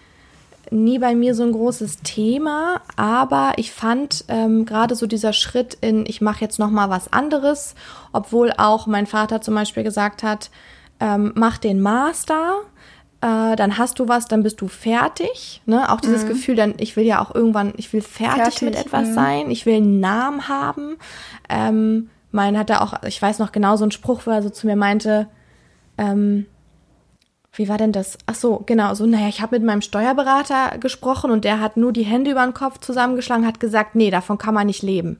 nie 0.71 0.99
bei 0.99 1.14
mir 1.14 1.35
so 1.35 1.43
ein 1.43 1.53
großes 1.53 1.99
Thema, 1.99 2.81
aber 2.97 3.55
ich 3.57 3.73
fand 3.73 4.25
ähm, 4.29 4.67
gerade 4.67 4.95
so 4.95 5.07
dieser 5.07 5.33
Schritt 5.33 5.75
in, 5.81 6.07
ich 6.07 6.21
mache 6.21 6.41
jetzt 6.41 6.59
noch 6.59 6.71
mal 6.71 6.91
was 6.91 7.12
anderes, 7.12 7.75
obwohl 8.12 8.53
auch 8.57 8.87
mein 8.87 9.07
Vater 9.07 9.41
zum 9.41 9.55
Beispiel 9.55 9.83
gesagt 9.83 10.23
hat, 10.23 10.51
ähm, 11.01 11.33
mach 11.35 11.59
den 11.59 11.81
Master, 11.81 12.62
äh, 13.21 13.57
dann 13.57 13.79
hast 13.79 13.99
du 13.99 14.09
was, 14.09 14.27
dann 14.27 14.43
bist 14.43 14.61
du 14.61 14.69
fertig. 14.69 15.62
Ne? 15.67 15.91
Auch 15.91 16.01
dieses 16.01 16.25
mhm. 16.25 16.29
Gefühl, 16.29 16.57
dann 16.57 16.75
ich 16.79 16.97
will 16.97 17.05
ja 17.05 17.21
auch 17.21 17.35
irgendwann, 17.35 17.73
ich 17.77 17.93
will 17.93 18.03
fertig, 18.03 18.37
fertig 18.37 18.62
mit 18.62 18.77
etwas 18.77 19.09
mh. 19.09 19.14
sein, 19.14 19.51
ich 19.51 19.67
will 19.67 19.77
einen 19.77 20.01
Namen 20.01 20.49
haben. 20.49 20.97
Ähm, 21.49 22.11
mein 22.33 22.59
hat 22.59 22.71
er 22.71 22.83
auch, 22.83 23.03
ich 23.05 23.21
weiß 23.21 23.39
noch 23.39 23.53
genau 23.53 23.77
so 23.77 23.85
einen 23.85 23.93
Spruch, 23.93 24.23
wo 24.27 24.31
er 24.31 24.43
so 24.43 24.51
zu 24.51 24.67
mir 24.67 24.77
meinte, 24.77 25.29
ähm, 25.97 26.47
wie 27.57 27.68
war 27.68 27.78
denn 27.78 27.92
das? 27.92 28.18
Ach 28.26 28.34
so, 28.34 28.62
genau, 28.66 28.94
so, 28.94 29.07
naja, 29.07 29.28
ich 29.28 29.40
habe 29.40 29.57
mit 29.57 29.64
meinem 29.64 29.80
Steuerberater 29.80 30.78
gesprochen 30.78 31.30
und 31.30 31.44
der 31.44 31.59
hat 31.59 31.78
nur 31.78 31.92
die 31.92 32.04
Hände 32.04 32.30
über 32.30 32.44
den 32.44 32.54
Kopf 32.54 32.78
zusammengeschlagen, 32.78 33.46
hat 33.46 33.61
gesagt, 33.61 33.94
nee, 33.94 34.11
davon 34.11 34.36
kann 34.36 34.54
man 34.54 34.66
nicht 34.66 34.82
leben. 34.82 35.18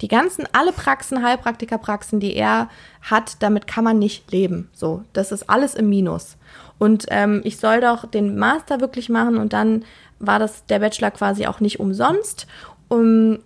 Die 0.00 0.08
ganzen, 0.08 0.46
alle 0.52 0.72
Praxen, 0.72 1.22
Heilpraktikerpraxen, 1.22 2.20
die 2.20 2.34
er 2.34 2.68
hat, 3.02 3.36
damit 3.40 3.66
kann 3.66 3.84
man 3.84 3.98
nicht 3.98 4.30
leben. 4.30 4.68
So, 4.72 5.04
das 5.12 5.32
ist 5.32 5.48
alles 5.48 5.74
im 5.74 5.88
Minus. 5.88 6.36
Und 6.78 7.06
ähm, 7.08 7.40
ich 7.44 7.56
soll 7.56 7.80
doch 7.80 8.04
den 8.04 8.36
Master 8.36 8.80
wirklich 8.80 9.08
machen 9.08 9.38
und 9.38 9.52
dann 9.52 9.84
war 10.18 10.38
das 10.38 10.66
der 10.66 10.80
Bachelor 10.80 11.12
quasi 11.12 11.46
auch 11.46 11.60
nicht 11.60 11.80
umsonst. 11.80 12.46
Um, 12.88 13.38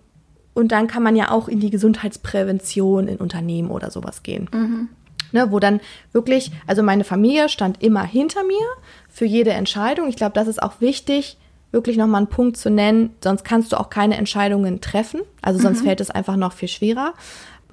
und 0.53 0.71
dann 0.71 0.87
kann 0.87 1.01
man 1.01 1.15
ja 1.15 1.31
auch 1.31 1.47
in 1.47 1.59
die 1.61 1.69
Gesundheitsprävention 1.69 3.07
in 3.07 3.17
Unternehmen 3.17 3.71
oder 3.71 3.89
sowas 3.89 4.21
gehen. 4.21 4.49
Mhm 4.51 4.89
ne, 5.31 5.51
wo 5.51 5.59
dann 5.59 5.81
wirklich, 6.11 6.51
also 6.67 6.83
meine 6.83 7.03
Familie 7.03 7.49
stand 7.49 7.81
immer 7.81 8.03
hinter 8.03 8.43
mir 8.43 8.65
für 9.09 9.25
jede 9.25 9.51
Entscheidung. 9.51 10.07
Ich 10.07 10.15
glaube, 10.15 10.33
das 10.33 10.47
ist 10.47 10.61
auch 10.61 10.81
wichtig, 10.81 11.37
wirklich 11.71 11.97
nochmal 11.97 12.19
einen 12.19 12.27
Punkt 12.27 12.57
zu 12.57 12.69
nennen, 12.69 13.15
sonst 13.23 13.43
kannst 13.43 13.71
du 13.71 13.79
auch 13.79 13.89
keine 13.89 14.17
Entscheidungen 14.17 14.81
treffen. 14.81 15.21
Also 15.41 15.59
sonst 15.59 15.81
mhm. 15.81 15.85
fällt 15.85 16.01
es 16.01 16.11
einfach 16.11 16.35
noch 16.35 16.53
viel 16.53 16.67
schwerer. 16.67 17.13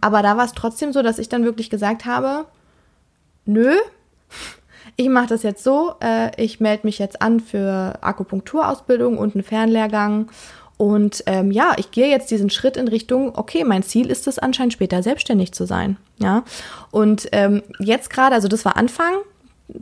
Aber 0.00 0.22
da 0.22 0.36
war 0.36 0.44
es 0.44 0.52
trotzdem 0.52 0.92
so, 0.92 1.02
dass 1.02 1.18
ich 1.18 1.28
dann 1.28 1.44
wirklich 1.44 1.70
gesagt 1.70 2.04
habe, 2.04 2.46
nö, 3.44 3.74
ich 4.96 5.08
mache 5.08 5.28
das 5.28 5.42
jetzt 5.42 5.62
so, 5.62 5.94
äh, 6.02 6.30
ich 6.42 6.60
melde 6.60 6.86
mich 6.86 6.98
jetzt 6.98 7.22
an 7.22 7.40
für 7.40 7.98
Akupunkturausbildung 8.00 9.18
und 9.18 9.34
einen 9.34 9.44
Fernlehrgang 9.44 10.28
und 10.78 11.24
ähm, 11.26 11.50
ja, 11.50 11.74
ich 11.76 11.90
gehe 11.90 12.08
jetzt 12.08 12.30
diesen 12.30 12.50
Schritt 12.50 12.76
in 12.76 12.86
Richtung, 12.86 13.36
okay, 13.36 13.64
mein 13.64 13.82
Ziel 13.82 14.10
ist 14.10 14.28
es 14.28 14.38
anscheinend 14.38 14.72
später 14.72 15.02
selbstständig 15.02 15.52
zu 15.52 15.66
sein. 15.66 15.96
Ja. 16.18 16.44
Und 16.92 17.28
ähm, 17.32 17.62
jetzt 17.80 18.10
gerade, 18.10 18.36
also 18.36 18.46
das 18.46 18.64
war 18.64 18.76
Anfang 18.76 19.12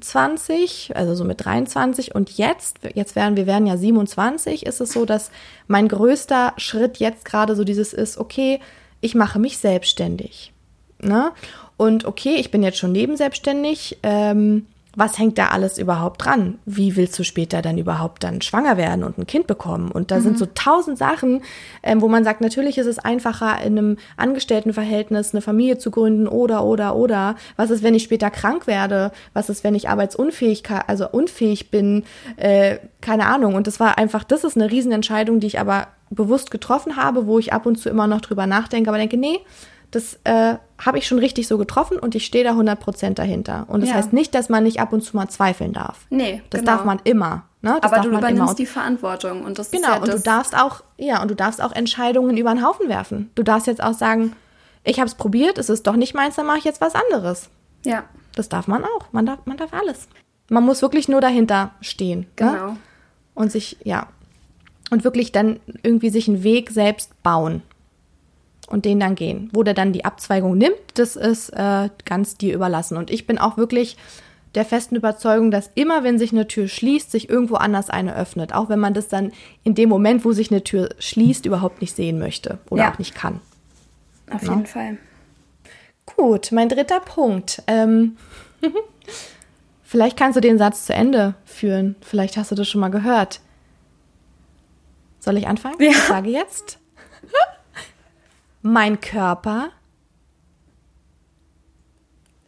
20, 0.01 0.97
also 0.97 1.15
so 1.15 1.25
mit 1.25 1.45
23 1.45 2.15
und 2.15 2.39
jetzt, 2.39 2.79
jetzt 2.95 3.15
werden 3.15 3.37
wir 3.37 3.47
werden 3.47 3.67
ja 3.67 3.77
27, 3.77 4.65
ist 4.65 4.81
es 4.81 4.93
so, 4.93 5.05
dass 5.05 5.31
mein 5.69 5.87
größter 5.87 6.55
Schritt 6.57 6.97
jetzt 6.97 7.27
gerade 7.27 7.55
so 7.55 7.63
dieses 7.63 7.93
ist, 7.93 8.17
okay, 8.17 8.59
ich 9.03 9.15
mache 9.15 9.39
mich 9.39 9.59
selbstständig. 9.59 10.53
Ne? 11.01 11.31
Und 11.77 12.07
okay, 12.07 12.37
ich 12.37 12.51
bin 12.51 12.63
jetzt 12.63 12.79
schon 12.79 12.93
nebenselbstständig. 12.93 13.99
Ähm, 14.03 14.67
was 14.97 15.19
hängt 15.19 15.37
da 15.37 15.49
alles 15.49 15.79
überhaupt 15.79 16.25
dran? 16.25 16.59
Wie 16.65 16.97
willst 16.97 17.19
du 17.19 17.23
später 17.23 17.61
dann 17.61 17.77
überhaupt 17.77 18.25
dann 18.25 18.41
schwanger 18.41 18.79
werden 18.79 19.05
und 19.05 19.19
ein 19.19 19.27
Kind 19.27 19.47
bekommen? 19.47 19.91
Und 19.93 20.11
da 20.11 20.17
mhm. 20.17 20.23
sind 20.23 20.39
so 20.39 20.47
tausend 20.47 20.97
Sachen, 20.97 21.43
ähm, 21.83 22.01
wo 22.01 22.09
man 22.09 22.25
sagt, 22.25 22.41
natürlich 22.41 22.79
ist 22.79 22.87
es 22.87 22.99
einfacher, 22.99 23.61
in 23.63 23.79
einem 23.79 23.99
Angestelltenverhältnis 24.17 25.35
eine 25.35 25.43
Familie 25.43 25.77
zu 25.77 25.91
gründen 25.91 26.27
oder, 26.27 26.65
oder, 26.65 26.97
oder. 26.97 27.37
Was 27.57 27.71
ist, 27.71 27.83
wenn 27.83 27.95
ich 27.95 28.05
später 28.05 28.31
krank 28.31 28.67
werde? 28.67 29.13
Was 29.35 29.51
ist, 29.51 29.65
wenn 29.65 29.75
ich 29.75 29.91
arbeitsunfähig, 29.91 30.63
also 30.87 31.09
unfähig 31.11 31.71
bin? 31.71 32.05
Äh, 32.37 32.79
keine 33.03 33.27
Ahnung. 33.27 33.55
Und 33.55 33.67
das 33.67 33.79
war 33.79 33.99
einfach, 33.99 34.25
das 34.25 34.45
ist 34.45 34.57
eine 34.57 34.71
Riesenentscheidung, 34.71 35.41
die 35.41 35.47
ich 35.47 35.61
aber 35.61 35.89
bewusst 36.09 36.51
getroffen 36.51 36.97
habe, 36.97 37.27
wo 37.27 37.39
ich 37.39 37.53
ab 37.53 37.67
und 37.67 37.77
zu 37.77 37.91
immer 37.91 38.07
noch 38.07 38.23
drüber 38.23 38.47
nachdenke, 38.47 38.89
aber 38.89 38.99
denke, 38.99 39.19
nee, 39.19 39.41
das 39.97 40.19
äh, 40.25 40.59
habe 40.79 40.99
ich 40.99 41.07
schon 41.07 41.19
richtig 41.19 41.49
so 41.49 41.57
getroffen 41.57 41.99
und 41.99 42.15
ich 42.15 42.27
stehe 42.27 42.45
da 42.45 42.51
100% 42.51 43.15
dahinter. 43.15 43.65
Und 43.69 43.81
das 43.81 43.89
ja. 43.89 43.97
heißt 43.97 44.13
nicht, 44.13 44.35
dass 44.35 44.51
man 44.51 44.63
nicht 44.63 44.79
ab 44.79 44.93
und 44.93 45.01
zu 45.01 45.17
mal 45.17 45.29
zweifeln 45.29 45.73
darf. 45.73 46.07
Nee, 46.11 46.43
Das 46.51 46.61
genau. 46.61 46.73
darf 46.73 46.85
man 46.85 47.01
immer. 47.05 47.45
Ne? 47.63 47.79
Das 47.81 47.91
Aber 47.91 48.03
du 48.03 48.11
übernimmst 48.11 48.59
die 48.59 48.67
Verantwortung 48.67 49.43
und 49.43 49.59
das 49.59 49.71
genau, 49.71 49.89
ja 49.89 49.97
und 49.97 50.09
du 50.09 50.21
darfst 50.21 50.55
auch, 50.55 50.83
ja, 50.99 51.23
und 51.23 51.31
du 51.31 51.35
darfst 51.35 51.63
auch 51.63 51.73
Entscheidungen 51.73 52.37
über 52.37 52.53
den 52.53 52.63
Haufen 52.63 52.91
werfen. 52.91 53.31
Du 53.37 53.43
darfst 53.43 53.67
jetzt 53.67 53.83
auch 53.83 53.95
sagen, 53.95 54.37
ich 54.85 54.99
habe 54.99 55.09
es 55.09 55.15
probiert, 55.15 55.57
es 55.57 55.71
ist 55.71 55.87
doch 55.87 55.97
nicht 55.97 56.15
meins, 56.15 56.37
dann 56.37 56.45
mache 56.45 56.59
ich 56.59 56.65
jetzt 56.65 56.83
was 56.83 56.95
anderes. 56.95 57.49
Ja. 57.87 58.05
Das 58.35 58.51
darf 58.51 58.69
man 58.69 58.85
auch. 58.85 59.11
Man 59.13 59.25
darf, 59.25 59.39
man 59.47 59.57
darf 59.57 59.73
alles. 59.73 60.09
Man 60.51 60.63
muss 60.63 60.83
wirklich 60.83 61.09
nur 61.09 61.23
dahinter 61.23 61.71
stehen. 61.81 62.21
Ne? 62.21 62.27
Genau. 62.37 62.67
Ne? 62.67 62.77
Und 63.35 63.51
sich, 63.51 63.79
ja. 63.83 64.09
Und 64.91 65.05
wirklich 65.05 65.33
dann 65.33 65.59
irgendwie 65.83 66.11
sich 66.11 66.29
einen 66.29 66.43
Weg 66.43 66.69
selbst 66.69 67.23
bauen 67.23 67.63
und 68.69 68.85
den 68.85 69.01
dann 69.01 69.15
gehen. 69.15 69.51
Wo 69.53 69.63
der 69.63 69.75
dann 69.75 69.93
die 69.93 70.05
Abzweigung 70.05 70.57
nimmt, 70.59 70.77
das 70.95 71.17
ist 71.17 71.51
äh, 71.51 71.89
ganz 72.05 72.37
dir 72.37 72.55
überlassen. 72.55 72.97
Und 72.97 73.11
ich 73.11 73.27
bin 73.27 73.39
auch 73.39 73.57
wirklich 73.57 73.97
der 74.55 74.65
festen 74.65 74.97
Überzeugung, 74.97 75.51
dass 75.51 75.71
immer, 75.75 76.03
wenn 76.03 76.19
sich 76.19 76.33
eine 76.33 76.49
Tür 76.49 76.67
schließt, 76.67 77.11
sich 77.11 77.29
irgendwo 77.29 77.57
anders 77.57 77.91
eine 77.91 78.17
öffnet. 78.17 78.55
Auch 78.55 78.69
wenn 78.69 78.81
man 78.81 78.95
das 78.95 79.09
dann 79.09 79.33
in 79.65 79.75
dem 79.75 79.89
Moment, 79.89 80.25
wo 80.25 80.33
sich 80.33 80.51
eine 80.51 80.65
Tür 80.65 80.89
schließt, 80.99 81.47
überhaupt 81.47 81.81
nicht 81.81 81.95
sehen 81.95 82.19
möchte 82.19 82.59
oder 82.71 82.85
ja. 82.85 82.93
auch 82.93 82.99
nicht 82.99 83.15
kann. 83.15 83.41
Auf 84.31 84.43
ja? 84.43 84.51
jeden 84.51 84.67
Fall. 84.67 84.97
Gut, 86.07 86.53
mein 86.53 86.69
dritter 86.69 87.01
Punkt. 87.01 87.63
Ähm, 87.67 88.17
vielleicht 89.83 90.17
kannst 90.17 90.37
du 90.37 90.41
den 90.41 90.57
Satz 90.57 90.87
zu 90.87 90.95
Ende 90.95 91.35
führen. 91.45 91.97
Vielleicht 92.01 92.37
hast 92.37 92.51
du 92.51 92.55
das 92.55 92.67
schon 92.67 92.81
mal 92.81 92.91
gehört. 92.91 93.41
Soll 95.21 95.37
ich 95.37 95.47
anfangen? 95.47 95.77
Ja. 95.81 95.91
Ich 95.91 95.99
sage 95.99 96.31
jetzt. 96.31 96.79
Mein 98.67 99.01
Körper 99.01 99.71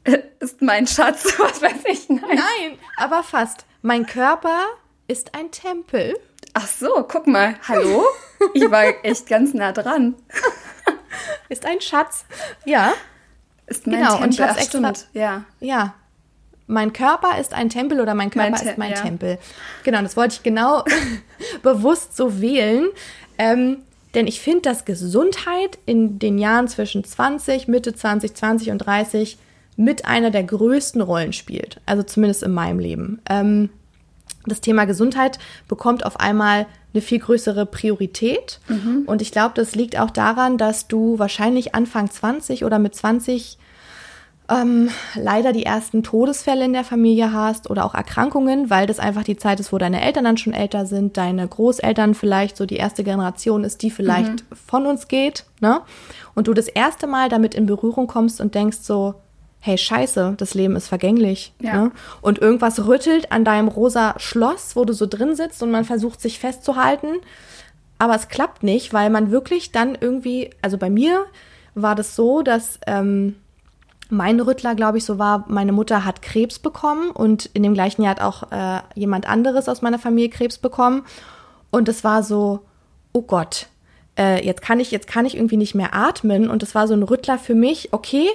ist 0.40 0.60
mein 0.60 0.88
Schatz, 0.88 1.24
was 1.38 1.62
weiß 1.62 1.84
ich. 1.84 2.08
Nein. 2.08 2.20
Nein, 2.22 2.78
aber 2.96 3.22
fast. 3.22 3.66
Mein 3.82 4.04
Körper 4.04 4.64
ist 5.06 5.36
ein 5.36 5.52
Tempel. 5.52 6.18
Ach 6.54 6.66
so, 6.66 7.06
guck 7.06 7.28
mal. 7.28 7.54
Hallo? 7.68 8.04
Ich 8.52 8.68
war 8.68 9.04
echt 9.04 9.28
ganz 9.28 9.54
nah 9.54 9.70
dran. 9.70 10.16
Ist 11.48 11.64
ein 11.64 11.80
Schatz. 11.80 12.24
Ja. 12.64 12.94
Ist 13.66 13.86
mein 13.86 14.00
genau, 14.00 14.18
Tempel. 14.18 14.24
Und 14.24 14.34
ich 14.34 14.42
Ach, 14.42 14.56
extra, 14.56 14.94
stimmt. 14.94 15.08
Ja. 15.12 15.44
Ja. 15.60 15.94
Mein 16.66 16.92
Körper 16.92 17.38
ist 17.38 17.54
ein 17.54 17.68
Tempel 17.68 18.00
oder 18.00 18.14
mein 18.14 18.30
Körper 18.30 18.50
mein 18.50 18.66
ist 18.66 18.76
mein 18.76 18.90
ja. 18.90 19.00
Tempel. 19.00 19.38
Genau, 19.84 20.02
das 20.02 20.16
wollte 20.16 20.34
ich 20.34 20.42
genau 20.42 20.84
bewusst 21.62 22.16
so 22.16 22.40
wählen. 22.40 22.88
Ähm, 23.38 23.84
denn 24.14 24.26
ich 24.26 24.40
finde, 24.40 24.62
dass 24.62 24.84
Gesundheit 24.84 25.78
in 25.86 26.18
den 26.18 26.38
Jahren 26.38 26.68
zwischen 26.68 27.04
20, 27.04 27.68
Mitte 27.68 27.94
20, 27.94 28.34
20 28.34 28.70
und 28.70 28.78
30 28.78 29.38
mit 29.76 30.06
einer 30.06 30.30
der 30.30 30.44
größten 30.44 31.00
Rollen 31.00 31.32
spielt. 31.32 31.80
Also 31.86 32.02
zumindest 32.02 32.42
in 32.42 32.52
meinem 32.52 32.78
Leben. 32.78 33.20
Ähm, 33.28 33.70
das 34.46 34.60
Thema 34.60 34.86
Gesundheit 34.86 35.38
bekommt 35.68 36.04
auf 36.04 36.18
einmal 36.20 36.66
eine 36.92 37.02
viel 37.02 37.18
größere 37.18 37.66
Priorität. 37.66 38.60
Mhm. 38.68 39.04
Und 39.06 39.22
ich 39.22 39.30
glaube, 39.30 39.52
das 39.54 39.74
liegt 39.74 39.98
auch 39.98 40.10
daran, 40.10 40.58
dass 40.58 40.88
du 40.88 41.18
wahrscheinlich 41.18 41.74
Anfang 41.74 42.10
20 42.10 42.64
oder 42.64 42.78
mit 42.78 42.94
20 42.94 43.58
ähm, 44.50 44.88
leider 45.14 45.52
die 45.52 45.64
ersten 45.64 46.02
Todesfälle 46.02 46.64
in 46.64 46.72
der 46.72 46.84
Familie 46.84 47.32
hast 47.32 47.68
oder 47.70 47.84
auch 47.84 47.94
Erkrankungen, 47.94 48.70
weil 48.70 48.86
das 48.86 48.98
einfach 48.98 49.22
die 49.22 49.36
Zeit 49.36 49.60
ist, 49.60 49.72
wo 49.72 49.78
deine 49.78 50.00
Eltern 50.00 50.24
dann 50.24 50.38
schon 50.38 50.54
älter 50.54 50.86
sind, 50.86 51.16
deine 51.16 51.46
Großeltern 51.46 52.14
vielleicht 52.14 52.56
so 52.56 52.64
die 52.64 52.76
erste 52.76 53.04
Generation 53.04 53.64
ist, 53.64 53.82
die 53.82 53.90
vielleicht 53.90 54.32
mhm. 54.32 54.56
von 54.66 54.86
uns 54.86 55.08
geht, 55.08 55.44
ne? 55.60 55.82
Und 56.34 56.46
du 56.46 56.54
das 56.54 56.68
erste 56.68 57.06
Mal 57.06 57.28
damit 57.28 57.54
in 57.54 57.66
Berührung 57.66 58.06
kommst 58.06 58.40
und 58.40 58.54
denkst 58.54 58.78
so, 58.80 59.16
hey 59.60 59.76
Scheiße, 59.76 60.34
das 60.36 60.54
Leben 60.54 60.76
ist 60.76 60.86
vergänglich. 60.88 61.52
Ja. 61.60 61.84
Ne? 61.84 61.90
Und 62.20 62.38
irgendwas 62.38 62.86
rüttelt 62.86 63.32
an 63.32 63.44
deinem 63.44 63.66
rosa 63.66 64.14
Schloss, 64.18 64.76
wo 64.76 64.84
du 64.84 64.92
so 64.92 65.06
drin 65.06 65.34
sitzt 65.34 65.62
und 65.64 65.72
man 65.72 65.84
versucht 65.84 66.20
sich 66.20 66.38
festzuhalten. 66.38 67.08
aber 67.98 68.14
es 68.14 68.28
klappt 68.28 68.62
nicht, 68.62 68.92
weil 68.92 69.10
man 69.10 69.32
wirklich 69.32 69.72
dann 69.72 69.98
irgendwie, 70.00 70.50
also 70.62 70.78
bei 70.78 70.88
mir 70.88 71.26
war 71.74 71.96
das 71.96 72.14
so, 72.14 72.42
dass 72.42 72.78
ähm, 72.86 73.34
mein 74.10 74.40
Rüttler, 74.40 74.74
glaube 74.74 74.98
ich, 74.98 75.04
so 75.04 75.18
war, 75.18 75.44
meine 75.48 75.72
Mutter 75.72 76.04
hat 76.04 76.22
Krebs 76.22 76.58
bekommen 76.58 77.10
und 77.10 77.46
in 77.46 77.62
dem 77.62 77.74
gleichen 77.74 78.02
Jahr 78.02 78.12
hat 78.12 78.22
auch 78.22 78.50
äh, 78.50 78.80
jemand 78.94 79.28
anderes 79.28 79.68
aus 79.68 79.82
meiner 79.82 79.98
Familie 79.98 80.30
Krebs 80.30 80.58
bekommen. 80.58 81.04
Und 81.70 81.88
es 81.88 82.04
war 82.04 82.22
so, 82.22 82.60
oh 83.12 83.22
Gott, 83.22 83.66
äh, 84.18 84.44
jetzt 84.44 84.62
kann 84.62 84.80
ich, 84.80 84.90
jetzt 84.90 85.06
kann 85.06 85.26
ich 85.26 85.36
irgendwie 85.36 85.58
nicht 85.58 85.74
mehr 85.74 85.94
atmen. 85.94 86.48
Und 86.48 86.62
es 86.62 86.74
war 86.74 86.88
so 86.88 86.94
ein 86.94 87.02
Rüttler 87.02 87.38
für 87.38 87.54
mich, 87.54 87.92
okay, 87.92 88.28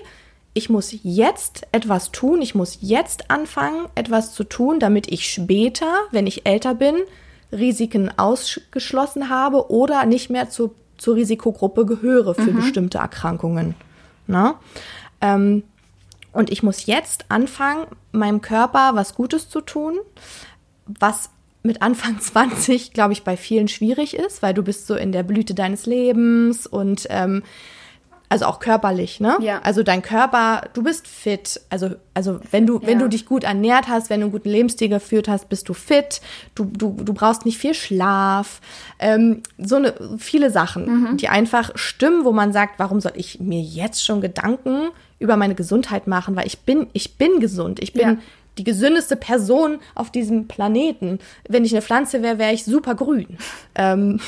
ich 0.53 0.69
muss 0.69 0.95
jetzt 1.01 1.63
etwas 1.71 2.11
tun, 2.11 2.41
ich 2.41 2.53
muss 2.53 2.77
jetzt 2.81 3.31
anfangen, 3.31 3.87
etwas 3.95 4.33
zu 4.33 4.43
tun, 4.43 4.79
damit 4.79 5.11
ich 5.11 5.27
später, 5.27 5.91
wenn 6.11 6.27
ich 6.27 6.45
älter 6.45 6.75
bin, 6.75 6.95
Risiken 7.51 8.11
ausgeschlossen 8.17 9.29
habe 9.29 9.71
oder 9.71 10.05
nicht 10.05 10.29
mehr 10.29 10.49
zu, 10.49 10.75
zur 10.97 11.15
Risikogruppe 11.15 11.85
gehöre 11.85 12.35
für 12.35 12.51
mhm. 12.51 12.57
bestimmte 12.57 12.99
Erkrankungen. 12.99 13.75
Na? 14.27 14.59
Ähm, 15.23 15.63
und 16.33 16.51
ich 16.51 16.61
muss 16.61 16.85
jetzt 16.85 17.25
anfangen, 17.29 17.87
meinem 18.11 18.41
Körper 18.41 18.91
was 18.93 19.15
Gutes 19.15 19.49
zu 19.49 19.61
tun, 19.61 19.97
was 20.85 21.29
mit 21.63 21.81
Anfang 21.81 22.19
20, 22.21 22.93
glaube 22.93 23.13
ich, 23.13 23.23
bei 23.23 23.37
vielen 23.37 23.69
schwierig 23.69 24.15
ist, 24.15 24.43
weil 24.43 24.53
du 24.53 24.61
bist 24.61 24.85
so 24.85 24.95
in 24.95 25.11
der 25.11 25.23
Blüte 25.23 25.55
deines 25.55 25.85
Lebens 25.85 26.67
und 26.67 27.07
ähm, 27.09 27.41
also 28.33 28.45
auch 28.45 28.59
körperlich, 28.59 29.19
ne? 29.19 29.37
Ja. 29.41 29.59
Also 29.61 29.83
dein 29.83 30.01
Körper, 30.01 30.63
du 30.73 30.81
bist 30.81 31.07
fit. 31.07 31.61
Also, 31.69 31.91
also 32.15 32.39
wenn 32.49 32.65
du, 32.65 32.79
ja. 32.79 32.87
wenn 32.87 32.97
du 32.97 33.07
dich 33.07 33.27
gut 33.27 33.43
ernährt 33.43 33.87
hast, 33.87 34.09
wenn 34.09 34.21
du 34.21 34.25
einen 34.25 34.31
guten 34.31 34.49
Lebensstil 34.49 34.89
geführt 34.89 35.27
hast, 35.27 35.49
bist 35.49 35.69
du 35.69 35.75
fit. 35.75 36.19
Du, 36.55 36.65
du, 36.65 36.97
du 36.99 37.13
brauchst 37.13 37.45
nicht 37.45 37.59
viel 37.59 37.75
Schlaf. 37.75 38.59
Ähm, 38.97 39.43
so 39.59 39.75
eine, 39.75 39.93
viele 40.17 40.49
Sachen, 40.49 40.85
mhm. 41.11 41.17
die 41.17 41.29
einfach 41.29 41.73
stimmen, 41.75 42.25
wo 42.25 42.31
man 42.31 42.51
sagt, 42.53 42.79
warum 42.79 43.01
soll 43.01 43.11
ich 43.13 43.39
mir 43.39 43.61
jetzt 43.61 44.03
schon 44.03 44.19
Gedanken 44.19 44.89
über 45.19 45.37
meine 45.37 45.53
Gesundheit 45.53 46.07
machen? 46.07 46.35
Weil 46.35 46.47
ich 46.47 46.61
bin, 46.61 46.87
ich 46.93 47.19
bin 47.19 47.39
gesund. 47.39 47.83
Ich 47.83 47.93
bin 47.93 48.01
ja. 48.01 48.17
die 48.57 48.63
gesündeste 48.63 49.15
Person 49.15 49.77
auf 49.93 50.09
diesem 50.09 50.47
Planeten. 50.47 51.19
Wenn 51.47 51.65
ich 51.65 51.71
eine 51.71 51.83
Pflanze 51.83 52.23
wäre, 52.23 52.39
wäre 52.39 52.53
ich 52.53 52.65
super 52.65 52.95
grün. 52.95 53.37
ähm, 53.75 54.19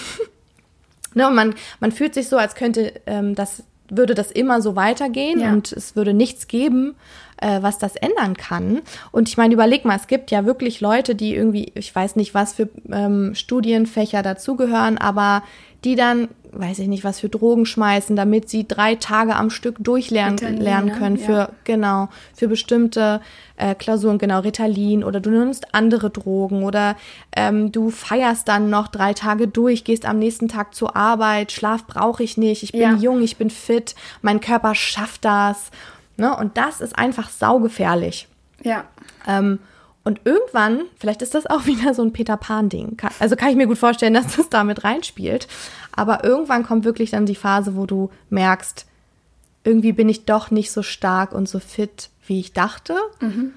ne, 1.16 1.28
und 1.28 1.34
man, 1.34 1.56
man 1.80 1.92
fühlt 1.92 2.14
sich 2.14 2.30
so, 2.30 2.38
als 2.38 2.54
könnte 2.54 2.94
ähm, 3.08 3.34
das 3.34 3.64
würde 3.90 4.16
das 4.16 4.32
immer 4.32 4.62
so 4.62 4.76
weitergehen 4.76 5.40
ja. 5.40 5.54
und 5.54 5.72
es 5.72 5.96
würde 5.96 6.14
nichts 6.14 6.48
geben, 6.48 6.96
äh, 7.38 7.62
was 7.62 7.78
das 7.78 7.96
ändern 7.96 8.36
kann. 8.36 8.82
Und 9.12 9.30
ich 9.30 9.38
meine, 9.38 9.54
überleg 9.54 9.86
mal, 9.86 9.96
es 9.96 10.08
gibt 10.08 10.32
ja 10.32 10.46
wirklich 10.46 10.82
Leute, 10.82 11.16
die 11.16 11.36
irgendwie, 11.36 11.72
ich 11.76 11.94
weiß 11.94 12.16
nicht, 12.16 12.34
was 12.34 12.54
für 12.54 12.70
ähm, 12.92 13.36
Studienfächer 13.36 14.24
dazugehören, 14.24 14.98
aber 14.98 15.44
die 15.86 15.96
dann, 15.96 16.30
weiß 16.52 16.80
ich 16.80 16.88
nicht, 16.88 17.04
was 17.04 17.20
für 17.20 17.30
Drogen 17.30 17.66
schmeißen, 17.66 18.16
damit 18.16 18.50
sie 18.50 18.68
drei 18.68 18.96
Tage 18.96 19.36
am 19.36 19.52
Stück 19.52 19.76
durchlernen 19.80 20.58
lernen 20.58 20.94
können 20.94 21.18
für, 21.18 21.32
ja. 21.32 21.50
genau, 21.64 22.10
für 22.34 22.48
bestimmte 22.48 23.22
äh, 23.58 23.76
Klausuren, 23.76 24.18
genau, 24.18 24.40
Ritalin 24.40 25.04
oder 25.04 25.20
du 25.20 25.30
nimmst 25.30 25.76
andere 25.76 26.10
Drogen 26.10 26.64
oder 26.64 26.96
ähm, 27.36 27.72
du 27.72 27.92
feierst 27.92 28.48
dann 28.48 28.72
noch 28.72 28.88
drei 28.88 29.14
Tage 29.14 29.48
durch, 29.48 29.84
gehst 29.84 30.06
am 30.06 30.18
nächsten 30.18 30.48
Tag 30.48 30.74
zur 30.74 30.96
Arbeit, 30.96 31.52
Schlaf 31.52 31.86
brauche 31.86 32.24
ich 32.24 32.36
nicht, 32.36 32.64
ich 32.64 32.72
bin 32.72 32.82
ja. 32.82 32.96
jung, 32.96 33.22
ich 33.22 33.38
bin 33.38 33.52
fit, 33.52 33.94
mein 34.24 34.40
Körper 34.40 34.74
schafft 34.74 35.24
das. 35.24 35.70
Ne? 36.18 36.36
Und 36.36 36.58
das 36.58 36.82
ist 36.82 36.98
einfach 36.98 37.30
saugefährlich. 37.30 38.28
Ja. 38.64 38.86
Ähm, 39.28 39.60
und 40.04 40.22
irgendwann, 40.24 40.82
vielleicht 40.98 41.22
ist 41.22 41.36
das 41.36 41.48
auch 41.48 41.66
wieder 41.66 41.94
so 41.94 42.04
ein 42.04 42.14
Peter 42.14 42.38
Pan-Ding. 42.38 42.98
Also 43.20 43.36
kann 43.36 43.50
ich 43.50 43.56
mir 43.56 43.68
gut 43.68 43.78
vorstellen, 43.78 44.14
dass 44.14 44.36
das 44.36 44.50
damit 44.50 44.84
reinspielt. 44.84 45.48
Aber 45.92 46.24
irgendwann 46.24 46.64
kommt 46.64 46.86
wirklich 46.86 47.12
dann 47.12 47.26
die 47.26 47.36
Phase, 47.36 47.76
wo 47.76 47.86
du 47.86 48.10
merkst, 48.30 48.86
irgendwie 49.64 49.94
bin 49.94 50.08
ich 50.08 50.26
doch 50.26 50.52
nicht 50.52 50.72
so 50.72 50.84
stark 50.84 51.34
und 51.34 51.50
so 51.50 51.60
fit, 51.60 52.10
wie 52.28 52.40
ich 52.40 52.54
dachte. 52.54 52.96
Mhm. 53.20 53.54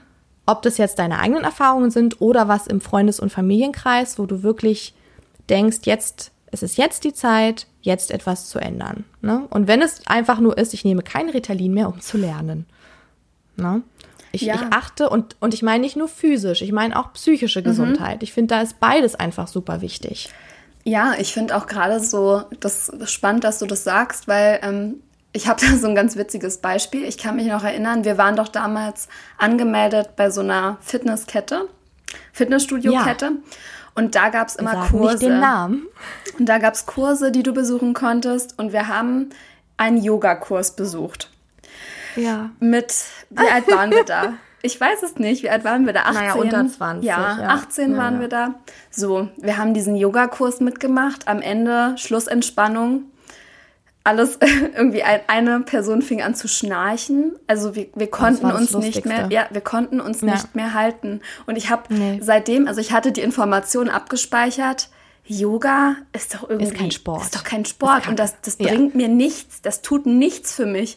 Ob 0.46 0.62
das 0.62 0.78
jetzt 0.78 0.98
deine 0.98 1.18
eigenen 1.18 1.44
Erfahrungen 1.44 1.90
sind 1.90 2.22
oder 2.22 2.48
was 2.48 2.66
im 2.66 2.80
Freundes- 2.80 3.20
und 3.20 3.30
Familienkreis, 3.30 4.18
wo 4.18 4.24
du 4.24 4.42
wirklich 4.42 4.94
denkst, 5.50 5.80
jetzt, 5.84 6.32
es 6.50 6.62
ist 6.62 6.78
jetzt 6.78 7.04
die 7.04 7.12
Zeit, 7.12 7.66
jetzt 7.80 8.10
etwas 8.10 8.48
zu 8.48 8.58
ändern. 8.58 9.04
Ne? 9.20 9.46
Und 9.50 9.68
wenn 9.68 9.82
es 9.82 10.06
einfach 10.06 10.40
nur 10.40 10.58
ist, 10.58 10.74
ich 10.74 10.84
nehme 10.84 11.02
kein 11.02 11.30
Ritalin 11.30 11.74
mehr, 11.74 11.88
um 11.88 12.00
zu 12.00 12.16
lernen. 12.16 12.66
Ne? 13.56 13.82
Ich, 14.32 14.42
ja. 14.42 14.54
ich 14.54 14.62
achte 14.72 15.08
und, 15.08 15.36
und 15.40 15.54
ich 15.54 15.62
meine 15.62 15.80
nicht 15.80 15.96
nur 15.96 16.08
physisch, 16.08 16.62
ich 16.62 16.72
meine 16.72 16.98
auch 16.98 17.12
psychische 17.14 17.60
mhm. 17.60 17.64
Gesundheit. 17.64 18.16
Mhm. 18.16 18.22
Ich 18.22 18.32
finde, 18.32 18.54
da 18.54 18.60
ist 18.60 18.80
beides 18.80 19.14
einfach 19.14 19.48
super 19.48 19.80
wichtig. 19.80 20.30
Ja, 20.84 21.14
ich 21.18 21.32
finde 21.32 21.56
auch 21.56 21.66
gerade 21.66 22.00
so, 22.00 22.44
das 22.60 22.88
ist 22.88 23.10
spannend, 23.10 23.44
dass 23.44 23.58
du 23.58 23.66
das 23.66 23.84
sagst, 23.84 24.28
weil 24.28 24.60
ähm, 24.62 24.96
ich 25.32 25.48
habe 25.48 25.60
da 25.66 25.76
so 25.76 25.88
ein 25.88 25.94
ganz 25.94 26.16
witziges 26.16 26.58
Beispiel. 26.58 27.04
Ich 27.04 27.18
kann 27.18 27.36
mich 27.36 27.46
noch 27.46 27.64
erinnern, 27.64 28.04
wir 28.04 28.18
waren 28.18 28.36
doch 28.36 28.48
damals 28.48 29.08
angemeldet 29.38 30.10
bei 30.16 30.30
so 30.30 30.40
einer 30.40 30.78
Fitnesskette, 30.80 31.68
Fitnessstudio-Kette. 32.32 33.24
Ja. 33.26 33.32
Und 33.98 34.14
da 34.14 34.28
gab 34.28 34.46
es 34.46 34.54
immer 34.54 34.72
Sag 34.72 34.90
Kurse. 34.90 35.14
Nicht 35.14 35.22
den 35.22 35.40
Namen. 35.40 35.86
Und 36.38 36.48
da 36.48 36.58
gab 36.58 36.74
es 36.74 36.86
Kurse, 36.86 37.32
die 37.32 37.42
du 37.42 37.52
besuchen 37.52 37.94
konntest. 37.94 38.56
Und 38.56 38.72
wir 38.72 38.86
haben 38.86 39.30
einen 39.76 40.00
Yogakurs 40.00 40.76
besucht. 40.76 41.30
Ja. 42.14 42.50
Mit, 42.60 42.94
wie 43.30 43.48
alt 43.48 43.68
waren 43.68 43.90
wir 43.90 44.04
da? 44.04 44.34
Ich 44.62 44.80
weiß 44.80 45.02
es 45.02 45.16
nicht. 45.16 45.42
Wie 45.42 45.50
alt 45.50 45.64
waren 45.64 45.84
wir 45.84 45.92
da? 45.92 46.02
18? 46.02 46.14
Naja, 46.14 46.34
unter 46.34 46.68
20. 46.68 47.04
Ja, 47.04 47.38
ja. 47.40 47.48
18 47.48 47.92
ja, 47.92 47.98
waren 47.98 48.20
wir 48.20 48.28
da. 48.28 48.54
So, 48.90 49.28
wir 49.36 49.56
haben 49.56 49.74
diesen 49.74 49.96
Yogakurs 49.96 50.60
mitgemacht. 50.60 51.26
Am 51.26 51.42
Ende 51.42 51.94
Schlussentspannung 51.96 53.04
alles 54.08 54.38
irgendwie 54.74 55.02
eine 55.02 55.60
Person 55.60 56.00
fing 56.00 56.22
an 56.22 56.34
zu 56.34 56.48
schnarchen. 56.48 57.38
Also 57.46 57.74
wir, 57.74 57.88
wir 57.94 58.08
konnten 58.08 58.46
uns 58.50 58.74
nicht 58.74 59.04
mehr, 59.04 59.28
ja, 59.30 59.46
wir 59.50 59.60
konnten 59.60 60.00
uns 60.00 60.22
ja. 60.22 60.32
nicht 60.32 60.56
mehr 60.56 60.72
halten. 60.72 61.20
Und 61.46 61.56
ich 61.56 61.68
habe 61.70 61.94
nee. 61.94 62.18
seitdem, 62.22 62.66
also 62.66 62.80
ich 62.80 62.92
hatte 62.92 63.12
die 63.12 63.20
Information 63.20 63.90
abgespeichert. 63.90 64.88
Yoga 65.26 65.96
ist 66.14 66.34
doch 66.34 66.48
irgendwie 66.48 66.72
ist 66.72 66.74
kein 66.74 66.90
Sport. 66.90 67.22
Ist 67.22 67.36
doch 67.36 67.44
kein 67.44 67.66
Sport 67.66 68.08
und 68.08 68.18
das, 68.18 68.40
das 68.40 68.56
bringt 68.56 68.94
ja. 68.94 68.96
mir 68.96 69.08
nichts. 69.08 69.60
Das 69.60 69.82
tut 69.82 70.06
nichts 70.06 70.54
für 70.54 70.64
mich. 70.64 70.96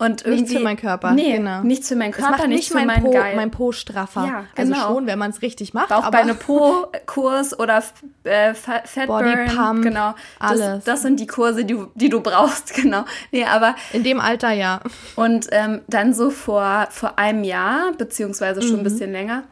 Und 0.00 0.22
irgendwie, 0.22 0.42
nichts 0.42 0.52
für 0.52 0.60
meinen 0.60 0.76
Körper. 0.76 1.10
Nee, 1.10 1.38
genau. 1.38 1.62
nichts 1.62 1.88
für 1.88 1.96
meinen 1.96 2.12
Körper, 2.12 2.30
macht 2.30 2.46
nichts 2.46 2.72
nicht 2.72 2.80
für 2.80 2.86
meinen 2.86 3.02
Po, 3.02 3.10
Geil. 3.10 3.34
mein 3.34 3.50
Po 3.50 3.72
straffer. 3.72 4.24
Ja, 4.24 4.44
also 4.54 4.72
genau. 4.72 4.84
Also 4.84 4.94
schon, 4.94 5.06
wenn 5.08 5.18
man 5.18 5.30
es 5.32 5.42
richtig 5.42 5.74
macht. 5.74 5.92
Auch 5.92 6.08
bei 6.12 6.18
einem 6.18 6.38
Po-Kurs 6.38 7.58
oder 7.58 7.82
äh, 8.22 8.54
Fat 8.54 8.84
Body 9.08 9.34
Pump, 9.48 9.82
genau. 9.82 10.14
Das, 10.38 10.50
alles. 10.50 10.84
das 10.84 11.02
sind 11.02 11.18
die 11.18 11.26
Kurse, 11.26 11.64
die, 11.64 11.76
die 11.96 12.08
du 12.08 12.20
brauchst, 12.20 12.74
genau. 12.80 13.04
Nee, 13.32 13.44
aber 13.44 13.74
in 13.92 14.04
dem 14.04 14.20
Alter 14.20 14.52
ja. 14.52 14.80
Und 15.16 15.48
ähm, 15.50 15.80
dann 15.88 16.14
so 16.14 16.30
vor 16.30 16.86
vor 16.90 17.18
einem 17.18 17.42
Jahr 17.42 17.92
beziehungsweise 17.98 18.62
schon 18.62 18.74
mhm. 18.74 18.78
ein 18.78 18.84
bisschen 18.84 19.10
länger. 19.10 19.42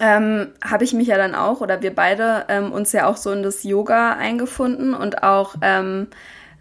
Ähm, 0.00 0.48
habe 0.64 0.84
ich 0.84 0.92
mich 0.92 1.08
ja 1.08 1.16
dann 1.16 1.34
auch 1.34 1.60
oder 1.60 1.82
wir 1.82 1.94
beide 1.94 2.44
ähm, 2.48 2.72
uns 2.72 2.92
ja 2.92 3.06
auch 3.06 3.16
so 3.16 3.30
in 3.32 3.42
das 3.42 3.64
Yoga 3.64 4.14
eingefunden 4.14 4.94
und 4.94 5.22
auch 5.22 5.56
ähm, 5.62 6.08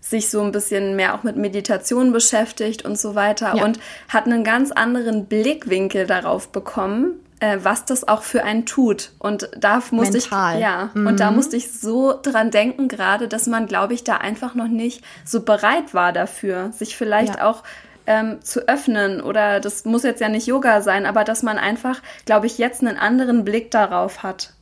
sich 0.02 0.30
so 0.30 0.42
ein 0.42 0.52
bisschen 0.52 0.96
mehr 0.96 1.16
auch 1.16 1.24
mit 1.24 1.36
Meditation 1.36 2.12
beschäftigt 2.12 2.86
und 2.86 2.98
so 2.98 3.16
weiter 3.16 3.56
ja. 3.56 3.64
und 3.64 3.80
hat 4.08 4.26
einen 4.26 4.44
ganz 4.44 4.72
anderen 4.72 5.26
Blickwinkel 5.26 6.08
darauf 6.08 6.50
bekommen, 6.50 7.20
äh, 7.40 7.60
was 7.62 7.86
das 7.86 8.08
auch 8.08 8.24
für 8.24 8.44
einen 8.44 8.66
tut. 8.66 9.12
Und 9.20 9.50
da 9.58 9.82
musste 9.92 10.18
Mental. 10.18 10.56
ich 10.56 10.62
ja 10.62 10.90
mhm. 10.94 11.08
und 11.08 11.20
da 11.20 11.32
musste 11.32 11.58
ich 11.58 11.72
so 11.72 12.14
dran 12.22 12.52
denken 12.52 12.88
gerade, 12.88 13.28
dass 13.28 13.48
man, 13.48 13.68
glaube 13.68 13.94
ich, 13.94 14.04
da 14.04 14.18
einfach 14.18 14.56
noch 14.56 14.68
nicht 14.68 15.04
so 15.26 15.42
bereit 15.42 15.94
war 15.94 16.14
dafür, 16.14 16.72
sich 16.72 16.98
vielleicht 16.98 17.38
ja. 17.38 17.50
auch 17.50 17.64
ähm, 18.08 18.42
zu 18.42 18.68
öffnen 18.68 19.22
oder 19.22 19.60
das 19.60 19.86
muss 19.86 20.04
jetzt 20.04 20.20
ja 20.20 20.30
nicht 20.30 20.48
Yoga 20.48 20.82
sein, 20.82 21.06
aber 21.06 21.24
dass 21.24 21.44
man 21.44 21.58
einfach, 21.58 22.02
glaube 22.26 22.48
ich, 22.48 22.58
jetzt 22.58 22.82
einen 22.82 22.98
anderen 22.98 23.46
Blick 23.46 23.70
darauf 23.70 24.24
hat 24.24 24.54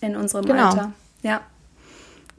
in 0.00 0.16
unserem 0.16 0.46
genau. 0.46 0.68
Alter. 0.68 0.92
Ja. 1.22 1.40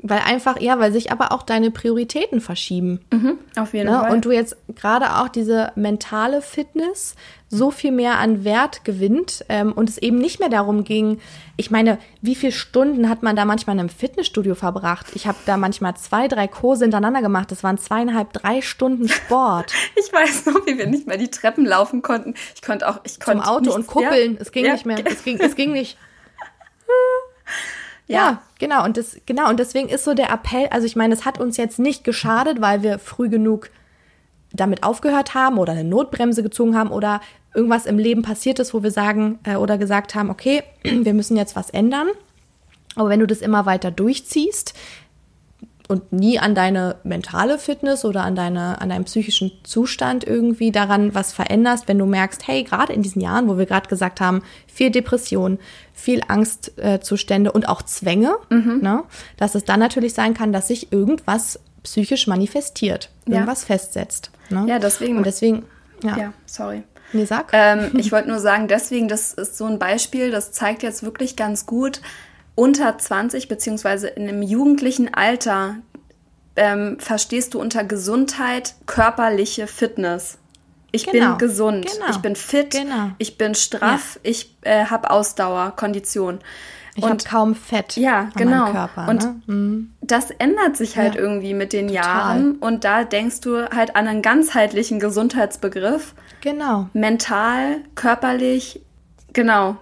Weil 0.01 0.19
einfach, 0.19 0.61
ja, 0.61 0.79
weil 0.79 0.93
sich 0.93 1.11
aber 1.11 1.33
auch 1.33 1.43
deine 1.43 1.71
Prioritäten 1.71 2.39
verschieben. 2.39 3.01
Mhm, 3.11 3.37
auf 3.57 3.73
jeden 3.73 3.91
ne? 3.91 3.99
Fall. 3.99 4.11
Und 4.11 4.23
du 4.23 4.31
jetzt 4.31 4.55
gerade 4.73 5.17
auch 5.17 5.27
diese 5.27 5.73
mentale 5.75 6.41
Fitness 6.41 7.15
so 7.49 7.71
viel 7.71 7.91
mehr 7.91 8.19
an 8.19 8.43
Wert 8.45 8.85
gewinnt 8.85 9.43
ähm, 9.49 9.73
und 9.73 9.89
es 9.89 9.97
eben 9.97 10.17
nicht 10.19 10.39
mehr 10.39 10.49
darum 10.49 10.83
ging, 10.83 11.19
ich 11.57 11.71
meine, 11.71 11.97
wie 12.21 12.35
viele 12.35 12.51
Stunden 12.51 13.09
hat 13.09 13.23
man 13.23 13.35
da 13.35 13.43
manchmal 13.43 13.75
in 13.75 13.81
einem 13.81 13.89
Fitnessstudio 13.89 14.55
verbracht? 14.55 15.07
Ich 15.15 15.27
habe 15.27 15.37
da 15.45 15.57
manchmal 15.57 15.97
zwei, 15.97 16.27
drei 16.27 16.47
Kurse 16.47 16.85
hintereinander 16.85 17.21
gemacht. 17.21 17.51
Das 17.51 17.63
waren 17.63 17.77
zweieinhalb, 17.77 18.31
drei 18.31 18.61
Stunden 18.61 19.09
Sport. 19.09 19.73
ich 19.95 20.13
weiß 20.13 20.45
noch, 20.45 20.65
wie 20.65 20.77
wir 20.77 20.87
nicht 20.87 21.07
mehr 21.07 21.17
die 21.17 21.29
Treppen 21.29 21.65
laufen 21.65 22.01
konnten. 22.01 22.35
Ich 22.55 22.61
konnte 22.61 22.87
auch, 22.87 23.01
ich 23.03 23.19
konnte 23.19 23.43
Zum 23.43 23.51
Auto 23.51 23.73
und 23.73 23.87
kuppeln. 23.87 24.35
Ja, 24.35 24.41
es 24.41 24.51
ging 24.51 24.65
ja, 24.65 24.73
nicht 24.73 24.85
mehr. 24.85 25.05
Es 25.05 25.23
ging, 25.23 25.39
es 25.39 25.55
ging 25.55 25.73
nicht. 25.73 25.97
Ja. 28.09 28.41
genau. 28.57 28.83
Und 28.83 28.97
das, 28.97 29.17
genau. 29.25 29.49
Und 29.49 29.59
deswegen 29.59 29.89
ist 29.89 30.03
so 30.03 30.13
der 30.13 30.31
Appell, 30.31 30.67
also 30.71 30.85
ich 30.85 30.95
meine, 30.95 31.13
es 31.13 31.25
hat 31.25 31.39
uns 31.39 31.57
jetzt 31.57 31.79
nicht 31.79 32.03
geschadet, 32.03 32.59
weil 32.59 32.83
wir 32.83 32.99
früh 32.99 33.29
genug 33.29 33.69
damit 34.51 34.83
aufgehört 34.83 35.35
haben 35.35 35.57
oder 35.57 35.73
eine 35.73 35.83
Notbremse 35.83 36.41
gezogen 36.41 36.75
haben 36.75 36.91
oder 36.91 37.21
irgendwas 37.53 37.85
im 37.85 37.97
Leben 37.97 38.21
passiert 38.21 38.59
ist, 38.59 38.73
wo 38.73 38.83
wir 38.83 38.91
sagen 38.91 39.39
äh, 39.43 39.55
oder 39.55 39.77
gesagt 39.77 40.15
haben, 40.15 40.29
okay, 40.29 40.63
wir 40.83 41.13
müssen 41.13 41.37
jetzt 41.37 41.55
was 41.55 41.69
ändern. 41.69 42.07
Aber 42.95 43.09
wenn 43.09 43.19
du 43.19 43.27
das 43.27 43.39
immer 43.39 43.65
weiter 43.65 43.91
durchziehst, 43.91 44.73
und 45.89 46.13
nie 46.13 46.37
an 46.37 46.53
deine 46.53 46.97
mentale 47.03 47.57
Fitness 47.57 48.05
oder 48.05 48.23
an, 48.23 48.35
deine, 48.35 48.79
an 48.79 48.89
deinen 48.89 49.05
psychischen 49.05 49.51
Zustand 49.63 50.23
irgendwie 50.23 50.71
daran 50.71 51.15
was 51.15 51.33
veränderst, 51.33 51.87
wenn 51.87 51.97
du 51.97 52.05
merkst, 52.05 52.47
hey, 52.47 52.63
gerade 52.63 52.93
in 52.93 53.01
diesen 53.01 53.21
Jahren, 53.21 53.47
wo 53.49 53.57
wir 53.57 53.65
gerade 53.65 53.89
gesagt 53.89 54.21
haben, 54.21 54.43
viel 54.67 54.91
Depression, 54.91 55.57
viel 55.91 56.21
Angstzustände 56.27 57.49
äh, 57.49 57.53
und 57.53 57.67
auch 57.67 57.81
Zwänge, 57.81 58.35
mhm. 58.51 58.81
ne, 58.83 59.03
dass 59.35 59.55
es 59.55 59.65
dann 59.65 59.79
natürlich 59.79 60.13
sein 60.13 60.35
kann, 60.35 60.53
dass 60.53 60.67
sich 60.67 60.93
irgendwas 60.93 61.59
psychisch 61.81 62.27
manifestiert, 62.27 63.09
ja. 63.25 63.35
irgendwas 63.35 63.63
festsetzt. 63.63 64.29
Ne? 64.51 64.65
Ja, 64.67 64.77
deswegen. 64.77 65.17
Und 65.17 65.25
deswegen, 65.25 65.65
ja. 66.03 66.17
ja 66.17 66.33
sorry. 66.45 66.83
Nee, 67.13 67.25
sag. 67.25 67.49
Ähm, 67.53 67.93
ich 67.97 68.11
wollte 68.11 68.29
nur 68.29 68.37
sagen, 68.37 68.67
deswegen, 68.67 69.07
das 69.07 69.33
ist 69.33 69.57
so 69.57 69.65
ein 69.65 69.79
Beispiel, 69.79 70.29
das 70.29 70.51
zeigt 70.51 70.83
jetzt 70.83 71.01
wirklich 71.01 71.35
ganz 71.35 71.65
gut, 71.65 71.99
unter 72.59 72.97
20 72.97 73.47
beziehungsweise 73.47 74.09
in 74.09 74.27
einem 74.27 74.41
jugendlichen 74.41 75.13
Alter 75.13 75.77
ähm, 76.57 76.97
verstehst 76.99 77.53
du 77.53 77.61
unter 77.61 77.85
Gesundheit 77.85 78.75
körperliche 78.85 79.65
Fitness. 79.65 80.37
Ich 80.91 81.05
genau. 81.05 81.29
bin 81.29 81.37
gesund, 81.37 81.87
genau. 81.89 82.09
ich 82.09 82.17
bin 82.17 82.35
fit, 82.35 82.71
genau. 82.71 83.11
ich 83.17 83.37
bin 83.37 83.55
straff, 83.55 84.15
ja. 84.15 84.31
ich 84.31 84.57
äh, 84.63 84.85
habe 84.85 85.09
Ausdauer, 85.09 85.71
Kondition. 85.77 86.39
Ich 86.95 87.05
habe 87.05 87.23
kaum 87.23 87.55
Fett 87.55 87.95
ja, 87.95 88.29
genau. 88.35 88.71
Körper. 88.71 89.07
Und 89.07 89.23
ne? 89.23 89.41
mhm. 89.45 89.93
das 90.01 90.31
ändert 90.31 90.75
sich 90.75 90.97
halt 90.97 91.15
ja. 91.15 91.21
irgendwie 91.21 91.53
mit 91.53 91.71
den 91.71 91.87
Total. 91.87 92.03
Jahren. 92.03 92.55
Und 92.57 92.83
da 92.83 93.05
denkst 93.05 93.39
du 93.39 93.69
halt 93.73 93.95
an 93.95 94.09
einen 94.09 94.21
ganzheitlichen 94.21 94.99
Gesundheitsbegriff. 94.99 96.13
Genau. 96.41 96.89
Mental, 96.91 97.77
körperlich, 97.95 98.81
genau. 99.31 99.77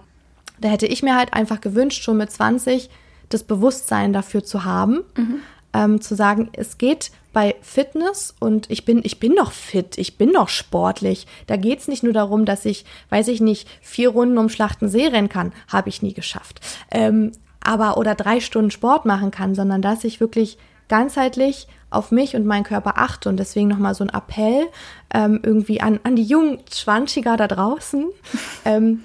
Da 0.60 0.68
hätte 0.68 0.86
ich 0.86 1.02
mir 1.02 1.16
halt 1.16 1.34
einfach 1.34 1.60
gewünscht, 1.60 2.02
schon 2.02 2.16
mit 2.16 2.30
20 2.30 2.90
das 3.28 3.44
Bewusstsein 3.44 4.12
dafür 4.12 4.42
zu 4.44 4.64
haben, 4.64 5.04
mhm. 5.16 5.40
ähm, 5.74 6.00
zu 6.00 6.14
sagen, 6.14 6.48
es 6.52 6.78
geht 6.78 7.10
bei 7.32 7.54
Fitness 7.60 8.34
und 8.40 8.70
ich 8.70 8.84
bin, 8.84 9.00
ich 9.04 9.20
bin 9.20 9.36
doch 9.36 9.52
fit, 9.52 9.98
ich 9.98 10.16
bin 10.16 10.32
doch 10.32 10.48
sportlich. 10.48 11.26
Da 11.46 11.56
geht 11.56 11.80
es 11.80 11.88
nicht 11.88 12.02
nur 12.02 12.12
darum, 12.12 12.44
dass 12.44 12.64
ich, 12.64 12.84
weiß 13.10 13.28
ich 13.28 13.40
nicht, 13.40 13.68
vier 13.80 14.10
Runden 14.10 14.38
um 14.38 14.48
Schlachtensee 14.48 15.08
rennen 15.08 15.28
kann, 15.28 15.52
habe 15.68 15.88
ich 15.88 16.02
nie 16.02 16.14
geschafft. 16.14 16.60
Ähm, 16.90 17.32
aber 17.60 17.98
oder 17.98 18.14
drei 18.14 18.40
Stunden 18.40 18.70
Sport 18.70 19.04
machen 19.04 19.30
kann, 19.30 19.54
sondern 19.54 19.82
dass 19.82 20.04
ich 20.04 20.20
wirklich 20.20 20.58
ganzheitlich 20.88 21.68
auf 21.90 22.10
mich 22.10 22.34
und 22.34 22.46
meinen 22.46 22.64
Körper 22.64 22.94
achte. 22.96 23.28
Und 23.28 23.36
deswegen 23.36 23.68
nochmal 23.68 23.94
so 23.94 24.04
ein 24.04 24.10
Appell 24.10 24.66
ähm, 25.12 25.40
irgendwie 25.42 25.80
an, 25.80 26.00
an 26.02 26.16
die 26.16 26.24
jungen 26.24 26.58
Schwanziger 26.72 27.36
da 27.36 27.46
draußen. 27.46 28.06
Ähm, 28.64 29.04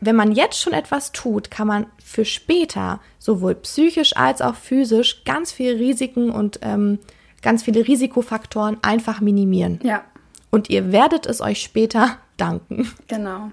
wenn 0.00 0.16
man 0.16 0.32
jetzt 0.32 0.60
schon 0.60 0.72
etwas 0.72 1.12
tut, 1.12 1.50
kann 1.50 1.66
man 1.68 1.86
für 2.02 2.24
später 2.24 3.00
sowohl 3.18 3.54
psychisch 3.56 4.16
als 4.16 4.42
auch 4.42 4.54
physisch 4.54 5.24
ganz 5.24 5.52
viele 5.52 5.78
Risiken 5.78 6.30
und 6.30 6.60
ähm, 6.62 6.98
ganz 7.42 7.62
viele 7.62 7.86
Risikofaktoren 7.86 8.78
einfach 8.82 9.20
minimieren. 9.20 9.80
Ja. 9.82 10.04
Und 10.50 10.70
ihr 10.70 10.92
werdet 10.92 11.26
es 11.26 11.40
euch 11.40 11.60
später 11.62 12.16
danken. 12.36 12.90
Genau 13.08 13.52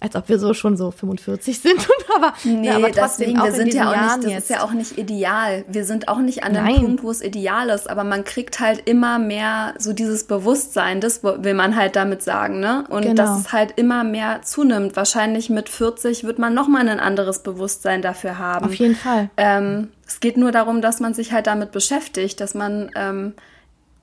als 0.00 0.16
ob 0.16 0.28
wir 0.30 0.38
so 0.38 0.54
schon 0.54 0.78
so 0.78 0.90
45 0.90 1.60
sind, 1.60 1.86
aber, 2.16 2.32
nee, 2.44 2.66
ja, 2.66 2.76
aber 2.76 2.90
trotzdem 2.90 3.34
deswegen, 3.34 3.44
wir 3.44 3.52
sind 3.52 3.74
ja 3.74 3.88
auch 3.90 3.94
Jahren 3.94 4.20
nicht, 4.20 4.24
das 4.24 4.32
jetzt. 4.32 4.50
ist 4.50 4.56
ja 4.56 4.64
auch 4.64 4.72
nicht 4.72 4.98
ideal. 4.98 5.64
Wir 5.68 5.84
sind 5.84 6.08
auch 6.08 6.18
nicht 6.18 6.42
an 6.42 6.54
dem 6.54 6.64
Nein. 6.64 6.76
Punkt, 6.80 7.02
wo 7.02 7.10
es 7.10 7.20
ideal 7.20 7.68
ist, 7.68 7.88
aber 7.88 8.02
man 8.02 8.24
kriegt 8.24 8.60
halt 8.60 8.88
immer 8.88 9.18
mehr 9.18 9.74
so 9.78 9.92
dieses 9.92 10.24
Bewusstsein, 10.24 11.00
das 11.00 11.22
will 11.22 11.54
man 11.54 11.76
halt 11.76 11.96
damit 11.96 12.22
sagen, 12.22 12.60
ne? 12.60 12.84
Und 12.88 13.02
genau. 13.02 13.14
dass 13.14 13.40
es 13.40 13.52
halt 13.52 13.74
immer 13.76 14.02
mehr 14.02 14.40
zunimmt. 14.42 14.96
Wahrscheinlich 14.96 15.50
mit 15.50 15.68
40 15.68 16.24
wird 16.24 16.38
man 16.38 16.54
nochmal 16.54 16.88
ein 16.88 17.00
anderes 17.00 17.42
Bewusstsein 17.42 18.00
dafür 18.00 18.38
haben. 18.38 18.66
Auf 18.66 18.74
jeden 18.74 18.96
Fall. 18.96 19.28
Ähm, 19.36 19.88
es 20.06 20.20
geht 20.20 20.38
nur 20.38 20.50
darum, 20.50 20.80
dass 20.80 21.00
man 21.00 21.12
sich 21.12 21.32
halt 21.32 21.46
damit 21.46 21.72
beschäftigt, 21.72 22.40
dass 22.40 22.54
man 22.54 22.90
ähm, 22.94 23.34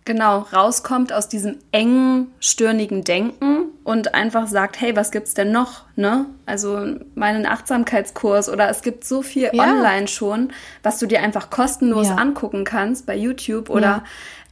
genau 0.08 0.48
rauskommt 0.52 1.14
aus 1.14 1.30
diesem 1.30 1.58
engen, 1.72 2.32
stirnigen 2.40 3.04
Denken 3.04 3.66
und 3.84 4.16
einfach 4.16 4.48
sagt, 4.48 4.82
hey, 4.82 4.96
was 4.96 5.12
gibt's 5.12 5.36
denn 5.36 5.52
noch? 5.52 5.84
Ne? 5.96 6.26
Also 6.48 6.96
meinen 7.14 7.46
Achtsamkeitskurs 7.46 8.50
oder 8.50 8.70
es 8.70 8.82
gibt 8.82 9.04
so 9.04 9.22
viel 9.22 9.52
ja. 9.54 9.64
online 9.64 10.08
schon, 10.08 10.52
was 10.82 10.98
du 10.98 11.06
dir 11.06 11.22
einfach 11.22 11.52
kostenlos 11.52 12.08
ja. 12.08 12.16
angucken 12.16 12.64
kannst 12.64 13.06
bei 13.06 13.16
YouTube 13.16 13.70
oder 13.70 13.88
ja. 13.88 14.04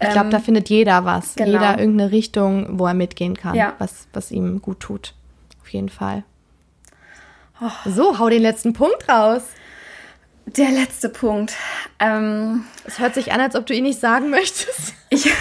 Ich 0.01 0.10
glaube, 0.10 0.26
ähm, 0.26 0.32
da 0.32 0.39
findet 0.39 0.70
jeder 0.70 1.06
was. 1.06 1.36
Genau. 1.36 1.51
Jeder 1.51 1.80
irgendeine 1.80 2.12
Richtung, 2.12 2.78
wo 2.78 2.86
er 2.86 2.93
mitgehen 2.93 3.36
kann, 3.36 3.58
was, 3.80 4.08
was 4.12 4.30
ihm 4.30 4.62
gut 4.62 4.82
tut. 4.82 5.14
Auf 5.62 5.70
jeden 5.70 5.89
Fall. 5.89 6.24
Oh. 7.62 7.72
So, 7.89 8.20
hau 8.20 8.30
den 8.30 8.41
letzten 8.41 8.74
Punkt 8.74 9.08
raus. 9.08 9.43
Der 10.46 10.70
letzte 10.70 11.10
Punkt. 11.10 11.56
Ähm, 12.00 12.66
es 12.86 13.00
hört 13.00 13.16
sich 13.16 13.32
an, 13.32 13.41
als 13.41 13.56
ob 13.56 13.66
du 13.66 13.74
ihn 13.74 13.84
nicht 13.84 14.00
sagen 14.00 14.30
möchtest. 14.30 14.93
Ich, 15.10 15.32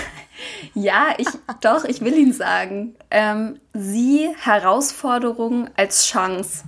ja, 0.75 1.15
ich 1.17 1.29
doch, 1.63 1.85
ich 1.85 2.03
will 2.03 2.13
ihn 2.15 2.33
sagen. 2.33 2.95
Ähm, 3.11 3.59
sie 3.73 4.29
Herausforderung 4.39 5.71
als 5.75 6.07
Chance. 6.07 6.65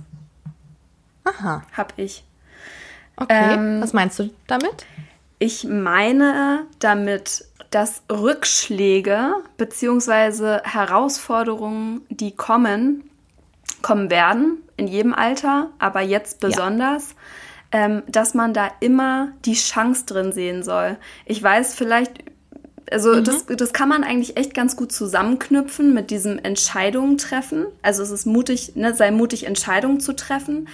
Aha. 1.23 1.63
Hab 1.75 1.93
ich. 1.97 2.23
Okay. 3.17 3.53
Ähm, 3.53 3.81
Was 3.81 3.93
meinst 3.93 4.17
du 4.17 4.31
damit? 4.47 4.85
Ich 5.37 5.63
meine 5.63 6.65
damit, 6.79 7.45
dass 7.69 8.01
Rückschläge 8.11 9.35
bzw. 9.57 10.59
Herausforderungen, 10.63 12.01
die 12.09 12.35
kommen, 12.35 13.09
kommen 13.83 14.09
werden, 14.09 14.63
in 14.75 14.87
jedem 14.87 15.13
Alter, 15.13 15.69
aber 15.77 16.01
jetzt 16.01 16.39
besonders. 16.39 17.11
Ja 17.11 17.15
ähm, 17.71 18.03
dass 18.07 18.33
man 18.33 18.53
da 18.53 18.71
immer 18.79 19.29
die 19.45 19.53
Chance 19.53 20.05
drin 20.05 20.31
sehen 20.31 20.63
soll. 20.63 20.97
Ich 21.25 21.41
weiß 21.41 21.75
vielleicht, 21.75 22.23
also 22.91 23.15
mhm. 23.15 23.23
das, 23.23 23.45
das 23.45 23.73
kann 23.73 23.89
man 23.89 24.03
eigentlich 24.03 24.37
echt 24.37 24.53
ganz 24.53 24.75
gut 24.75 24.91
zusammenknüpfen 24.91 25.93
mit 25.93 26.09
diesem 26.09 26.39
Entscheidungen 26.39 27.17
treffen. 27.17 27.65
Also 27.81 28.03
es 28.03 28.11
ist 28.11 28.25
mutig, 28.25 28.75
ne, 28.75 28.93
sei 28.93 29.11
mutig, 29.11 29.45
Entscheidungen 29.45 29.99
zu 29.99 30.15
treffen. 30.15 30.69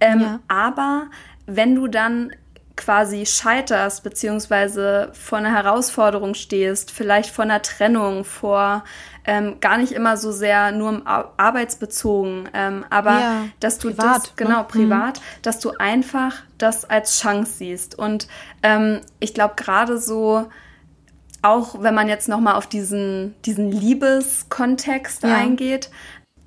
Ähm, 0.00 0.20
ja. 0.20 0.40
Aber 0.48 1.06
wenn 1.46 1.74
du 1.74 1.88
dann 1.88 2.32
quasi 2.76 3.26
scheiterst, 3.26 4.04
beziehungsweise 4.04 5.10
vor 5.12 5.38
einer 5.38 5.52
Herausforderung 5.52 6.34
stehst, 6.34 6.92
vielleicht 6.92 7.30
vor 7.30 7.44
einer 7.44 7.60
Trennung, 7.60 8.24
vor 8.24 8.84
ähm, 9.28 9.60
gar 9.60 9.76
nicht 9.76 9.92
immer 9.92 10.16
so 10.16 10.32
sehr 10.32 10.72
nur 10.72 11.02
arbeitsbezogen, 11.04 12.48
ähm, 12.54 12.86
aber 12.88 13.20
ja, 13.20 13.44
dass 13.60 13.78
du 13.78 13.90
privat, 13.90 14.16
das, 14.16 14.36
genau, 14.36 14.60
ne? 14.60 14.66
privat, 14.66 15.18
mhm. 15.18 15.42
dass 15.42 15.60
du 15.60 15.72
einfach 15.78 16.34
das 16.56 16.88
als 16.88 17.20
Chance 17.20 17.52
siehst. 17.58 17.98
Und 17.98 18.26
ähm, 18.62 19.02
ich 19.20 19.34
glaube, 19.34 19.52
gerade 19.54 19.98
so, 19.98 20.48
auch 21.42 21.82
wenn 21.82 21.94
man 21.94 22.08
jetzt 22.08 22.30
nochmal 22.30 22.54
auf 22.54 22.66
diesen, 22.66 23.34
diesen 23.42 23.70
Liebeskontext 23.70 25.24
ja. 25.24 25.36
eingeht, 25.36 25.90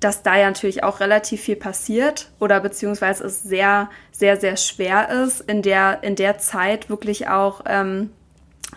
dass 0.00 0.24
da 0.24 0.36
ja 0.36 0.48
natürlich 0.48 0.82
auch 0.82 0.98
relativ 0.98 1.42
viel 1.42 1.54
passiert 1.54 2.32
oder 2.40 2.58
beziehungsweise 2.58 3.24
es 3.24 3.44
sehr, 3.44 3.90
sehr, 4.10 4.40
sehr 4.40 4.56
schwer 4.56 5.08
ist, 5.08 5.40
in 5.42 5.62
der, 5.62 6.02
in 6.02 6.16
der 6.16 6.38
Zeit 6.38 6.90
wirklich 6.90 7.28
auch 7.28 7.60
ähm, 7.66 8.10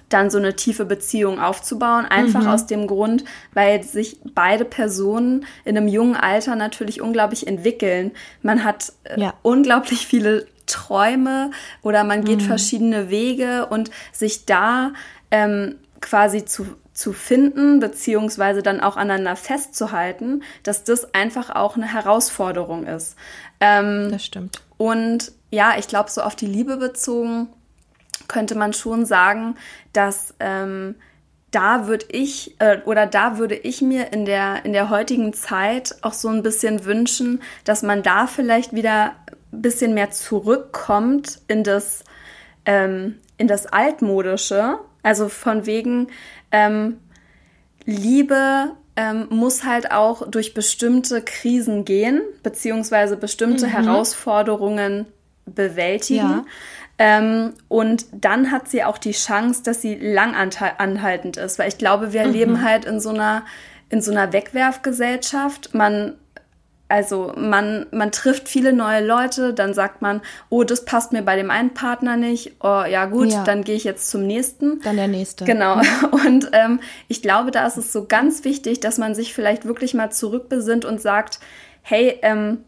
dann 0.10 0.30
so 0.30 0.38
eine 0.38 0.56
tiefe 0.56 0.86
Beziehung 0.86 1.39
aufzubauen. 1.39 2.06
Einfach 2.06 2.43
mhm. 2.43 2.47
aus 2.47 2.66
dem 2.66 2.88
Grund, 2.88 3.24
weil 3.53 3.84
sich 3.84 4.18
beide 4.34 4.66
Personen 4.66 5.45
in 5.64 5.78
einem 5.78 5.88
jungen 5.88 6.16
Alter 6.16 6.56
natürlich 6.56 7.01
unglaublich 7.01 7.47
entwickeln. 7.47 8.12
Man 8.41 8.64
hat 8.64 8.93
äh, 9.03 9.20
ja. 9.20 9.34
unglaublich 9.41 10.06
viele 10.08 10.47
Träume 10.66 11.51
oder 11.82 12.03
man 12.03 12.24
geht 12.24 12.41
mhm. 12.41 12.45
verschiedene 12.45 13.10
Wege 13.10 13.68
und 13.68 13.91
sich 14.12 14.45
da 14.45 14.93
ähm, 15.32 15.76
quasi 16.01 16.45
zu 16.45 16.68
zu 16.95 17.12
finden, 17.12 17.82
beziehungsweise 17.82 18.64
dann 18.64 18.80
auch 18.80 18.95
aneinander 18.95 19.36
festzuhalten, 19.36 20.43
dass 20.64 20.86
das 20.86 21.14
einfach 21.14 21.49
auch 21.49 21.76
eine 21.76 21.91
Herausforderung 21.91 22.88
ist. 22.88 23.18
Ähm, 23.60 24.08
das 24.12 24.24
stimmt. 24.24 24.62
Und 24.78 25.34
ja, 25.51 25.74
ich 25.78 25.89
glaube, 25.89 26.10
so 26.10 26.22
auf 26.22 26.38
die 26.38 26.47
Liebe 26.47 26.78
bezogen 26.78 27.49
könnte 28.28 28.55
man 28.55 28.74
schon 28.74 29.05
sagen, 29.05 29.55
dass 29.93 30.34
ähm, 30.39 30.95
da 31.51 31.88
würde 31.88 32.05
ich 32.09 32.55
äh, 32.59 32.80
oder 32.86 33.05
da 33.05 33.38
würde 33.38 33.55
ich 33.55 33.82
mir 33.82 34.11
in 34.11 34.26
der 34.26 34.66
in 34.66 34.74
der 34.74 34.89
heutigen 34.89 35.34
Zeit 35.34 35.95
auch 36.01 36.13
so 36.13 36.28
ein 36.28 36.43
bisschen 36.43 36.86
wünschen, 36.86 37.41
dass 37.63 37.82
man 37.82 38.03
da 38.03 38.28
vielleicht 38.28 38.74
wieder 38.74 39.16
ein 39.53 39.61
bisschen 39.61 39.93
mehr 39.93 40.11
zurückkommt 40.11 41.39
in 41.47 41.63
das 41.63 42.03
ähm, 42.66 43.16
in 43.38 43.47
das 43.47 43.68
altmodische, 43.68 44.80
also 45.03 45.30
von 45.30 45.66
wegen 45.66 46.07
ähm, 46.51 46.97
Liebe 47.86 48.72
ähm, 48.95 49.28
muss 49.30 49.63
halt 49.63 49.91
auch 49.91 50.30
durch 50.30 50.53
bestimmte 50.53 51.22
Krisen 51.22 51.86
gehen, 51.86 52.22
beziehungsweise 52.43 53.18
bestimmte 53.18 53.68
mhm. 53.68 53.72
Herausforderungen 53.72 55.05
bewältigen. 55.45 56.18
Ja. 56.30 56.45
Ähm, 56.98 57.54
und 57.68 58.06
dann 58.12 58.52
hat 58.52 58.70
sie 58.70 58.84
auch 58.84 58.98
die 58.98 59.12
Chance, 59.12 59.64
dass 59.64 59.82
sie 59.82 59.96
lang 59.96 60.34
anhaltend 60.34 61.38
ist, 61.38 61.60
weil 61.60 61.68
ich 61.68 61.78
glaube, 61.78 62.14
wir 62.14 62.26
mhm. 62.26 62.32
leben 62.32 62.64
halt 62.64 62.86
in 62.86 63.00
so 63.00 63.10
einer 63.10 63.43
in 63.89 64.02
so 64.02 64.12
einer 64.12 64.34
Wegwerfgesellschaft. 64.34 65.74
Man 65.74 66.16
also 66.88 67.34
man, 67.36 67.88
man 67.91 68.12
trifft 68.12 68.48
viele 68.48 68.72
neue 68.72 69.06
Leute, 69.06 69.54
dann 69.54 69.74
sagt 69.74 70.04
man, 70.04 70.22
oh, 70.50 70.64
das 70.64 70.86
passt 70.86 71.14
mir 71.14 71.24
bei 71.24 71.36
dem 71.36 71.50
einen 71.50 71.74
Partner 71.74 72.16
nicht, 72.16 72.54
oh 72.62 72.84
ja 72.88 73.06
gut, 73.06 73.32
ja. 73.32 73.43
dann 73.43 73.64
gehe 73.64 73.76
ich 73.76 73.84
jetzt 73.84 74.10
zum 74.10 74.28
nächsten. 74.28 74.82
Dann 74.82 74.96
der 74.96 75.08
nächste. 75.08 75.46
Genau. 75.46 75.82
Und 76.12 76.50
ähm, 76.54 76.80
ich 77.08 77.24
glaube, 77.24 77.50
da 77.50 77.66
ist 77.66 77.78
es 77.78 77.91
so 77.91 78.06
ganz 78.06 78.43
wichtig, 78.43 78.82
dass 78.82 79.00
man 79.00 79.16
sich 79.16 79.34
vielleicht 79.34 79.66
wirklich 79.66 79.96
mal 79.96 80.12
zurückbesinnt 80.12 80.86
und 80.86 81.02
sagt, 81.02 81.39
hey, 81.82 82.20
ähm, 82.22 82.60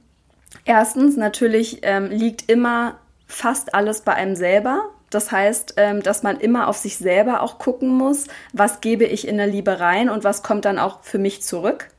erstens, 0.66 1.16
natürlich 1.16 1.80
ähm, 1.84 2.10
liegt 2.10 2.50
immer 2.50 2.96
fast 3.28 3.76
alles 3.76 4.02
bei 4.02 4.14
einem 4.14 4.36
selber. 4.36 4.90
Das 5.10 5.32
heißt, 5.32 5.76
ähm, 5.78 6.04
dass 6.04 6.24
man 6.24 6.40
immer 6.40 6.68
auf 6.68 6.78
sich 6.78 6.98
selber 6.98 7.42
auch 7.42 7.60
gucken 7.60 7.90
muss, 7.90 8.26
was 8.52 8.82
gebe 8.82 9.06
ich 9.06 9.28
in 9.28 9.38
der 9.38 9.48
Liebe 9.48 9.80
rein 9.80 10.10
und 10.10 10.24
was 10.24 10.44
kommt 10.44 10.66
dann 10.66 10.80
auch 10.80 11.04
für 11.04 11.18
mich 11.20 11.42
zurück 11.44 11.90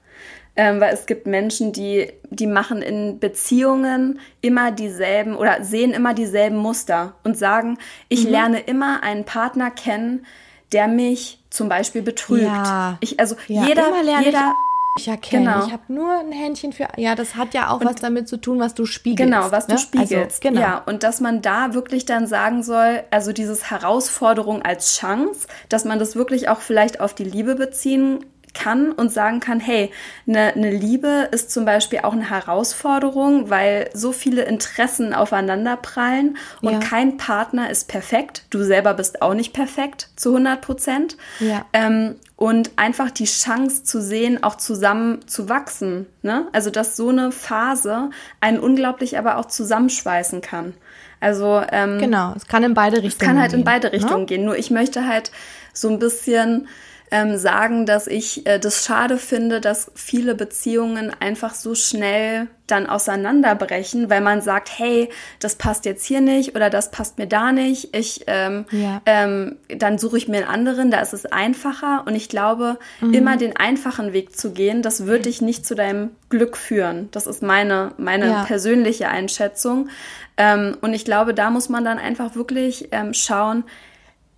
ähm, 0.58 0.80
weil 0.80 0.92
es 0.92 1.06
gibt 1.06 1.28
Menschen, 1.28 1.72
die, 1.72 2.12
die 2.30 2.48
machen 2.48 2.82
in 2.82 3.20
Beziehungen 3.20 4.18
immer 4.40 4.72
dieselben 4.72 5.36
oder 5.36 5.62
sehen 5.62 5.92
immer 5.92 6.14
dieselben 6.14 6.56
Muster 6.56 7.14
und 7.22 7.38
sagen, 7.38 7.78
ich 8.08 8.24
mhm. 8.24 8.30
lerne 8.30 8.58
immer 8.58 9.04
einen 9.04 9.24
Partner 9.24 9.70
kennen, 9.70 10.26
der 10.72 10.88
mich 10.88 11.38
zum 11.48 11.68
Beispiel 11.68 12.02
betrügt. 12.02 12.42
Ja. 12.42 12.98
Ich, 12.98 13.20
also 13.20 13.36
ja, 13.46 13.66
jeder, 13.66 13.92
jeder, 14.20 14.52
ich 14.98 15.08
erkenne. 15.08 15.44
Genau. 15.44 15.66
Ich 15.66 15.72
habe 15.72 15.82
nur 15.88 16.18
ein 16.18 16.32
Händchen 16.32 16.72
für. 16.72 16.88
Ja, 16.96 17.14
das 17.14 17.36
hat 17.36 17.54
ja 17.54 17.70
auch 17.70 17.80
und 17.80 17.86
was 17.86 17.96
damit 17.96 18.28
zu 18.28 18.36
tun, 18.36 18.60
was 18.60 18.74
du 18.74 18.86
spiegelst. 18.86 19.32
Genau, 19.32 19.50
was 19.50 19.68
ne? 19.68 19.74
du 19.74 19.80
spiegelst. 19.80 20.14
Also, 20.14 20.40
genau. 20.40 20.60
Ja, 20.60 20.82
und 20.86 21.02
dass 21.02 21.20
man 21.20 21.42
da 21.42 21.74
wirklich 21.74 22.04
dann 22.04 22.26
sagen 22.26 22.62
soll, 22.62 23.02
also 23.10 23.32
dieses 23.32 23.70
Herausforderung 23.70 24.62
als 24.62 24.96
Chance, 24.96 25.46
dass 25.68 25.84
man 25.84 25.98
das 25.98 26.16
wirklich 26.16 26.48
auch 26.48 26.60
vielleicht 26.60 27.00
auf 27.00 27.14
die 27.14 27.24
Liebe 27.24 27.54
beziehen 27.54 28.24
kann 28.58 28.92
und 28.92 29.12
sagen 29.12 29.40
kann, 29.40 29.60
hey, 29.60 29.90
eine, 30.26 30.54
eine 30.54 30.70
Liebe 30.70 31.28
ist 31.30 31.50
zum 31.50 31.64
Beispiel 31.64 32.00
auch 32.00 32.12
eine 32.12 32.28
Herausforderung, 32.28 33.50
weil 33.50 33.90
so 33.94 34.12
viele 34.12 34.42
Interessen 34.42 35.14
aufeinanderprallen 35.14 36.36
und 36.60 36.72
ja. 36.72 36.78
kein 36.80 37.16
Partner 37.16 37.70
ist 37.70 37.88
perfekt. 37.88 38.44
Du 38.50 38.62
selber 38.64 38.94
bist 38.94 39.22
auch 39.22 39.34
nicht 39.34 39.52
perfekt 39.52 40.10
zu 40.16 40.30
100 40.30 40.60
Prozent. 40.60 41.16
Ja. 41.40 41.64
Ähm, 41.72 42.16
und 42.36 42.70
einfach 42.76 43.10
die 43.10 43.24
Chance 43.24 43.82
zu 43.82 44.00
sehen, 44.00 44.44
auch 44.44 44.54
zusammen 44.54 45.26
zu 45.26 45.48
wachsen. 45.48 46.06
Ne? 46.22 46.46
Also, 46.52 46.70
dass 46.70 46.96
so 46.96 47.08
eine 47.08 47.32
Phase 47.32 48.10
einen 48.40 48.60
unglaublich 48.60 49.18
aber 49.18 49.38
auch 49.38 49.46
zusammenschweißen 49.46 50.40
kann. 50.40 50.74
Also 51.20 51.62
ähm, 51.72 51.98
genau, 51.98 52.34
es 52.36 52.46
kann 52.46 52.62
in 52.62 52.74
beide 52.74 53.02
Richtungen. 53.02 53.10
Es 53.10 53.18
kann 53.18 53.40
halt 53.40 53.52
in 53.52 53.64
beide 53.64 53.88
ne? 53.88 53.92
Richtungen 53.94 54.20
ne? 54.20 54.26
gehen. 54.26 54.44
Nur 54.44 54.56
ich 54.56 54.70
möchte 54.70 55.06
halt 55.06 55.32
so 55.72 55.88
ein 55.88 55.98
bisschen 55.98 56.68
ähm, 57.10 57.36
sagen, 57.36 57.86
dass 57.86 58.06
ich 58.06 58.46
äh, 58.46 58.58
das 58.58 58.84
schade 58.84 59.18
finde, 59.18 59.60
dass 59.60 59.90
viele 59.94 60.34
Beziehungen 60.34 61.12
einfach 61.20 61.54
so 61.54 61.74
schnell 61.74 62.48
dann 62.66 62.86
auseinanderbrechen, 62.86 64.10
weil 64.10 64.20
man 64.20 64.42
sagt, 64.42 64.70
hey, 64.78 65.08
das 65.40 65.56
passt 65.56 65.86
jetzt 65.86 66.04
hier 66.04 66.20
nicht 66.20 66.54
oder 66.54 66.70
das 66.70 66.90
passt 66.90 67.18
mir 67.18 67.26
da 67.26 67.50
nicht. 67.52 67.96
Ich, 67.96 68.24
ähm, 68.26 68.66
ja. 68.70 69.00
ähm, 69.06 69.56
dann 69.68 69.98
suche 69.98 70.18
ich 70.18 70.28
mir 70.28 70.38
einen 70.38 70.46
anderen, 70.48 70.90
da 70.90 71.00
ist 71.00 71.14
es 71.14 71.26
einfacher. 71.26 72.04
Und 72.06 72.14
ich 72.14 72.28
glaube, 72.28 72.78
mhm. 73.00 73.14
immer 73.14 73.36
den 73.36 73.56
einfachen 73.56 74.12
Weg 74.12 74.36
zu 74.36 74.52
gehen, 74.52 74.82
das 74.82 75.06
wird 75.06 75.26
dich 75.26 75.40
nicht 75.40 75.66
zu 75.66 75.74
deinem 75.74 76.10
Glück 76.28 76.56
führen. 76.56 77.08
Das 77.12 77.26
ist 77.26 77.42
meine, 77.42 77.92
meine 77.96 78.28
ja. 78.28 78.44
persönliche 78.44 79.08
Einschätzung. 79.08 79.88
Ähm, 80.36 80.76
und 80.82 80.92
ich 80.92 81.04
glaube, 81.04 81.34
da 81.34 81.50
muss 81.50 81.68
man 81.68 81.84
dann 81.84 81.98
einfach 81.98 82.34
wirklich 82.34 82.88
ähm, 82.92 83.14
schauen, 83.14 83.64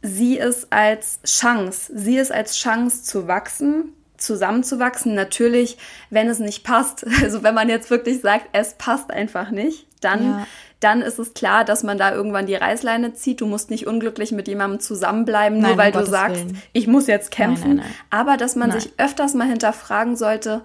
sieh 0.03 0.39
es 0.39 0.71
als 0.71 1.21
Chance, 1.25 1.93
sieh 1.95 2.19
es 2.19 2.31
als 2.31 2.57
Chance 2.57 3.03
zu 3.03 3.29
wachsen, 3.29 3.93
zusammenzuwachsen. 4.17 5.15
Natürlich, 5.15 5.79
wenn 6.11 6.29
es 6.29 6.39
nicht 6.39 6.65
passt, 6.65 7.07
also 7.23 7.43
wenn 7.43 7.55
man 7.55 7.69
jetzt 7.69 7.91
wirklich 7.91 8.21
sagt, 8.21 8.49
es 8.53 8.75
passt 8.75 9.11
einfach 9.11 9.51
nicht, 9.51 9.87
dann, 10.01 10.25
ja. 10.25 10.47
dann 10.81 11.03
ist 11.03 11.19
es 11.19 11.35
klar, 11.35 11.65
dass 11.65 11.83
man 11.83 11.99
da 11.99 12.15
irgendwann 12.15 12.47
die 12.47 12.55
Reißleine 12.55 13.13
zieht. 13.15 13.41
Du 13.41 13.47
musst 13.47 13.71
nicht 13.71 13.87
unglücklich 13.87 14.33
mit 14.33 14.49
jemandem 14.49 14.81
zusammenbleiben, 14.81 15.59
nein, 15.59 15.71
nur 15.71 15.79
weil 15.79 15.93
du 15.93 16.05
sagst, 16.07 16.45
Willen. 16.45 16.63
ich 16.73 16.87
muss 16.87 17.07
jetzt 17.07 17.31
kämpfen. 17.31 17.77
Nein, 17.77 17.87
nein, 17.87 17.95
Aber 18.11 18.37
dass 18.37 18.57
man 18.57 18.73
sich 18.73 18.93
öfters 18.99 19.35
mal 19.35 19.49
hinterfragen 19.49 20.17
sollte, 20.17 20.63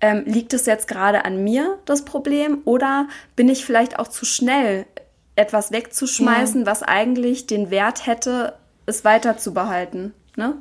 ähm, 0.00 0.22
liegt 0.26 0.54
es 0.54 0.66
jetzt 0.66 0.86
gerade 0.86 1.24
an 1.24 1.42
mir, 1.42 1.78
das 1.84 2.04
Problem, 2.04 2.62
oder 2.64 3.08
bin 3.34 3.48
ich 3.48 3.64
vielleicht 3.64 3.98
auch 3.98 4.08
zu 4.08 4.24
schnell, 4.24 4.86
etwas 5.34 5.70
wegzuschmeißen, 5.72 6.62
ja. 6.62 6.66
was 6.66 6.82
eigentlich 6.82 7.46
den 7.46 7.70
Wert 7.70 8.06
hätte, 8.06 8.54
es 8.88 9.04
weiter 9.04 9.36
zu 9.36 9.54
behalten. 9.54 10.14
Ne? 10.36 10.56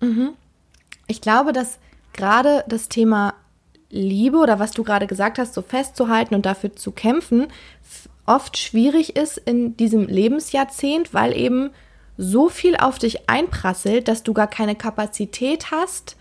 Mhm. 0.00 0.34
Ich 1.06 1.20
glaube, 1.20 1.52
dass 1.52 1.78
gerade 2.12 2.64
das 2.68 2.88
Thema 2.88 3.34
Liebe 3.90 4.38
oder 4.38 4.58
was 4.58 4.70
du 4.70 4.84
gerade 4.84 5.06
gesagt 5.06 5.38
hast, 5.38 5.54
so 5.54 5.62
festzuhalten 5.62 6.34
und 6.34 6.46
dafür 6.46 6.74
zu 6.76 6.92
kämpfen, 6.92 7.48
oft 8.26 8.56
schwierig 8.56 9.16
ist 9.16 9.38
in 9.38 9.76
diesem 9.76 10.06
Lebensjahrzehnt, 10.06 11.12
weil 11.12 11.36
eben 11.36 11.70
so 12.16 12.48
viel 12.48 12.76
auf 12.76 12.98
dich 12.98 13.28
einprasselt, 13.28 14.06
dass 14.06 14.22
du 14.22 14.32
gar 14.32 14.46
keine 14.46 14.76
Kapazität 14.76 15.70
hast, 15.70 16.16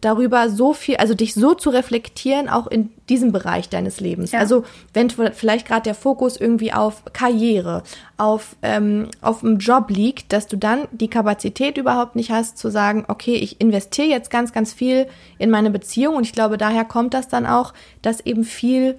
darüber 0.00 0.48
so 0.48 0.72
viel, 0.72 0.96
also 0.96 1.14
dich 1.14 1.34
so 1.34 1.54
zu 1.54 1.70
reflektieren, 1.70 2.48
auch 2.48 2.66
in 2.66 2.90
diesem 3.08 3.32
Bereich 3.32 3.68
deines 3.68 4.00
Lebens. 4.00 4.32
Ja. 4.32 4.38
Also 4.38 4.64
wenn 4.94 5.10
vielleicht 5.10 5.66
gerade 5.66 5.82
der 5.82 5.94
Fokus 5.94 6.36
irgendwie 6.36 6.72
auf 6.72 7.02
Karriere, 7.12 7.82
auf, 8.16 8.56
ähm, 8.62 9.08
auf 9.20 9.40
dem 9.40 9.58
Job 9.58 9.90
liegt, 9.90 10.32
dass 10.32 10.46
du 10.46 10.56
dann 10.56 10.88
die 10.92 11.08
Kapazität 11.08 11.76
überhaupt 11.76 12.16
nicht 12.16 12.30
hast 12.30 12.58
zu 12.58 12.70
sagen, 12.70 13.04
okay, 13.08 13.34
ich 13.34 13.60
investiere 13.60 14.08
jetzt 14.08 14.30
ganz, 14.30 14.52
ganz 14.52 14.72
viel 14.72 15.06
in 15.38 15.50
meine 15.50 15.70
Beziehung 15.70 16.16
und 16.16 16.24
ich 16.24 16.32
glaube, 16.32 16.56
daher 16.56 16.84
kommt 16.84 17.14
das 17.14 17.28
dann 17.28 17.46
auch, 17.46 17.74
dass 18.02 18.20
eben 18.20 18.44
viel 18.44 18.98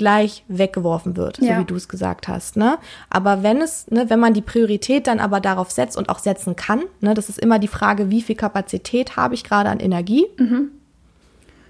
gleich 0.00 0.44
weggeworfen 0.48 1.14
wird, 1.18 1.42
ja. 1.42 1.54
so 1.54 1.60
wie 1.60 1.64
du 1.66 1.74
es 1.74 1.86
gesagt 1.86 2.26
hast. 2.26 2.56
Ne? 2.56 2.78
Aber 3.10 3.42
wenn 3.42 3.60
es, 3.60 3.86
ne, 3.90 4.08
wenn 4.08 4.18
man 4.18 4.32
die 4.32 4.40
Priorität 4.40 5.06
dann 5.06 5.20
aber 5.20 5.40
darauf 5.40 5.70
setzt 5.70 5.94
und 5.94 6.08
auch 6.08 6.18
setzen 6.18 6.56
kann, 6.56 6.84
ne, 7.02 7.12
das 7.12 7.28
ist 7.28 7.38
immer 7.38 7.58
die 7.58 7.68
Frage, 7.68 8.08
wie 8.08 8.22
viel 8.22 8.34
Kapazität 8.34 9.16
habe 9.16 9.34
ich 9.34 9.44
gerade 9.44 9.68
an 9.68 9.78
Energie, 9.78 10.24
mhm. 10.38 10.70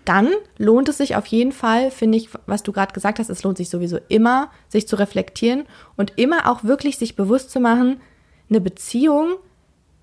dann 0.05 0.29
lohnt 0.59 0.89
es 0.89 0.99
sich 0.99 1.17
auf 1.17 1.27
jeden 1.27 1.51
Fall, 1.51 1.91
finde 1.91 2.19
ich, 2.19 2.29
was 2.47 2.63
du 2.63 2.71
gerade 2.71 2.93
gesagt 2.93 3.19
hast, 3.19 3.31
es 3.31 3.43
lohnt 3.43 3.57
sich 3.57 3.69
sowieso 3.69 3.99
immer, 4.07 4.49
sich 4.69 4.87
zu 4.87 4.95
reflektieren 4.95 5.65
und 5.97 6.13
immer 6.15 6.49
auch 6.49 6.63
wirklich 6.63 6.97
sich 6.97 7.17
bewusst 7.17 7.51
zu 7.51 7.59
machen, 7.59 8.01
eine 8.49 8.61
Beziehung 8.61 9.39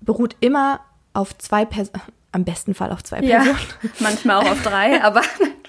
beruht 0.02 0.36
immer 0.40 0.80
auf 1.14 1.36
zwei 1.38 1.64
Personen, 1.64 2.02
am 2.32 2.44
besten 2.44 2.74
Fall 2.74 2.92
auf 2.92 3.02
zwei 3.02 3.22
Personen. 3.22 3.56
Ja, 3.82 3.90
manchmal 4.00 4.44
auch 4.44 4.50
auf 4.50 4.62
drei, 4.62 5.02
aber 5.02 5.22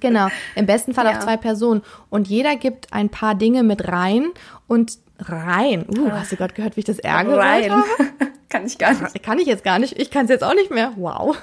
Genau, 0.00 0.28
im 0.54 0.66
besten 0.66 0.94
Fall 0.94 1.06
ja. 1.06 1.12
auf 1.12 1.20
zwei 1.20 1.36
Personen. 1.36 1.82
Und 2.10 2.28
jeder 2.28 2.56
gibt 2.56 2.92
ein 2.92 3.10
paar 3.10 3.34
Dinge 3.34 3.62
mit 3.62 3.88
rein 3.88 4.28
und 4.66 4.98
rein. 5.18 5.86
Uh, 5.88 6.10
hast 6.12 6.32
du 6.32 6.36
gerade 6.36 6.54
gehört, 6.54 6.76
wie 6.76 6.80
ich 6.80 6.86
das 6.86 6.98
ärgere? 6.98 7.38
Rein. 7.38 7.72
kann 8.48 8.66
ich 8.66 8.78
gar 8.78 8.92
nicht. 8.92 9.22
Kann 9.22 9.38
ich 9.38 9.46
jetzt 9.46 9.64
gar 9.64 9.78
nicht. 9.78 9.98
Ich 9.98 10.10
kann 10.10 10.24
es 10.24 10.30
jetzt 10.30 10.44
auch 10.44 10.54
nicht 10.54 10.70
mehr. 10.70 10.92
Wow. 10.96 11.36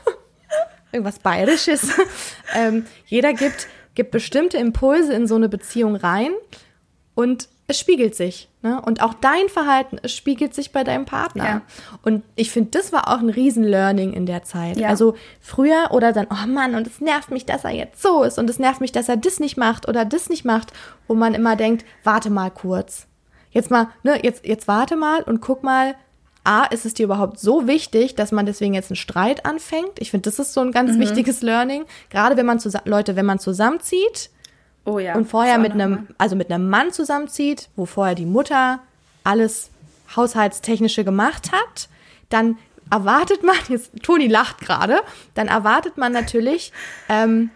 Irgendwas 0.91 1.19
Bayerisches. 1.19 1.89
ähm, 2.55 2.85
jeder 3.05 3.33
gibt, 3.33 3.67
gibt 3.95 4.11
bestimmte 4.11 4.57
Impulse 4.57 5.13
in 5.13 5.27
so 5.27 5.35
eine 5.35 5.47
Beziehung 5.47 5.95
rein 5.95 6.31
und 7.15 7.47
es 7.72 7.80
spiegelt 7.80 8.15
sich. 8.15 8.49
Ne? 8.61 8.82
Und 8.82 9.01
auch 9.01 9.13
dein 9.13 9.49
Verhalten, 9.49 9.97
es 10.03 10.13
spiegelt 10.13 10.53
sich 10.53 10.72
bei 10.72 10.84
deinem 10.84 11.05
Partner. 11.05 11.43
Ja. 11.43 11.61
Und 12.03 12.24
ich 12.36 12.51
finde, 12.51 12.72
das 12.72 12.91
war 12.91 13.07
auch 13.07 13.19
ein 13.19 13.30
Riesen-Learning 13.30 14.13
in 14.13 14.26
der 14.26 14.43
Zeit. 14.43 14.78
Ja. 14.78 14.89
Also 14.89 15.15
früher 15.39 15.88
oder 15.91 16.11
dann, 16.11 16.28
oh 16.30 16.47
Mann, 16.47 16.76
und 16.76 16.86
es 16.86 17.01
nervt 17.01 17.32
mich, 17.32 17.45
dass 17.45 17.63
er 17.63 17.72
jetzt 17.72 18.01
so 18.01 18.24
ist 18.24 18.38
und 18.38 18.49
es 18.49 18.59
nervt 18.59 18.82
mich, 18.82 18.91
dass 18.91 19.09
er 19.09 19.17
das 19.17 19.39
nicht 19.39 19.57
macht 19.57 19.88
oder 19.88 20.05
das 20.05 20.30
nicht 20.30 20.45
macht, 20.45 20.74
wo 21.07 21.15
man 21.15 21.34
immer 21.34 21.55
denkt, 21.55 21.86
warte 22.03 22.30
mal 22.30 22.51
kurz. 22.51 23.07
Jetzt 23.51 23.72
mal, 23.72 23.88
ne, 24.03 24.24
jetzt, 24.24 24.45
jetzt 24.45 24.67
warte 24.67 24.95
mal 24.95 25.24
und 25.24 25.41
guck 25.41 25.63
mal, 25.63 25.95
A, 26.43 26.65
ist 26.65 26.86
es 26.86 26.93
dir 26.93 27.03
überhaupt 27.03 27.39
so 27.39 27.67
wichtig, 27.67 28.15
dass 28.15 28.32
man 28.32 28.45
deswegen 28.45 28.74
jetzt 28.74 28.89
einen 28.89 28.95
Streit 28.97 29.45
anfängt? 29.45 29.99
Ich 29.99 30.11
finde, 30.11 30.30
das 30.30 30.39
ist 30.39 30.53
so 30.53 30.61
ein 30.61 30.72
ganz 30.72 30.93
mhm. 30.93 30.99
wichtiges 30.99 31.41
Learning. 31.41 31.86
Gerade 32.09 32.36
wenn 32.36 32.45
man 32.45 32.59
zusammen, 32.59 32.88
Leute, 32.88 33.15
wenn 33.15 33.26
man 33.26 33.39
zusammenzieht, 33.39 34.30
Oh 34.86 34.99
ja. 34.99 35.15
Und 35.15 35.25
vorher 35.25 35.57
mit 35.57 35.73
einem, 35.73 36.07
also 36.17 36.36
mit 36.36 36.51
einem 36.51 36.69
Mann 36.69 36.91
zusammenzieht, 36.91 37.69
wo 37.75 37.86
vorher 37.86 38.15
die 38.15 38.25
Mutter 38.25 38.79
alles 39.23 39.69
Haushaltstechnische 40.15 41.03
gemacht 41.03 41.51
hat, 41.51 41.88
dann 42.29 42.57
erwartet 42.89 43.43
man, 43.43 43.55
jetzt 43.69 43.91
Toni 44.03 44.27
lacht 44.27 44.59
gerade, 44.59 45.01
dann 45.34 45.47
erwartet 45.47 45.97
man 45.97 46.11
natürlich, 46.11 46.71
ähm, 47.09 47.49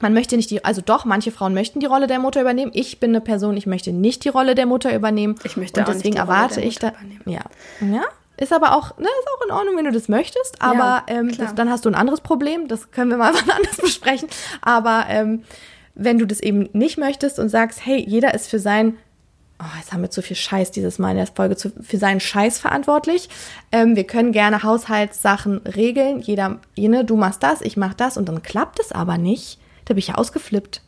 man 0.00 0.14
möchte 0.14 0.36
nicht 0.36 0.50
die, 0.50 0.64
also 0.64 0.80
doch, 0.80 1.04
manche 1.04 1.32
Frauen 1.32 1.54
möchten 1.54 1.80
die 1.80 1.86
Rolle 1.86 2.06
der 2.06 2.20
Mutter 2.20 2.40
übernehmen. 2.40 2.70
Ich 2.74 3.00
bin 3.00 3.10
eine 3.10 3.20
Person, 3.20 3.56
ich 3.56 3.66
möchte 3.66 3.92
nicht 3.92 4.24
die 4.24 4.28
Rolle 4.28 4.54
der 4.54 4.66
Mutter 4.66 4.94
übernehmen. 4.94 5.34
Ich 5.42 5.56
möchte 5.56 5.80
und 5.80 5.88
deswegen 5.88 6.16
erwarte 6.16 6.60
ich 6.60 6.78
da, 6.78 6.90
übernehmen. 6.90 7.22
ja, 7.26 7.40
ja, 7.80 8.04
ist 8.36 8.52
aber 8.52 8.76
auch, 8.76 8.96
ne, 8.98 9.06
ist 9.06 9.28
auch 9.36 9.46
in 9.46 9.52
Ordnung, 9.52 9.76
wenn 9.76 9.84
du 9.86 9.90
das 9.90 10.08
möchtest. 10.08 10.62
Aber 10.62 10.78
ja, 10.78 11.04
ähm, 11.08 11.36
das, 11.36 11.56
dann 11.56 11.68
hast 11.68 11.84
du 11.84 11.88
ein 11.88 11.96
anderes 11.96 12.20
Problem. 12.20 12.68
Das 12.68 12.92
können 12.92 13.10
wir 13.10 13.16
mal 13.16 13.34
wann 13.46 13.50
anders 13.50 13.76
besprechen. 13.78 14.28
Aber 14.60 15.06
ähm, 15.08 15.42
wenn 15.98 16.18
du 16.18 16.26
das 16.26 16.40
eben 16.40 16.68
nicht 16.72 16.96
möchtest 16.96 17.38
und 17.38 17.48
sagst, 17.48 17.84
hey, 17.84 18.02
jeder 18.06 18.32
ist 18.32 18.48
für 18.48 18.60
sein, 18.60 18.96
oh, 19.60 19.76
jetzt 19.78 19.92
haben 19.92 20.02
wir 20.02 20.10
zu 20.10 20.22
viel 20.22 20.36
Scheiß 20.36 20.70
dieses 20.70 20.98
Mal 20.98 21.10
in 21.10 21.16
der 21.16 21.26
Folge, 21.26 21.56
zu, 21.56 21.70
für 21.82 21.98
seinen 21.98 22.20
Scheiß 22.20 22.58
verantwortlich. 22.58 23.28
Ähm, 23.72 23.96
wir 23.96 24.04
können 24.04 24.32
gerne 24.32 24.62
Haushaltssachen 24.62 25.58
regeln. 25.58 26.20
Jeder, 26.20 26.60
jene, 26.76 27.04
du 27.04 27.16
machst 27.16 27.42
das, 27.42 27.60
ich 27.60 27.76
mach 27.76 27.94
das 27.94 28.16
und 28.16 28.28
dann 28.28 28.42
klappt 28.42 28.80
es 28.80 28.92
aber 28.92 29.18
nicht. 29.18 29.58
Da 29.84 29.94
bin 29.94 29.98
ich 29.98 30.08
ja 30.08 30.14
ausgeflippt. 30.14 30.82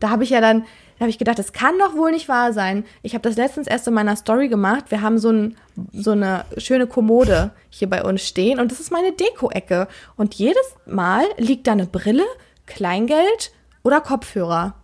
da 0.00 0.10
habe 0.10 0.24
ich 0.24 0.30
ja 0.30 0.40
dann, 0.40 0.62
da 0.98 1.02
habe 1.02 1.10
ich 1.10 1.18
gedacht, 1.18 1.38
das 1.38 1.52
kann 1.52 1.78
doch 1.78 1.94
wohl 1.94 2.10
nicht 2.10 2.28
wahr 2.28 2.52
sein. 2.52 2.84
Ich 3.02 3.14
habe 3.14 3.28
das 3.28 3.36
letztens 3.36 3.68
erst 3.68 3.86
in 3.86 3.94
meiner 3.94 4.16
Story 4.16 4.48
gemacht. 4.48 4.86
Wir 4.88 5.02
haben 5.02 5.18
so, 5.18 5.30
ein, 5.30 5.56
so 5.92 6.10
eine 6.10 6.44
schöne 6.56 6.88
Kommode 6.88 7.52
hier 7.70 7.88
bei 7.88 8.02
uns 8.02 8.26
stehen 8.26 8.58
und 8.58 8.72
das 8.72 8.80
ist 8.80 8.90
meine 8.90 9.12
Deko-Ecke. 9.12 9.86
Und 10.16 10.34
jedes 10.34 10.74
Mal 10.86 11.24
liegt 11.36 11.68
da 11.68 11.72
eine 11.72 11.86
Brille, 11.86 12.24
Kleingeld 12.66 13.52
oder 13.82 14.00
Kopfhörer. 14.00 14.74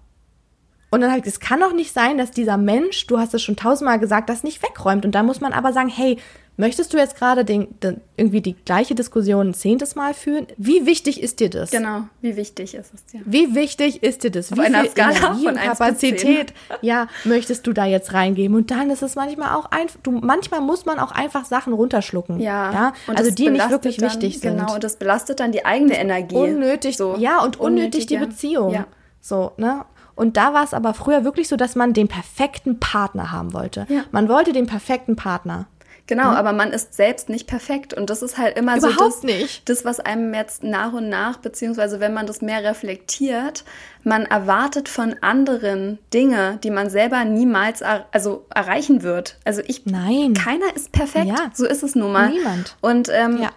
Und 0.90 1.02
dann 1.02 1.12
ich, 1.28 1.34
es 1.34 1.40
kann 1.40 1.60
doch 1.60 1.72
nicht 1.72 1.92
sein, 1.92 2.16
dass 2.16 2.30
dieser 2.30 2.56
Mensch, 2.56 3.06
du 3.06 3.18
hast 3.18 3.34
es 3.34 3.42
schon 3.42 3.56
tausendmal 3.56 3.98
gesagt, 3.98 4.30
das 4.30 4.42
nicht 4.42 4.62
wegräumt. 4.62 5.04
Und 5.04 5.14
da 5.14 5.22
muss 5.22 5.40
man 5.40 5.52
aber 5.52 5.72
sagen, 5.72 5.88
hey, 5.88 6.18
möchtest 6.58 6.92
du 6.92 6.98
jetzt 6.98 7.16
gerade 7.16 7.44
den, 7.44 7.68
den, 7.80 8.02
irgendwie 8.16 8.42
die 8.42 8.52
gleiche 8.52 8.94
Diskussion 8.94 9.48
ein 9.48 9.54
zehntes 9.54 9.94
Mal 9.94 10.12
führen? 10.12 10.46
Wie 10.58 10.84
wichtig 10.84 11.22
ist 11.22 11.40
dir 11.40 11.48
das? 11.48 11.70
Genau, 11.70 12.02
wie 12.20 12.36
wichtig 12.36 12.74
ist 12.74 12.92
es 12.92 13.06
dir? 13.06 13.20
Wie 13.24 13.54
wichtig 13.54 14.02
ist 14.02 14.24
dir 14.24 14.30
das? 14.30 14.52
Auf 14.52 14.58
wie 14.58 14.62
einer 14.62 14.82
viel 14.82 14.90
Skala 14.90 15.10
Energie 15.16 15.44
von 15.44 15.54
und 15.54 15.60
Kapazität, 15.60 16.52
ja, 16.82 17.08
möchtest 17.24 17.66
du 17.66 17.72
da 17.72 17.86
jetzt 17.86 18.12
reingeben? 18.12 18.54
Und 18.56 18.70
dann 18.70 18.90
ist 18.90 19.02
es 19.02 19.14
manchmal 19.14 19.54
auch 19.56 19.70
einfach, 19.70 19.98
du, 20.02 20.10
manchmal 20.10 20.60
muss 20.60 20.84
man 20.84 20.98
auch 20.98 21.12
einfach 21.12 21.46
Sachen 21.46 21.72
runterschlucken. 21.72 22.40
Ja. 22.40 22.72
ja? 22.72 22.92
Also 23.06 23.30
die 23.30 23.48
nicht 23.48 23.70
wirklich 23.70 23.96
dann, 23.96 24.10
wichtig 24.10 24.40
sind. 24.40 24.58
Genau, 24.58 24.74
und 24.74 24.84
das 24.84 24.96
belastet 24.96 25.40
dann 25.40 25.52
die 25.52 25.64
eigene 25.64 25.98
Energie. 25.98 26.34
Unnötig, 26.34 26.98
so. 26.98 27.16
ja, 27.16 27.42
und 27.42 27.58
unnötig 27.58 28.06
die 28.06 28.18
Beziehung. 28.18 28.72
Ja. 28.72 28.86
So, 29.20 29.52
ne? 29.56 29.84
Und 30.18 30.36
da 30.36 30.52
war 30.52 30.64
es 30.64 30.74
aber 30.74 30.94
früher 30.94 31.22
wirklich 31.22 31.46
so, 31.46 31.54
dass 31.54 31.76
man 31.76 31.92
den 31.92 32.08
perfekten 32.08 32.80
Partner 32.80 33.30
haben 33.30 33.52
wollte. 33.52 33.86
Ja. 33.88 34.02
Man 34.10 34.28
wollte 34.28 34.52
den 34.52 34.66
perfekten 34.66 35.14
Partner. 35.14 35.68
Genau, 36.08 36.30
mhm. 36.30 36.36
aber 36.36 36.52
man 36.54 36.72
ist 36.72 36.94
selbst 36.94 37.28
nicht 37.28 37.46
perfekt 37.46 37.92
und 37.92 38.08
das 38.08 38.22
ist 38.22 38.38
halt 38.38 38.58
immer 38.58 38.78
Überhaupt 38.78 38.98
so 38.98 39.04
das, 39.04 39.22
nicht. 39.22 39.68
das, 39.68 39.84
was 39.84 40.00
einem 40.00 40.32
jetzt 40.32 40.64
nach 40.64 40.94
und 40.94 41.10
nach, 41.10 41.36
beziehungsweise 41.36 42.00
wenn 42.00 42.14
man 42.14 42.26
das 42.26 42.40
mehr 42.40 42.64
reflektiert, 42.64 43.62
man 44.04 44.24
erwartet 44.24 44.88
von 44.88 45.16
anderen 45.20 45.98
Dinge, 46.14 46.58
die 46.64 46.70
man 46.70 46.88
selber 46.88 47.24
niemals 47.24 47.82
er 47.82 48.06
also 48.10 48.46
erreichen 48.54 49.02
wird. 49.02 49.36
Also 49.44 49.60
ich, 49.66 49.84
Nein. 49.84 50.32
keiner 50.32 50.74
ist 50.74 50.92
perfekt, 50.92 51.26
ja. 51.26 51.50
so 51.52 51.66
ist 51.66 51.82
es 51.82 51.94
nun 51.94 52.10
mal. 52.10 52.30
Niemand. 52.30 52.76
Und 52.80 53.10
ähm, 53.12 53.42
ja 53.42 53.50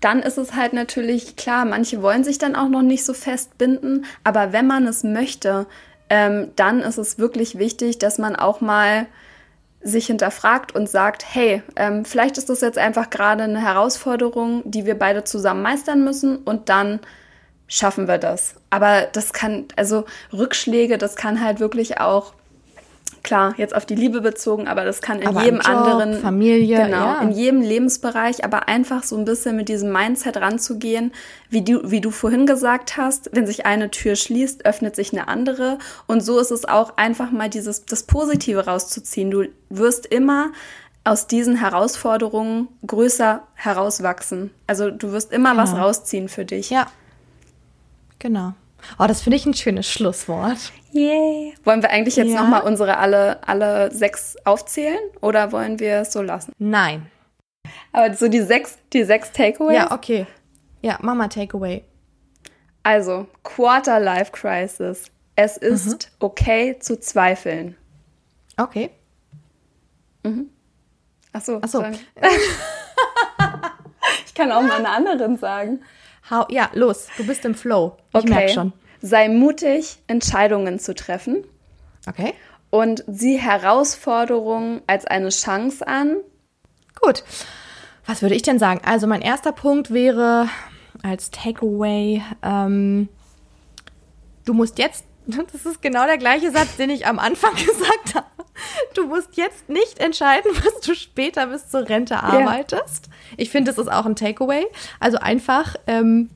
dann 0.00 0.20
ist 0.20 0.36
es 0.36 0.54
halt 0.54 0.74
natürlich 0.74 1.36
klar, 1.36 1.64
manche 1.64 2.02
wollen 2.02 2.22
sich 2.22 2.36
dann 2.36 2.54
auch 2.54 2.68
noch 2.68 2.82
nicht 2.82 3.02
so 3.02 3.14
festbinden, 3.14 4.04
aber 4.24 4.52
wenn 4.52 4.66
man 4.66 4.86
es 4.86 5.04
möchte, 5.04 5.66
ähm, 6.10 6.50
dann 6.54 6.80
ist 6.80 6.98
es 6.98 7.18
wirklich 7.18 7.58
wichtig, 7.58 7.98
dass 7.98 8.18
man 8.18 8.36
auch 8.36 8.60
mal 8.60 9.06
sich 9.86 10.06
hinterfragt 10.06 10.74
und 10.74 10.88
sagt, 10.88 11.24
hey, 11.32 11.62
ähm, 11.76 12.04
vielleicht 12.04 12.38
ist 12.38 12.48
das 12.48 12.60
jetzt 12.60 12.78
einfach 12.78 13.08
gerade 13.10 13.44
eine 13.44 13.60
Herausforderung, 13.60 14.62
die 14.64 14.84
wir 14.84 14.98
beide 14.98 15.24
zusammen 15.24 15.62
meistern 15.62 16.04
müssen 16.04 16.38
und 16.38 16.68
dann 16.68 17.00
schaffen 17.68 18.08
wir 18.08 18.18
das. 18.18 18.54
Aber 18.70 19.02
das 19.12 19.32
kann, 19.32 19.66
also 19.76 20.04
Rückschläge, 20.32 20.98
das 20.98 21.16
kann 21.16 21.42
halt 21.42 21.60
wirklich 21.60 22.00
auch 22.00 22.34
klar, 23.26 23.54
jetzt 23.58 23.74
auf 23.74 23.84
die 23.84 23.96
Liebe 23.96 24.20
bezogen, 24.20 24.68
aber 24.68 24.84
das 24.84 25.02
kann 25.02 25.20
in 25.20 25.26
aber 25.26 25.42
jedem 25.42 25.56
Job, 25.56 25.68
anderen 25.68 26.20
Familie, 26.20 26.84
genau, 26.84 26.96
ja. 26.96 27.20
in 27.20 27.32
jedem 27.32 27.60
Lebensbereich, 27.60 28.44
aber 28.44 28.68
einfach 28.68 29.02
so 29.02 29.16
ein 29.16 29.24
bisschen 29.24 29.56
mit 29.56 29.68
diesem 29.68 29.92
Mindset 29.92 30.36
ranzugehen, 30.36 31.12
wie 31.50 31.62
du, 31.62 31.90
wie 31.90 32.00
du 32.00 32.10
vorhin 32.10 32.46
gesagt 32.46 32.96
hast, 32.96 33.30
wenn 33.32 33.46
sich 33.46 33.66
eine 33.66 33.90
Tür 33.90 34.14
schließt, 34.14 34.64
öffnet 34.64 34.94
sich 34.94 35.12
eine 35.12 35.26
andere 35.26 35.78
und 36.06 36.20
so 36.22 36.38
ist 36.38 36.52
es 36.52 36.64
auch 36.64 36.96
einfach 36.96 37.32
mal 37.32 37.50
dieses 37.50 37.84
das 37.84 38.04
Positive 38.04 38.64
rauszuziehen. 38.64 39.30
Du 39.30 39.46
wirst 39.70 40.06
immer 40.06 40.52
aus 41.02 41.26
diesen 41.26 41.56
Herausforderungen 41.56 42.68
größer 42.86 43.42
herauswachsen. 43.54 44.50
Also 44.68 44.90
du 44.90 45.12
wirst 45.12 45.32
immer 45.32 45.50
genau. 45.50 45.62
was 45.62 45.74
rausziehen 45.74 46.28
für 46.28 46.44
dich. 46.44 46.70
Ja. 46.70 46.86
Genau. 48.18 48.54
Oh, 48.98 49.06
das 49.06 49.22
finde 49.22 49.36
ich 49.36 49.46
ein 49.46 49.54
schönes 49.54 49.90
Schlusswort. 49.90 50.72
Yay. 50.92 51.54
Wollen 51.64 51.82
wir 51.82 51.90
eigentlich 51.90 52.16
jetzt 52.16 52.30
ja. 52.30 52.40
nochmal 52.40 52.62
unsere 52.62 52.98
alle, 52.98 53.46
alle 53.46 53.92
sechs 53.92 54.36
aufzählen 54.44 54.98
oder 55.20 55.52
wollen 55.52 55.78
wir 55.78 56.00
es 56.00 56.12
so 56.12 56.22
lassen? 56.22 56.52
Nein. 56.58 57.10
Aber 57.92 58.14
so 58.14 58.28
die 58.28 58.42
sechs, 58.42 58.78
die 58.92 59.04
sechs 59.04 59.32
Takeaways? 59.32 59.76
Ja, 59.76 59.92
okay. 59.92 60.26
Ja, 60.82 60.98
Mama 61.00 61.28
Takeaway. 61.28 61.84
Also, 62.82 63.26
Quarter 63.42 63.98
Life 63.98 64.32
Crisis. 64.32 65.10
Es 65.34 65.56
ist 65.56 65.86
mhm. 65.86 65.98
okay 66.20 66.78
zu 66.78 66.98
zweifeln. 66.98 67.76
Okay. 68.56 68.90
Mhm. 70.22 70.50
Ach 71.32 71.40
so. 71.40 71.60
Ach 71.62 71.68
so. 71.68 71.84
ich 74.26 74.34
kann 74.34 74.50
auch 74.52 74.62
mal 74.62 74.78
eine 74.78 74.88
anderen 74.88 75.36
sagen. 75.36 75.80
Hau, 76.30 76.44
ja, 76.48 76.70
los, 76.74 77.06
du 77.16 77.26
bist 77.26 77.44
im 77.44 77.54
Flow. 77.54 77.96
Ich 78.10 78.16
okay. 78.16 78.28
merke 78.28 78.52
schon. 78.52 78.72
Sei 79.00 79.28
mutig, 79.28 79.98
Entscheidungen 80.06 80.78
zu 80.78 80.94
treffen. 80.94 81.44
Okay. 82.08 82.34
Und 82.70 83.04
sieh 83.06 83.36
Herausforderungen 83.36 84.82
als 84.86 85.06
eine 85.06 85.28
Chance 85.28 85.86
an. 85.86 86.16
Gut. 87.00 87.22
Was 88.06 88.22
würde 88.22 88.34
ich 88.34 88.42
denn 88.42 88.58
sagen? 88.58 88.80
Also 88.84 89.06
mein 89.06 89.22
erster 89.22 89.52
Punkt 89.52 89.92
wäre 89.92 90.48
als 91.02 91.30
Takeaway, 91.30 92.22
ähm, 92.42 93.08
du 94.44 94.54
musst 94.54 94.78
jetzt, 94.78 95.04
das 95.26 95.66
ist 95.66 95.82
genau 95.82 96.06
der 96.06 96.18
gleiche 96.18 96.50
Satz, 96.50 96.76
den 96.76 96.90
ich 96.90 97.06
am 97.06 97.18
Anfang 97.18 97.54
gesagt 97.66 98.14
habe. 98.14 98.26
Du 98.94 99.06
musst 99.06 99.36
jetzt 99.36 99.68
nicht 99.68 99.98
entscheiden, 99.98 100.50
was 100.64 100.80
du 100.80 100.94
später 100.94 101.46
bis 101.46 101.68
zur 101.68 101.88
Rente 101.88 102.22
arbeitest. 102.22 103.06
Ja. 103.06 103.12
Ich 103.36 103.50
finde, 103.50 103.70
das 103.70 103.78
ist 103.78 103.90
auch 103.90 104.06
ein 104.06 104.16
Takeaway. 104.16 104.64
Also 105.00 105.18
einfach 105.18 105.76
ähm, 105.86 106.30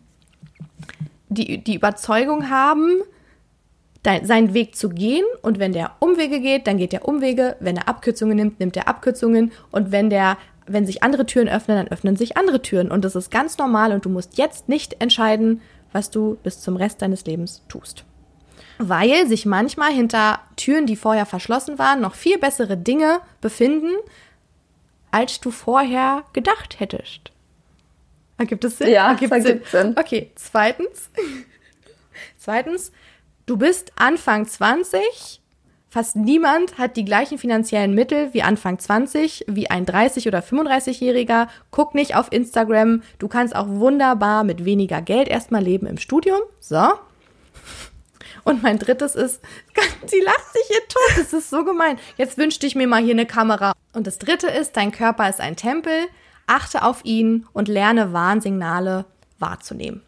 die, 1.28 1.58
die 1.58 1.74
Überzeugung 1.74 2.50
haben, 2.50 3.02
dein, 4.02 4.26
seinen 4.26 4.54
Weg 4.54 4.76
zu 4.76 4.88
gehen. 4.88 5.24
Und 5.42 5.58
wenn 5.58 5.72
der 5.72 5.92
Umwege 6.00 6.40
geht, 6.40 6.66
dann 6.66 6.78
geht 6.78 6.92
der 6.92 7.06
Umwege. 7.06 7.56
Wenn 7.60 7.76
er 7.76 7.88
Abkürzungen 7.88 8.36
nimmt, 8.36 8.60
nimmt 8.60 8.76
er 8.76 8.88
Abkürzungen. 8.88 9.52
Und 9.70 9.92
wenn 9.92 10.10
der 10.10 10.36
wenn 10.72 10.86
sich 10.86 11.02
andere 11.02 11.26
Türen 11.26 11.48
öffnen, 11.48 11.78
dann 11.78 11.88
öffnen 11.88 12.14
sich 12.14 12.36
andere 12.36 12.62
Türen. 12.62 12.92
Und 12.92 13.04
das 13.04 13.16
ist 13.16 13.32
ganz 13.32 13.58
normal 13.58 13.90
und 13.92 14.04
du 14.04 14.08
musst 14.08 14.38
jetzt 14.38 14.68
nicht 14.68 15.00
entscheiden, 15.00 15.62
was 15.90 16.10
du 16.10 16.36
bis 16.44 16.60
zum 16.60 16.76
Rest 16.76 17.02
deines 17.02 17.24
Lebens 17.24 17.64
tust 17.68 18.04
weil 18.80 19.26
sich 19.26 19.46
manchmal 19.46 19.92
hinter 19.92 20.40
Türen, 20.56 20.86
die 20.86 20.96
vorher 20.96 21.26
verschlossen 21.26 21.78
waren, 21.78 22.00
noch 22.00 22.14
viel 22.14 22.38
bessere 22.38 22.76
Dinge 22.76 23.20
befinden, 23.40 23.92
als 25.10 25.40
du 25.40 25.50
vorher 25.50 26.24
gedacht 26.32 26.80
hättest. 26.80 27.30
Ergibt 28.38 28.64
es 28.64 28.78
Sinn? 28.78 28.88
Ja, 28.88 29.08
ergibt 29.08 29.34
Sinn. 29.42 29.60
Sinn. 29.70 29.94
Okay, 29.98 30.30
zweitens. 30.34 31.10
zweitens, 32.38 32.90
du 33.44 33.58
bist 33.58 33.92
Anfang 33.96 34.46
20. 34.46 35.40
Fast 35.90 36.16
niemand 36.16 36.78
hat 36.78 36.96
die 36.96 37.04
gleichen 37.04 37.36
finanziellen 37.36 37.94
Mittel 37.94 38.32
wie 38.32 38.42
Anfang 38.42 38.78
20, 38.78 39.44
wie 39.48 39.68
ein 39.68 39.84
30- 39.84 40.28
oder 40.28 40.38
35-Jähriger. 40.38 41.48
Guck 41.70 41.94
nicht 41.94 42.14
auf 42.14 42.32
Instagram. 42.32 43.02
Du 43.18 43.28
kannst 43.28 43.54
auch 43.54 43.68
wunderbar 43.68 44.44
mit 44.44 44.64
weniger 44.64 45.02
Geld 45.02 45.28
erstmal 45.28 45.62
leben 45.62 45.86
im 45.86 45.98
Studium. 45.98 46.40
So, 46.60 46.92
und 48.50 48.62
mein 48.62 48.78
drittes 48.78 49.14
ist, 49.14 49.40
sie 50.06 50.20
lacht 50.20 50.52
sich 50.52 50.66
hier 50.66 50.88
tot, 50.88 51.16
das 51.16 51.32
ist 51.32 51.50
so 51.50 51.64
gemein. 51.64 51.98
Jetzt 52.16 52.36
wünschte 52.36 52.66
ich 52.66 52.74
mir 52.74 52.86
mal 52.86 53.02
hier 53.02 53.14
eine 53.14 53.26
Kamera. 53.26 53.72
Und 53.92 54.06
das 54.06 54.18
dritte 54.18 54.48
ist, 54.48 54.76
dein 54.76 54.92
Körper 54.92 55.28
ist 55.28 55.40
ein 55.40 55.56
Tempel, 55.56 56.08
achte 56.46 56.82
auf 56.82 57.04
ihn 57.04 57.46
und 57.52 57.68
lerne 57.68 58.12
Warnsignale 58.12 59.06
wahrzunehmen. 59.38 60.02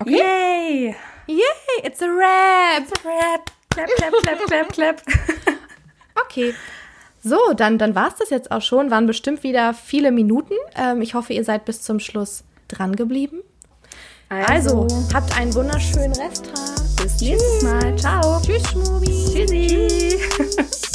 Okay? 0.00 0.16
Yay! 0.16 0.96
Yay, 1.26 1.84
it's 1.84 2.02
a 2.02 2.06
rap! 2.06 2.82
It's 2.82 2.92
a 2.92 3.08
rap! 3.08 3.50
Clap, 3.70 3.88
clap, 3.96 4.12
clap, 4.22 4.46
clap, 4.46 4.72
clap. 4.72 5.02
okay. 6.24 6.54
So, 7.22 7.38
dann, 7.56 7.78
dann 7.78 7.94
war 7.94 8.08
es 8.08 8.16
das 8.16 8.30
jetzt 8.30 8.50
auch 8.50 8.62
schon. 8.62 8.90
Waren 8.90 9.06
bestimmt 9.06 9.42
wieder 9.44 9.74
viele 9.74 10.10
Minuten. 10.10 10.54
Ähm, 10.76 11.00
ich 11.00 11.14
hoffe, 11.14 11.32
ihr 11.32 11.44
seid 11.44 11.64
bis 11.64 11.82
zum 11.82 12.00
Schluss 12.00 12.44
dran 12.68 12.96
geblieben. 12.96 13.42
Also, 14.32 14.82
also 14.82 15.08
habt 15.12 15.36
einen 15.36 15.54
wunderschönen 15.54 16.14
Resttag. 16.14 16.56
Bis 17.02 17.20
nächstes 17.20 17.62
Mal. 17.62 17.94
Ciao. 17.98 18.40
Tschüss, 18.40 18.62
Schmubi. 18.70 19.26
Tschüssi. 19.30 20.18